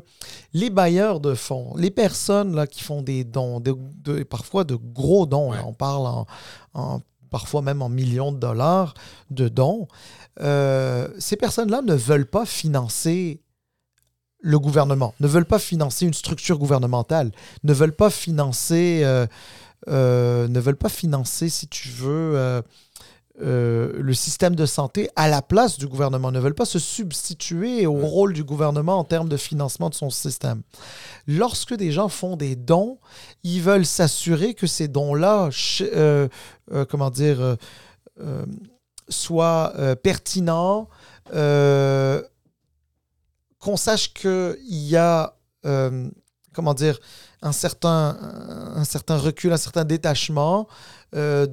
les 0.54 0.70
bailleurs 0.70 1.20
de 1.20 1.34
fonds, 1.34 1.74
les 1.76 1.90
personnes 1.90 2.54
là, 2.56 2.66
qui 2.66 2.82
font 2.82 3.02
des 3.02 3.24
dons, 3.24 3.60
de, 3.60 3.74
de- 4.04 4.22
parfois 4.22 4.64
de 4.64 4.74
gros 4.74 5.26
dons, 5.26 5.52
là, 5.52 5.58
Ouais. 5.58 5.64
on 5.66 5.74
parle 5.74 6.06
en, 6.06 6.26
en- 6.72 7.00
parfois 7.30 7.60
même 7.60 7.82
en 7.82 7.90
millions 7.90 8.32
de 8.32 8.38
dollars 8.38 8.94
de 9.30 9.48
dons, 9.48 9.86
euh, 10.40 11.08
ces 11.18 11.36
personnes-là 11.36 11.82
ne 11.82 11.94
veulent 11.94 12.24
pas 12.30 12.46
financer 12.46 13.42
le 14.40 14.58
gouvernement, 14.58 15.12
ne 15.20 15.26
veulent 15.26 15.44
pas 15.44 15.58
financer 15.58 16.06
une 16.06 16.14
structure 16.14 16.58
gouvernementale, 16.58 17.32
ne 17.64 17.72
veulent 17.74 17.92
pas 17.96 18.08
financer, 18.08 19.02
euh, 19.04 19.26
ne 20.48 20.60
veulent 20.60 20.76
pas 20.76 20.88
financer, 20.88 21.48
si 21.50 21.66
tu 21.68 21.88
veux, 21.88 22.62
euh, 23.40 23.92
le 23.96 24.14
système 24.14 24.56
de 24.56 24.66
santé 24.66 25.10
à 25.14 25.28
la 25.28 25.42
place 25.42 25.78
du 25.78 25.86
gouvernement, 25.86 26.32
ne 26.32 26.40
veulent 26.40 26.54
pas 26.54 26.64
se 26.64 26.78
substituer 26.78 27.86
au 27.86 27.94
rôle 27.94 28.32
du 28.32 28.42
gouvernement 28.42 28.98
en 28.98 29.04
termes 29.04 29.28
de 29.28 29.36
financement 29.36 29.90
de 29.90 29.94
son 29.94 30.10
système. 30.10 30.62
Lorsque 31.26 31.74
des 31.74 31.92
gens 31.92 32.08
font 32.08 32.36
des 32.36 32.56
dons, 32.56 32.98
ils 33.44 33.62
veulent 33.62 33.86
s'assurer 33.86 34.54
que 34.54 34.66
ces 34.66 34.88
dons-là, 34.88 35.50
euh, 35.80 36.28
euh, 36.72 36.84
comment 36.84 37.10
dire, 37.10 37.56
soient 39.08 39.72
pertinents, 40.02 40.88
qu'on 41.30 42.24
sache 43.76 44.12
qu'il 44.14 44.56
y 44.68 44.96
a, 44.96 45.36
comment 46.52 46.74
dire, 46.74 46.98
un 47.42 47.52
certain, 47.52 48.16
un 48.74 48.84
certain 48.84 49.16
recul, 49.16 49.52
un 49.52 49.58
certain 49.58 49.84
détachement, 49.84 50.66
euh, 51.14 51.46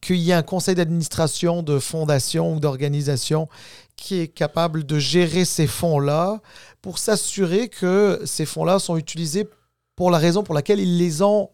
qu'il 0.00 0.16
y 0.18 0.30
ait 0.30 0.34
un 0.34 0.42
conseil 0.42 0.74
d'administration 0.74 1.62
de 1.62 1.78
fondation 1.78 2.54
ou 2.54 2.60
d'organisation 2.60 3.48
qui 3.96 4.20
est 4.20 4.28
capable 4.28 4.84
de 4.84 4.98
gérer 4.98 5.44
ces 5.44 5.66
fonds-là 5.66 6.40
pour 6.82 6.98
s'assurer 6.98 7.68
que 7.68 8.20
ces 8.24 8.46
fonds-là 8.46 8.78
sont 8.78 8.96
utilisés 8.96 9.48
pour 9.96 10.10
la 10.10 10.18
raison 10.18 10.42
pour 10.42 10.54
laquelle 10.54 10.80
ils 10.80 10.98
les 10.98 11.22
ont 11.22 11.50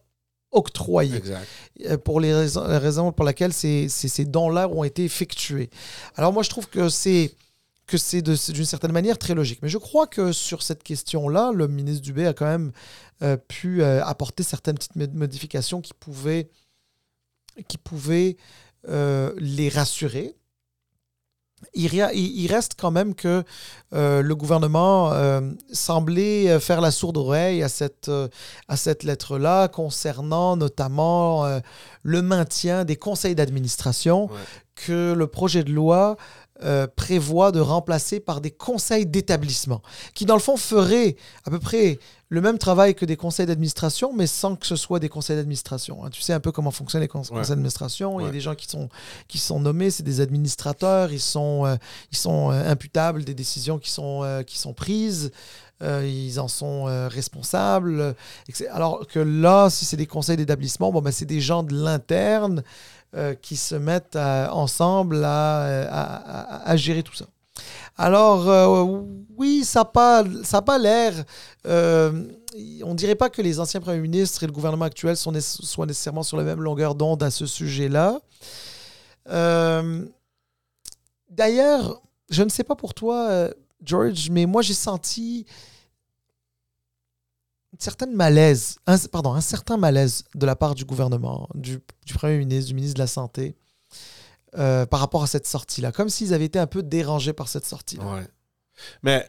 octroyés 0.51 1.17
Exact. 1.17 1.47
euh, 1.87 1.97
pour 1.97 2.21
les 2.21 2.35
raisons, 2.35 2.67
les 2.69 2.77
raisons 2.79 3.13
pour 3.13 3.25
lesquelles 3.25 3.53
ces, 3.53 3.89
ces, 3.89 4.09
ces 4.09 4.25
dons-là 4.25 4.69
ont 4.69 4.85
été 4.85 5.05
effectués. 5.05 5.71
Alors 6.17 6.33
moi, 6.33 6.43
je 6.43 6.51
trouve 6.51 6.69
que 6.69 6.89
c'est 6.89 7.35
que 7.87 7.99
c'est 7.99 8.23
d'une 8.23 8.65
certaine 8.65 8.93
manière 8.93 9.19
très 9.19 9.35
logique. 9.35 9.59
Mais 9.63 9.69
je 9.69 9.77
crois 9.79 10.07
que 10.07 10.33
sur 10.33 10.63
cette 10.63 10.83
question-là, 10.83 11.53
le 11.55 11.69
ministre 11.69 12.03
Dubé 12.03 12.27
a 12.27 12.33
quand 12.33 12.47
même 12.47 12.73
euh, 13.23 13.37
pu 13.37 13.83
euh, 13.83 14.03
apporter 14.05 14.43
certaines 14.43 14.77
petites 14.77 14.97
mod- 14.97 15.15
modifications 15.15 15.81
qui 15.81 15.93
pouvaient, 15.99 16.49
qui 17.69 17.79
pouvaient 17.79 18.37
euh, 18.89 19.33
les 19.39 19.69
rassurer. 19.69 20.35
Il, 21.75 22.49
reste 22.51 22.73
quand 22.77 22.91
même 22.91 23.15
que 23.15 23.45
euh, 23.95 24.21
le 24.21 24.35
gouvernement 24.35 25.13
euh, 25.13 25.41
semblait 25.73 26.59
faire 26.59 26.81
la 26.81 26.91
sourde 26.91 27.17
oreille 27.17 27.63
à 27.63 27.69
cette, 27.69 28.11
à 28.67 28.77
cette 28.77 29.05
lettre-là 29.05 29.69
concernant 29.69 30.57
notamment 30.57 31.61
le 32.03 32.23
maintien 32.23 32.85
des 32.85 32.97
conseils 32.97 33.37
d'administration 33.37 34.25
Ouais. 34.25 34.41
que 34.75 35.13
le 35.13 35.27
projet 35.29 35.63
de 35.63 35.71
loi 35.71 36.17
euh, 36.65 36.87
prévoit 36.87 37.53
de 37.53 37.61
remplacer 37.61 38.21
par 38.21 38.41
des 38.41 38.51
conseils 38.51 39.07
d'établissement, 39.07 39.83
qui 40.15 40.27
dans 40.27 40.35
le 40.37 40.41
fond 40.41 40.57
feraient 40.57 41.17
à 41.45 41.51
peu 41.51 41.59
près 41.59 41.99
le 42.29 42.41
même 42.41 42.57
travail 42.57 42.95
que 42.95 43.05
des 43.05 43.17
conseils 43.17 43.45
d'administration, 43.45 44.13
mais 44.15 44.27
sans 44.27 44.57
que 44.57 44.67
ce 44.67 44.75
soit 44.77 44.99
des 44.99 45.11
conseils 45.11 45.37
d'administration. 45.37 46.03
hein. 46.05 46.09
Tu 46.11 46.23
sais 46.23 46.33
un 46.33 46.41
peu 46.41 46.51
comment 46.51 46.71
fonctionnent 46.71 47.03
les 47.03 47.09
cons- 47.09 47.19
conseils 47.19 47.37
Ouais. 47.37 47.47
d'administration. 47.47 48.21
Il 48.21 48.25
y 48.25 48.29
a 48.29 48.33
des 48.33 48.41
gens 48.41 48.55
qui 48.55 48.67
sont, 48.69 48.89
qui 49.29 49.37
sont 49.39 49.61
nommés, 49.61 49.91
c'est 49.91 50.03
des 50.03 50.21
administrateurs, 50.21 51.13
ils 51.13 51.21
sont, 51.21 51.67
euh, 51.67 51.77
ils 52.11 52.17
sont 52.17 52.51
euh, 52.51 52.71
imputables 52.71 53.25
des 53.25 53.35
décisions 53.35 53.79
qui 53.79 53.91
sont, 53.91 54.23
euh, 54.25 54.43
qui 54.43 54.59
sont 54.59 54.73
prises. 54.73 55.31
ils 55.85 56.39
en 56.39 56.47
sont 56.47 56.85
responsables. 57.09 58.15
Alors 58.71 59.05
que 59.09 59.19
là, 59.19 59.69
si 59.69 59.85
c'est 59.85 59.97
des 59.97 60.07
conseils 60.07 60.37
d'établissement, 60.37 60.93
bon, 60.93 61.01
ben, 61.03 61.11
c'est 61.11 61.25
des 61.27 61.41
gens 61.41 61.65
de 61.65 61.75
l'interne 61.75 62.63
qui 63.43 63.57
se 63.57 63.75
mettent 63.75 64.17
ensemble 64.17 65.23
à, 65.25 66.65
à, 66.65 66.77
gérer 66.77 67.03
tout 67.03 67.15
ça. 67.15 67.27
Alors, 67.97 69.05
oui, 69.37 69.65
ça 69.65 69.81
n'a 69.81 69.85
pas, 69.85 70.25
pas 70.65 70.79
l'air. 70.79 71.13
on 71.65 72.95
dirait 72.95 73.15
pas 73.15 73.29
que 73.29 73.43
les 73.43 73.61
anciens 73.61 73.81
premiers 73.81 74.01
ministres 74.01 74.43
et 74.45 74.47
le 74.47 74.53
gouvernement 74.53 74.87
actuel 74.87 75.17
sont 75.17 75.33
soient 75.41 75.87
nécessairement 75.87 76.23
sur 76.23 76.37
la 76.37 76.45
même 76.45 76.63
longueur 76.63 76.95
d'onde 76.95 77.23
à 77.23 77.31
ce 77.31 77.45
sujet-là. 77.47 78.19
D'ailleurs, 81.31 82.03
je 82.31 82.43
ne 82.43 82.49
sais 82.49 82.65
pas 82.65 82.77
pour 82.77 82.95
toi, 82.95 83.51
George, 83.85 84.31
mais 84.31 84.47
moi 84.47 84.63
j'ai 84.63 84.75
senti 84.75 85.45
certaine 87.83 88.15
malaise, 88.15 88.77
pardon, 89.11 89.35
un 89.35 89.41
certain 89.41 89.77
malaise 89.77 90.25
de 90.35 90.47
la 90.47 90.57
part 90.57 90.75
du 90.75 90.85
gouvernement, 90.85 91.49
du, 91.55 91.81
Premier 92.15 92.39
ministre, 92.39 92.69
du 92.69 92.75
ministre 92.75 92.95
de 92.95 93.01
la 93.01 93.07
Santé, 93.07 93.57
euh, 94.57 94.87
par 94.87 95.01
rapport 95.01 95.23
à 95.23 95.27
cette 95.27 95.47
sortie-là, 95.47 95.93
comme 95.93 96.09
s'ils 96.09 96.33
avaient 96.33 96.45
été 96.45 96.59
un 96.59 96.67
peu 96.67 96.83
dérangés 96.83 97.33
par 97.33 97.49
cette 97.49 97.67
sortie-là. 97.67 98.21
Mais, 99.03 99.29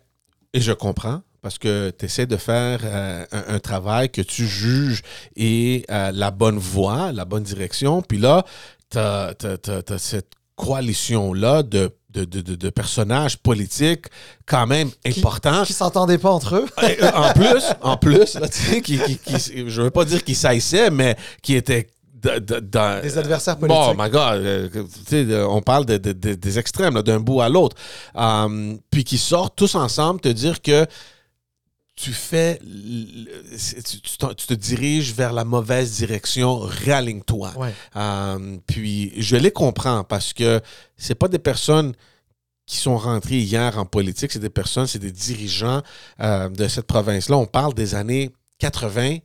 et 0.53 0.61
je 0.61 0.71
comprends, 0.71 1.21
parce 1.41 1.57
que 1.57 1.91
tu 1.97 2.05
essaies 2.05 2.27
de 2.27 2.37
faire 2.37 2.81
euh, 2.83 3.25
un, 3.31 3.59
travail 3.59 4.09
que 4.09 4.21
tu 4.21 4.45
juges 4.45 5.01
et 5.35 5.85
euh, 5.89 6.11
la 6.11 6.31
bonne 6.31 6.59
voie, 6.59 7.11
la 7.11 7.25
bonne 7.25 7.43
direction, 7.43 8.01
puis 8.01 8.19
là, 8.19 8.45
tu 8.89 8.99
as, 8.99 9.33
cette 9.97 10.33
coalition-là 10.55 11.63
de 11.63 11.89
de, 12.13 12.69
personnages 12.69 13.37
politiques 13.37 14.05
quand 14.45 14.67
même 14.67 14.89
importants. 15.05 15.63
Qui, 15.63 15.73
ne 15.73 15.77
s'entendaient 15.77 16.17
pas 16.17 16.31
entre 16.31 16.55
eux. 16.55 16.65
Euh, 16.83 17.11
en 17.15 17.33
plus, 17.33 17.63
en 17.81 17.97
plus, 17.97 18.35
là, 18.35 18.47
qui, 18.47 18.99
qui, 18.99 19.67
je 19.67 19.81
veux 19.81 19.89
pas 19.89 20.05
dire 20.05 20.23
qu'ils 20.23 20.35
saissaient, 20.35 20.91
mais 20.91 21.15
qui 21.41 21.55
étaient 21.55 21.87
dans, 22.23 23.01
des 23.01 23.17
adversaires 23.17 23.57
politiques. 23.57 23.83
Oh 23.89 23.93
my 23.97 24.09
God, 24.09 24.41
euh, 25.13 25.45
on 25.49 25.61
parle 25.61 25.85
des 25.85 26.59
extrêmes, 26.59 27.01
d'un 27.01 27.19
bout 27.19 27.41
à 27.41 27.49
l'autre. 27.49 27.75
Um, 28.15 28.79
puis 28.89 29.03
qui 29.03 29.17
sortent 29.17 29.55
tous 29.55 29.75
ensemble 29.75 30.21
te 30.21 30.29
dire 30.29 30.61
que 30.61 30.85
tu 31.95 32.11
fais, 32.11 32.59
tu, 32.59 34.01
te 34.47 34.53
diriges 34.53 35.13
vers 35.13 35.31
la 35.31 35.45
mauvaise 35.45 35.95
direction, 35.95 36.57
réaligne-toi. 36.57 37.53
Euh, 37.95 38.57
puis 38.65 39.13
je 39.21 39.35
les 39.35 39.51
comprends 39.51 40.03
parce 40.03 40.33
que 40.33 40.59
c'est 40.97 41.15
pas 41.15 41.27
des 41.27 41.39
personnes 41.39 41.93
qui 42.65 42.77
sont 42.77 42.97
rentrées 42.97 43.39
hier 43.39 43.77
en 43.77 43.85
politique, 43.85 44.31
c'est 44.31 44.39
des 44.39 44.49
personnes, 44.49 44.87
c'est 44.87 44.99
des 44.99 45.11
dirigeants 45.11 45.81
euh, 46.19 46.49
de 46.49 46.67
cette 46.67 46.87
province-là. 46.87 47.37
On 47.37 47.45
parle 47.45 47.73
des 47.73 47.93
années 47.93 48.31
80. 48.59 49.17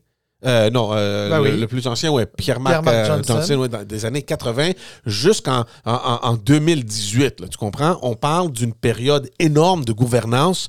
Euh, 0.44 0.70
non, 0.70 0.90
ben 0.90 1.42
le, 1.42 1.66
plus 1.66 1.86
ancien, 1.88 2.12
ouais, 2.12 2.26
Pierre-Marc 2.26 2.84
Johnson, 3.06 3.66
des 3.86 4.04
années 4.04 4.22
80 4.22 4.72
jusqu'en 5.06 5.64
en, 5.84 6.36
2018. 6.36 7.48
tu 7.48 7.56
comprends? 7.56 7.98
On 8.02 8.14
parle 8.14 8.52
d'une 8.52 8.74
période 8.74 9.28
énorme 9.38 9.84
de 9.84 9.92
gouvernance 9.92 10.68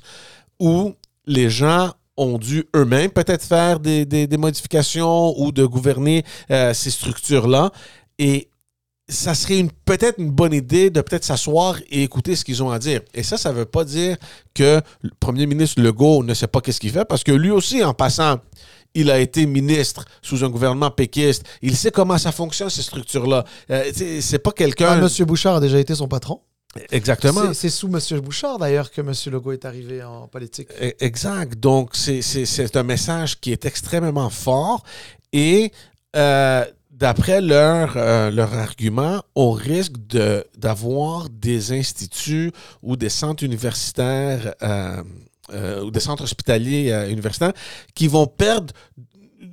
où 0.58 0.94
les 1.26 1.50
gens 1.50 1.92
ont 2.16 2.38
dû 2.38 2.64
eux-mêmes 2.76 3.10
peut-être 3.10 3.44
faire 3.44 3.80
des, 3.80 4.28
modifications 4.38 5.38
ou 5.40 5.52
de 5.52 5.64
gouverner 5.64 6.24
euh, 6.50 6.74
ces 6.74 6.90
structures-là. 6.90 7.70
Et 8.18 8.50
ça 9.08 9.34
serait 9.34 9.66
peut-être 9.84 10.18
une 10.18 10.30
bonne 10.30 10.52
idée 10.52 10.90
de 10.90 11.00
peut-être 11.00 11.24
s'asseoir 11.24 11.78
et 11.90 12.02
écouter 12.02 12.36
ce 12.36 12.44
qu'ils 12.44 12.62
ont 12.62 12.70
à 12.70 12.78
dire. 12.78 13.00
Et 13.14 13.22
ça, 13.22 13.36
ça 13.36 13.52
ne 13.52 13.58
veut 13.58 13.64
pas 13.64 13.84
dire 13.84 14.16
que 14.54 14.80
le 15.00 15.10
premier 15.18 15.46
ministre 15.46 15.80
Legault 15.80 16.22
ne 16.22 16.34
sait 16.34 16.46
pas 16.46 16.60
qu'est-ce 16.60 16.80
qu'il 16.80 16.92
fait, 16.92 17.04
parce 17.04 17.24
que 17.24 17.32
lui 17.32 17.50
aussi, 17.50 17.82
en 17.82 17.94
passant, 17.94 18.38
il 18.94 19.10
a 19.10 19.18
été 19.18 19.46
ministre 19.46 20.04
sous 20.22 20.44
un 20.44 20.48
gouvernement 20.48 20.90
péquiste. 20.90 21.44
Il 21.62 21.76
sait 21.76 21.90
comment 21.90 22.18
ça 22.18 22.32
fonctionne, 22.32 22.70
ces 22.70 22.82
structures-là. 22.82 23.44
Euh, 23.70 23.90
c'est 24.20 24.38
pas 24.38 24.52
quelqu'un... 24.52 24.90
Ah, 24.90 24.96
Monsieur 24.96 25.24
Bouchard 25.24 25.56
a 25.56 25.60
déjà 25.60 25.78
été 25.78 25.94
son 25.94 26.08
patron. 26.08 26.40
Exactement. 26.90 27.52
C'est 27.52 27.68
sous 27.68 27.88
M. 27.88 28.20
Bouchard, 28.20 28.58
d'ailleurs, 28.58 28.90
que 28.92 29.00
M. 29.00 29.12
Legault 29.32 29.52
est 29.52 29.64
arrivé 29.64 30.02
en 30.02 30.28
politique. 30.28 30.68
E, 30.80 30.92
exact. 31.00 31.58
Donc, 31.58 31.90
c'est 31.94 32.76
un 32.76 32.82
message 32.82 33.40
qui 33.40 33.52
est 33.52 33.64
extrêmement 33.64 34.30
fort 34.30 34.84
et 35.32 35.72
euh, 36.16 36.64
d'après 36.90 37.40
leur, 37.40 37.96
euh, 37.96 38.30
leur 38.30 38.52
argument, 38.54 39.22
on 39.34 39.52
risque 39.52 39.94
d'avoir 40.56 41.28
des 41.30 41.72
instituts 41.72 42.52
ou 42.82 42.96
des 42.96 43.08
centres 43.08 43.44
universitaires 43.44 44.54
euh, 44.62 45.02
ou 45.82 45.90
des 45.90 46.00
centres 46.00 46.24
hospitaliers 46.24 47.08
universitaires 47.10 47.52
qui 47.94 48.06
vont 48.06 48.26
perdre 48.26 48.72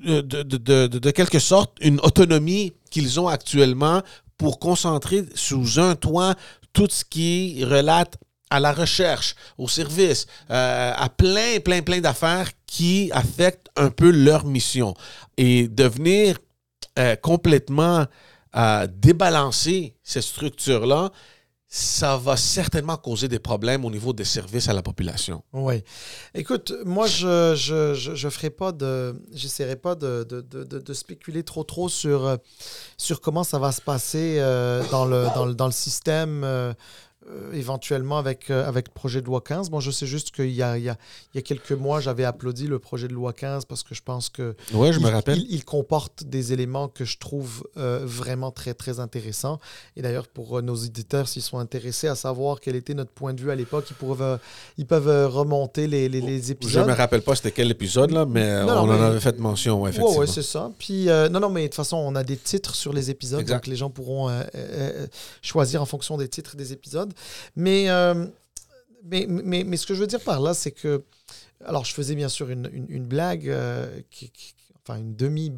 de, 0.06 0.22
de, 0.22 0.44
de, 0.44 0.88
de, 0.88 1.12
quelque 1.12 1.40
sorte 1.40 1.76
une 1.82 2.00
autonomie 2.02 2.74
qu'ils 2.92 3.20
ont 3.20 3.28
actuellement 3.28 4.04
pour 4.38 4.60
concentrer 4.60 5.26
sous 5.34 5.80
un 5.80 5.96
toit 5.96 6.36
tout 6.78 6.88
ce 6.92 7.04
qui 7.04 7.66
relate 7.66 8.18
à 8.52 8.60
la 8.60 8.72
recherche, 8.72 9.36
au 9.58 9.68
service, 9.68 10.28
euh, 10.52 10.94
à 10.96 11.10
plein, 11.10 11.60
plein, 11.60 11.82
plein 11.82 12.00
d'affaires 12.00 12.52
qui 12.68 13.10
affectent 13.14 13.70
un 13.76 13.90
peu 13.90 14.12
leur 14.12 14.46
mission. 14.46 14.94
Et 15.38 15.68
devenir 15.68 16.38
euh, 17.00 17.16
complètement 17.16 18.06
euh, 18.56 18.88
débalancer 18.92 19.96
ces 20.04 20.22
structures-là, 20.22 21.12
ça 21.78 22.18
va 22.18 22.38
certainement 22.38 22.98
causer 22.98 23.28
des 23.28 23.38
problèmes 23.38 23.86
au 23.86 23.92
niveau 23.92 24.12
des 24.12 24.24
services 24.24 24.68
à 24.68 24.74
la 24.74 24.82
population. 24.82 25.44
Oui. 25.54 25.84
Écoute, 26.34 26.74
moi, 26.86 27.06
je 27.06 27.54
je, 27.56 27.94
je, 27.94 28.30
ferai 28.30 28.50
pas 28.50 28.72
de... 28.72 29.16
J'essaierai 29.32 29.76
pas 29.76 29.94
de, 29.94 30.26
de, 30.28 30.42
de, 30.42 30.94
spéculer 30.94 31.44
trop 31.44 31.64
trop 31.64 31.88
sur, 31.88 32.38
sur 32.98 33.22
comment 33.22 33.44
ça 33.44 33.60
va 33.60 33.72
se 33.72 33.82
passer 33.82 34.40
dans, 34.92 35.06
le, 35.06 35.28
dans, 35.36 35.46
le, 35.46 35.54
dans 35.54 35.68
le 35.68 35.72
système 35.72 36.44
euh, 36.44 36.74
éventuellement 37.54 38.18
avec, 38.18 38.50
euh, 38.50 38.68
avec 38.68 38.88
le 38.88 38.94
projet 38.94 39.22
de 39.22 39.26
loi 39.26 39.42
15. 39.42 39.70
Bon, 39.70 39.80
je 39.80 39.92
sais 39.92 40.06
juste 40.06 40.32
qu'il 40.32 40.52
y 40.52 40.62
a, 40.62 40.78
il 40.78 40.84
y, 40.84 40.90
a, 40.90 40.98
il 41.34 41.38
y 41.38 41.40
a 41.40 41.42
quelques 41.42 41.72
mois, 41.72 42.00
j'avais 42.00 42.24
applaudi 42.24 42.68
le 42.68 42.80
projet 42.80 43.08
de 43.08 43.14
loi 43.14 43.34
15 43.34 43.66
parce 43.66 43.84
que 43.84 43.96
je 43.96 44.02
pense 44.02 44.30
que 44.30 44.56
ouais, 44.74 44.94
je 44.94 45.00
il, 45.00 45.06
me 45.06 45.12
rappelle. 45.12 45.44
Il, 45.50 45.66
comporte 45.66 46.24
des 46.24 46.54
éléments 46.54 46.88
que 46.88 47.04
je 47.06 47.18
trouve 47.18 47.68
euh, 47.78 48.02
vraiment 48.04 48.52
très, 48.52 48.74
très 48.74 49.00
intéressants. 49.00 49.60
Et 49.96 50.02
d'ailleurs, 50.02 50.28
pour 50.28 50.62
nos 50.62 50.76
éditeurs, 50.76 51.28
s'ils 51.28 51.42
sont 51.42 51.60
intéressés 51.60 52.08
à 52.08 52.16
savoir 52.16 52.60
quel 52.60 52.76
était 52.76 52.94
notre 52.94 53.12
point 53.12 53.34
de 53.34 53.42
vue 53.42 53.52
à 53.52 53.56
l'époque, 53.56 53.86
ils, 53.90 53.96
peuvent, 53.96 54.40
ils 54.78 54.86
peuvent 54.86 55.30
remonter 55.30 55.88
les, 55.88 56.08
les, 56.10 56.22
les, 56.22 56.52
épisodes. 56.52 56.86
Je 56.86 56.90
me 56.90 56.96
rappelle 56.96 57.22
pas 57.22 57.36
c'était 57.36 57.52
quel 57.52 57.72
épisode, 57.72 58.12
là, 58.12 58.26
mais 58.26 58.62
on 58.64 58.70
en 58.70 58.90
avait 58.90 59.20
fait 59.20 59.38
mention, 59.40 59.82
ouais, 59.82 59.90
effectivement. 59.90 60.20
Oui, 60.20 60.28
ouais, 60.28 60.28
c'est 60.28 60.44
ça. 60.44 60.72
Puis, 60.80 61.06
non, 61.06 61.40
non, 61.40 61.50
mais 61.50 61.64
de 61.64 61.68
toute 61.68 61.76
façon, 61.76 61.98
on 61.98 62.16
a 62.16 62.24
des 62.24 62.38
titres 62.38 62.76
sur 62.76 62.94
les 62.94 63.10
épisodes, 63.10 63.46
donc 63.46 63.68
les 63.68 63.76
gens 63.76 63.90
pourront 63.90 64.30
choisir 65.42 65.82
en 65.82 65.86
fonction 65.86 66.18
des 66.18 66.30
titres 66.30 66.56
des 66.56 66.72
épisodes. 66.72 67.14
Mais, 67.56 67.90
euh, 67.90 68.28
mais, 69.04 69.78
ce 69.78 69.86
que 69.86 69.94
je 69.94 70.02
veux 70.02 70.08
dire 70.08 70.22
par 70.22 70.42
là, 70.42 70.54
c'est 70.54 70.72
que. 70.72 71.04
Alors, 71.66 71.86
je 71.86 71.94
faisais 71.94 72.16
bien 72.16 72.30
sûr 72.30 72.50
une, 72.50 73.08
blague, 73.08 73.50
euh, 73.50 74.00
qui, 74.12 74.32
enfin, 74.84 75.00
une 75.00 75.16
demi 75.16 75.52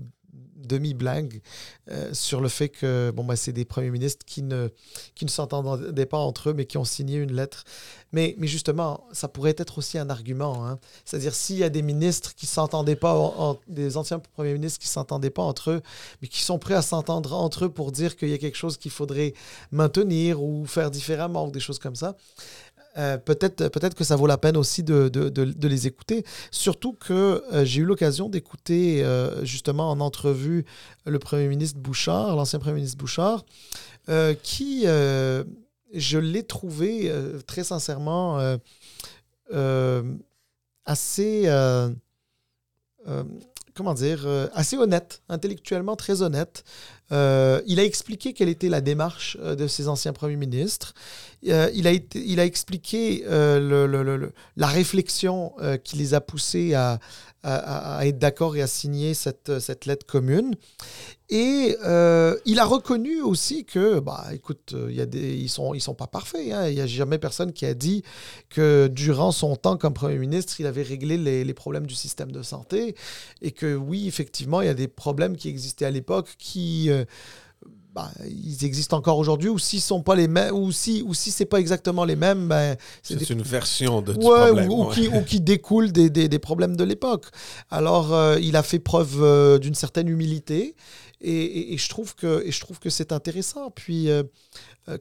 demi-blague 0.60 1.42
euh, 1.90 2.14
sur 2.14 2.42
le 2.42 2.50
fait 2.50 2.70
que 2.70 3.12
bon, 3.16 3.24
bah, 3.24 3.36
c'est 3.36 3.54
des 3.54 3.66
premiers 3.66 3.90
ministres 3.90 4.26
qui 4.26 4.44
ne, 4.44 4.70
qui 5.16 5.26
ne 5.26 5.30
s'entendaient 5.30 6.06
pas 6.06 6.18
entre 6.18 6.50
eux, 6.50 6.54
mais 6.54 6.66
qui 6.66 6.78
ont 6.78 6.86
signé 6.86 7.18
une 7.18 7.34
lettre. 7.34 7.64
Mais, 8.12 8.36
mais 8.38 8.48
justement, 8.48 9.06
ça 9.12 9.28
pourrait 9.28 9.56
être 9.58 9.78
aussi 9.78 9.98
un 9.98 10.10
argument. 10.10 10.68
Hein. 10.68 10.80
C'est-à-dire, 11.06 11.36
s'il 11.36 11.58
y 11.58 11.64
a 11.64 11.70
des 11.70 11.82
ministres 11.82 12.34
qui 12.36 12.46
s'entendaient 12.46 12.96
pas, 12.96 13.58
des 13.68 13.98
anciens 13.98 14.20
premiers 14.20 14.54
ministres 14.54 14.80
qui 14.80 14.88
s'entendaient 14.88 15.30
pas 15.30 15.44
entre 15.44 15.72
eux, 15.72 15.82
mais 16.22 16.28
qui 16.28 16.42
sont 16.42 16.60
prêts 16.60 16.74
à 16.76 16.82
s'entendre 16.82 17.34
entre 17.34 17.66
eux 17.66 17.70
pour 17.70 17.92
dire 17.92 18.18
qu'il 18.18 18.30
y 18.30 18.34
a 18.34 18.38
quelque 18.38 18.58
chose 18.58 18.78
qu'il 18.78 18.92
faudrait 18.92 19.34
maintenir 19.72 20.42
ou 20.42 20.66
faire 20.66 20.92
différemment 20.92 21.48
ou 21.48 21.52
des 21.52 21.60
choses 21.60 21.80
comme 21.80 21.96
ça, 21.96 22.16
euh, 23.00 23.18
peut-être 23.18 23.70
peut 23.70 23.90
que 23.96 24.04
ça 24.04 24.18
vaut 24.18 24.28
la 24.28 24.38
peine 24.38 24.58
aussi 24.58 24.84
de, 24.84 25.68
les 25.68 25.88
écouter. 25.88 26.26
Surtout 26.52 26.94
que 26.94 27.44
euh, 27.54 27.64
j'ai 27.64 27.82
eu 27.82 27.86
l'occasion 27.86 28.28
d'écouter 28.28 29.04
euh, 29.04 29.44
justement 29.46 29.90
en 29.90 30.02
entrevue 30.02 30.66
le 31.06 31.18
Premier 31.18 31.48
ministre 31.48 31.80
Bouchard, 31.80 32.36
l'ancien 32.36 32.60
Premier 32.60 32.76
ministre 32.76 32.98
Bouchard, 32.98 33.46
qui, 34.44 34.86
je 34.86 36.18
l'ai 36.18 36.44
trouvé 36.44 37.12
très 37.48 37.64
sincèrement 37.64 38.58
assez 40.86 41.48
comment 43.80 43.94
dire, 43.94 44.28
assez 44.54 44.76
honnête, 44.78 45.22
intellectuellement 45.30 45.96
très 45.96 46.22
honnête. 46.22 46.66
il 47.12 47.80
a 47.80 47.84
expliqué 47.86 48.34
quelle 48.34 48.50
était 48.50 48.68
la 48.68 48.82
démarche 48.82 49.38
de 49.38 49.68
ses 49.68 49.88
anciens 49.88 50.12
premiers 50.12 50.36
ministres. 50.36 50.94
Euh, 51.48 51.72
il, 51.74 51.88
a 51.88 51.92
il 52.16 52.40
a 52.40 52.46
expliqué 52.46 53.24
euh, 53.28 54.30
la 54.58 54.68
réflexion 54.68 55.54
euh, 55.62 55.78
qui 55.78 55.96
les 55.96 56.14
a 56.14 56.20
poussés 56.20 56.74
à, 56.74 57.00
à, 57.44 58.06
être 58.06 58.18
d'accord 58.18 58.56
et 58.56 58.62
à 58.62 58.68
signer 58.68 59.14
cette, 59.14 59.60
cette 59.60 59.86
lettre 59.86 60.06
commune. 60.06 60.56
Et 61.30 61.76
il 62.46 62.60
a 62.60 62.66
reconnu 62.66 63.22
aussi 63.22 63.66
que, 63.66 64.00
bah, 64.00 64.26
écoute, 64.34 64.76
y 64.90 65.00
a 65.02 65.06
des, 65.06 65.36
ils 65.36 65.44
ne 65.44 65.48
sont, 65.48 65.74
ils 65.74 65.82
sont 65.82 65.94
pas 65.94 66.08
parfaits. 66.08 66.52
Hein. 66.52 66.68
Il 66.68 66.76
n'y 66.76 66.82
a 66.82 66.88
jamais 66.88 67.18
personne 67.18 67.54
qui 67.54 67.66
a 67.66 67.74
dit 67.74 68.04
que 68.50 68.88
durant 68.88 69.32
son 69.32 69.56
temps 69.56 69.78
comme 69.78 69.94
Premier 69.94 70.18
ministre, 70.18 70.60
il 70.60 70.66
avait 70.66 70.84
réglé 70.84 71.18
les, 71.18 71.44
les, 71.44 71.54
problèmes 71.54 71.86
du 71.86 71.96
système 71.96 72.32
de 72.32 72.42
santé. 72.42 72.96
Et 73.42 73.52
que 73.52 73.76
oui, 73.76 74.08
effectivement, 74.08 74.62
il 74.62 74.66
y 74.66 74.72
a 74.72 74.74
des 74.74 74.88
problèmes 74.88 75.38
qui 75.38 75.50
existaient 75.50 75.86
à 75.86 75.92
l'époque 75.92 76.36
qui 76.38 76.90
bah, 78.00 78.12
ils 78.30 78.64
existent 78.66 78.98
encore 78.98 79.18
aujourd'hui, 79.18 79.50
ou 79.50 79.60
s'ils 79.60 79.82
sont 79.82 80.02
pas 80.02 80.16
les 80.16 80.28
mêmes, 80.28 80.54
ou 80.56 80.72
si, 80.72 81.04
ou 81.06 81.14
si 81.14 81.32
c'est 81.32 81.46
pas 81.46 81.60
exactement 81.60 82.06
les 82.06 82.16
mêmes, 82.16 82.48
ben, 82.48 82.78
C'est 83.04 83.16
des- 83.16 83.32
une 83.32 83.42
version 83.42 84.02
de, 84.02 84.14
du 84.14 84.26
Ouais, 84.26 84.46
problème. 84.48 84.70
ou, 84.70 84.74
ou 84.84 84.88
ouais. 84.88 84.94
qui, 84.96 85.08
ou 85.08 85.22
qui 85.24 85.40
découlent 85.54 85.92
des, 85.92 86.10
des- 86.10 86.30
des 86.30 86.40
problèmes 86.40 86.76
de 86.76 86.84
l'époque. 86.84 87.26
Alors, 87.70 88.14
euh, 88.14 88.40
il 88.40 88.56
a 88.56 88.64
fait 88.64 88.80
preuve 88.80 89.18
euh, 89.22 89.58
d'une 89.60 89.76
certaine 89.76 90.08
humilité, 90.08 90.76
et, 91.22 91.32
et- 91.34 91.74
et 91.74 91.78
je 91.78 91.90
trouve 91.90 92.16
que, 92.16 92.44
et 92.46 92.52
je 92.52 92.60
trouve 92.62 92.80
que 92.80 92.90
c'est 92.90 93.12
intéressant. 93.12 93.72
Puis, 93.72 94.10
euh, 94.10 94.24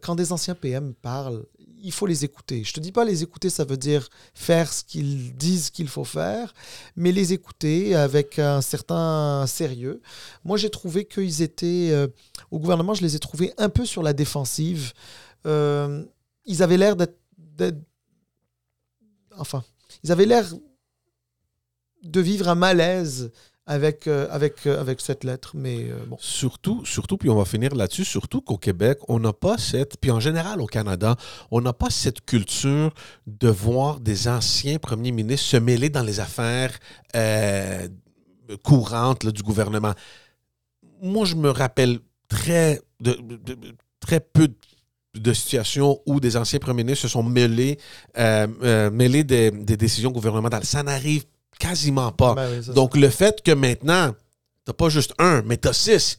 quand 0.03 0.14
des 0.16 0.32
anciens 0.32 0.55
PM 0.55 0.92
parlent, 1.01 1.44
il 1.83 1.93
faut 1.93 2.07
les 2.07 2.24
écouter. 2.24 2.64
Je 2.64 2.72
te 2.72 2.81
dis 2.81 2.93
pas 2.93 3.05
les 3.05 3.22
écouter, 3.22 3.51
ça 3.51 3.64
veut 3.64 3.76
dire 3.76 4.09
faire 4.35 4.72
ce 4.72 4.85
qu'ils 4.85 5.35
disent 5.37 5.70
qu'il 5.70 5.89
faut 5.89 6.05
faire, 6.05 6.55
mais 6.97 7.12
les 7.12 7.33
écouter 7.33 7.95
avec 7.95 8.39
un 8.39 8.61
certain 8.61 9.47
sérieux. 9.47 10.01
Moi, 10.45 10.57
j'ai 10.57 10.70
trouvé 10.70 11.05
qu'ils 11.05 11.43
étaient, 11.43 11.91
euh, 11.91 12.09
au 12.51 12.59
gouvernement, 12.59 12.95
je 12.95 13.03
les 13.03 13.16
ai 13.16 13.18
trouvés 13.18 13.53
un 13.59 13.68
peu 13.68 13.85
sur 13.85 14.03
la 14.03 14.12
défensive. 14.12 14.93
Euh, 15.47 16.05
ils 16.45 16.62
avaient 16.62 16.79
l'air 16.79 16.97
d'être 16.97 17.16
enfin, 19.39 19.64
ils 20.03 20.12
avaient 20.12 20.26
l'air 20.26 20.45
de 22.03 22.20
vivre 22.20 22.49
un 22.49 22.55
malaise 22.55 23.33
avec, 23.69 24.07
euh, 24.07 24.27
avec, 24.31 24.66
euh, 24.66 24.81
avec 24.81 25.01
cette 25.01 25.25
lettre, 25.25 25.53
mais 25.55 25.91
euh. 25.91 25.99
Surtout, 26.19 26.87
surtout, 26.87 27.19
puis 27.19 27.29
on 27.29 27.37
va 27.37 27.45
finir 27.45 27.75
là-dessus, 27.75 28.07
surtout 28.07 28.41
qu'au 28.41 28.57
Québec, 28.57 28.99
on 29.09 29.21
n'a 29.21 29.35
pas 29.35 29.59
cette, 29.59 29.99
puis 30.01 30.11
en 30.11 30.21
général 30.21 30.62
au 30.62 30.66
Canada, 30.66 31.16
on 31.51 31.61
n'a 31.61 31.75
pas 31.75 31.91
cette 31.91 32.25
culture 32.25 32.93
de 33.27 33.49
voir 33.49 34.01
des 34.01 34.27
anciens 34.27 34.79
premiers 34.79 35.12
ministres 35.12 35.47
se 35.47 35.57
mêler 35.59 35.91
dans 35.91 36.03
les 36.03 36.19
affaires 36.19 36.79
courantes 38.62 39.27
du 39.27 39.43
gouvernement. 39.43 39.93
Moi, 41.03 41.27
je 41.27 41.35
me 41.35 41.51
rappelle 41.51 41.99
très, 42.29 42.81
de, 43.01 43.19
très 44.01 44.21
peu 44.21 44.49
de 45.14 45.33
situations 45.35 46.01
où 46.07 46.21
des 46.21 46.39
anciens 46.39 46.59
premiers 46.59 46.85
ministres 46.85 47.03
se 47.03 47.09
sont 47.09 47.23
mêlés, 47.23 47.79
mêlés 48.16 49.25
des, 49.25 49.51
des 49.51 49.77
décisions 49.77 50.11
gouvernementales. 50.11 50.64
Ça 50.64 50.83
n'arrive 50.83 51.25
quasiment 51.59 52.12
pas. 52.12 52.34
Ben 52.34 52.49
oui, 52.51 52.74
Donc, 52.74 52.96
le 52.96 53.09
fait 53.11 53.42
que 53.42 53.53
maintenant, 53.53 54.14
t'as 54.64 54.72
pas 54.72 54.88
juste 54.88 55.12
un, 55.18 55.42
mais 55.42 55.57
t'as 55.57 55.72
six 55.72 56.18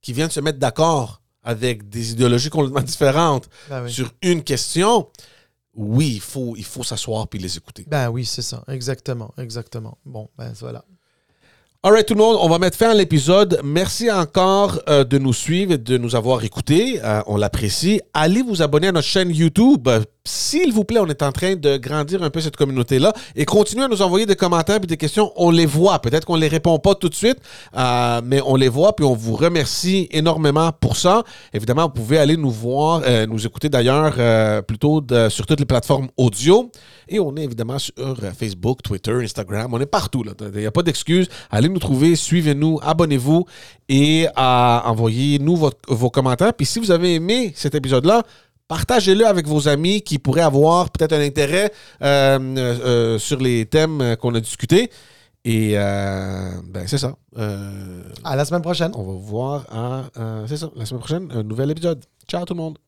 qui 0.00 0.12
viennent 0.12 0.30
se 0.30 0.40
mettre 0.40 0.58
d'accord 0.58 1.20
avec 1.42 1.88
des 1.88 2.12
idéologies 2.12 2.50
complètement 2.50 2.82
différentes 2.82 3.48
Ben 3.70 3.84
oui. 3.84 3.92
sur 3.92 4.12
une 4.22 4.42
question, 4.42 5.08
oui, 5.74 6.12
il 6.16 6.20
faut, 6.20 6.54
il 6.56 6.64
faut 6.64 6.82
s'asseoir 6.82 7.28
puis 7.28 7.38
les 7.38 7.56
écouter. 7.56 7.84
Ben 7.88 8.08
oui, 8.10 8.24
c'est 8.24 8.42
ça. 8.42 8.64
Exactement. 8.68 9.32
Exactement. 9.38 9.98
Bon, 10.04 10.28
ben 10.36 10.52
voilà. 10.60 10.84
All 11.84 11.92
right, 11.92 12.04
tout 12.06 12.14
le 12.14 12.18
monde, 12.18 12.36
on 12.40 12.48
va 12.48 12.58
mettre 12.58 12.76
fin 12.76 12.90
à 12.90 12.94
l'épisode. 12.94 13.60
Merci 13.62 14.10
encore 14.10 14.80
euh, 14.88 15.04
de 15.04 15.16
nous 15.16 15.32
suivre 15.32 15.72
et 15.74 15.78
de 15.78 15.96
nous 15.96 16.16
avoir 16.16 16.42
écoutés. 16.42 17.00
Euh, 17.04 17.22
on 17.28 17.36
l'apprécie. 17.36 18.00
Allez 18.12 18.42
vous 18.42 18.62
abonner 18.62 18.88
à 18.88 18.92
notre 18.92 19.06
chaîne 19.06 19.30
YouTube. 19.30 19.88
S'il 20.28 20.74
vous 20.74 20.84
plaît, 20.84 21.00
on 21.00 21.06
est 21.06 21.22
en 21.22 21.32
train 21.32 21.56
de 21.56 21.78
grandir 21.78 22.22
un 22.22 22.28
peu 22.28 22.42
cette 22.42 22.56
communauté-là 22.56 23.14
et 23.34 23.46
continuez 23.46 23.84
à 23.84 23.88
nous 23.88 24.02
envoyer 24.02 24.26
des 24.26 24.36
commentaires 24.36 24.76
et 24.76 24.86
des 24.86 24.98
questions. 24.98 25.32
On 25.36 25.50
les 25.50 25.64
voit. 25.64 26.00
Peut-être 26.00 26.26
qu'on 26.26 26.36
ne 26.36 26.42
les 26.42 26.48
répond 26.48 26.78
pas 26.78 26.94
tout 26.94 27.08
de 27.08 27.14
suite, 27.14 27.38
euh, 27.74 28.20
mais 28.22 28.42
on 28.44 28.54
les 28.54 28.68
voit 28.68 28.94
puis 28.94 29.06
on 29.06 29.14
vous 29.14 29.34
remercie 29.34 30.06
énormément 30.10 30.70
pour 30.70 30.98
ça. 30.98 31.22
Évidemment, 31.54 31.84
vous 31.84 31.94
pouvez 31.94 32.18
aller 32.18 32.36
nous 32.36 32.50
voir, 32.50 33.00
euh, 33.06 33.24
nous 33.24 33.46
écouter 33.46 33.70
d'ailleurs 33.70 34.16
euh, 34.18 34.60
plutôt 34.60 35.02
sur 35.30 35.46
toutes 35.46 35.60
les 35.60 35.66
plateformes 35.66 36.08
audio. 36.18 36.70
Et 37.08 37.18
on 37.18 37.34
est 37.36 37.44
évidemment 37.44 37.78
sur 37.78 37.94
Facebook, 38.38 38.82
Twitter, 38.82 39.12
Instagram. 39.12 39.72
On 39.72 39.80
est 39.80 39.86
partout. 39.86 40.24
Il 40.54 40.60
n'y 40.60 40.66
a 40.66 40.70
pas 40.70 40.82
d'excuses. 40.82 41.28
Allez 41.50 41.70
nous 41.70 41.78
trouver, 41.78 42.16
suivez-nous, 42.16 42.80
abonnez-vous 42.82 43.46
et 43.88 44.26
envoyez-nous 44.36 45.70
vos 45.88 46.10
commentaires. 46.10 46.52
Puis 46.52 46.66
si 46.66 46.80
vous 46.80 46.90
avez 46.90 47.14
aimé 47.14 47.52
cet 47.56 47.74
épisode-là, 47.74 48.24
partagez-le 48.68 49.26
avec 49.26 49.46
vos 49.46 49.66
amis 49.66 50.02
qui 50.02 50.18
pourraient 50.18 50.42
avoir 50.42 50.90
peut-être 50.90 51.14
un 51.14 51.20
intérêt 51.20 51.72
euh, 52.02 52.38
euh, 52.38 52.78
euh, 52.84 53.18
sur 53.18 53.40
les 53.40 53.66
thèmes 53.66 54.16
qu'on 54.20 54.34
a 54.34 54.40
discutés. 54.40 54.90
Et 55.44 55.74
ben, 55.74 56.86
c'est 56.86 56.98
ça. 56.98 57.16
À 58.24 58.36
la 58.36 58.44
semaine 58.44 58.62
prochaine. 58.62 58.92
on 58.94 59.02
va 59.02 59.12
vous 59.12 59.20
voir 59.20 59.66
à, 59.70 60.04
c'est 60.46 60.58
ça, 60.58 60.70
la 60.76 60.84
semaine 60.84 61.00
prochaine, 61.00 61.28
un 61.32 61.42
nouvel 61.42 61.70
épisode. 61.70 62.04
Ciao 62.28 62.44
tout 62.44 62.54
le 62.54 62.58
monde. 62.58 62.78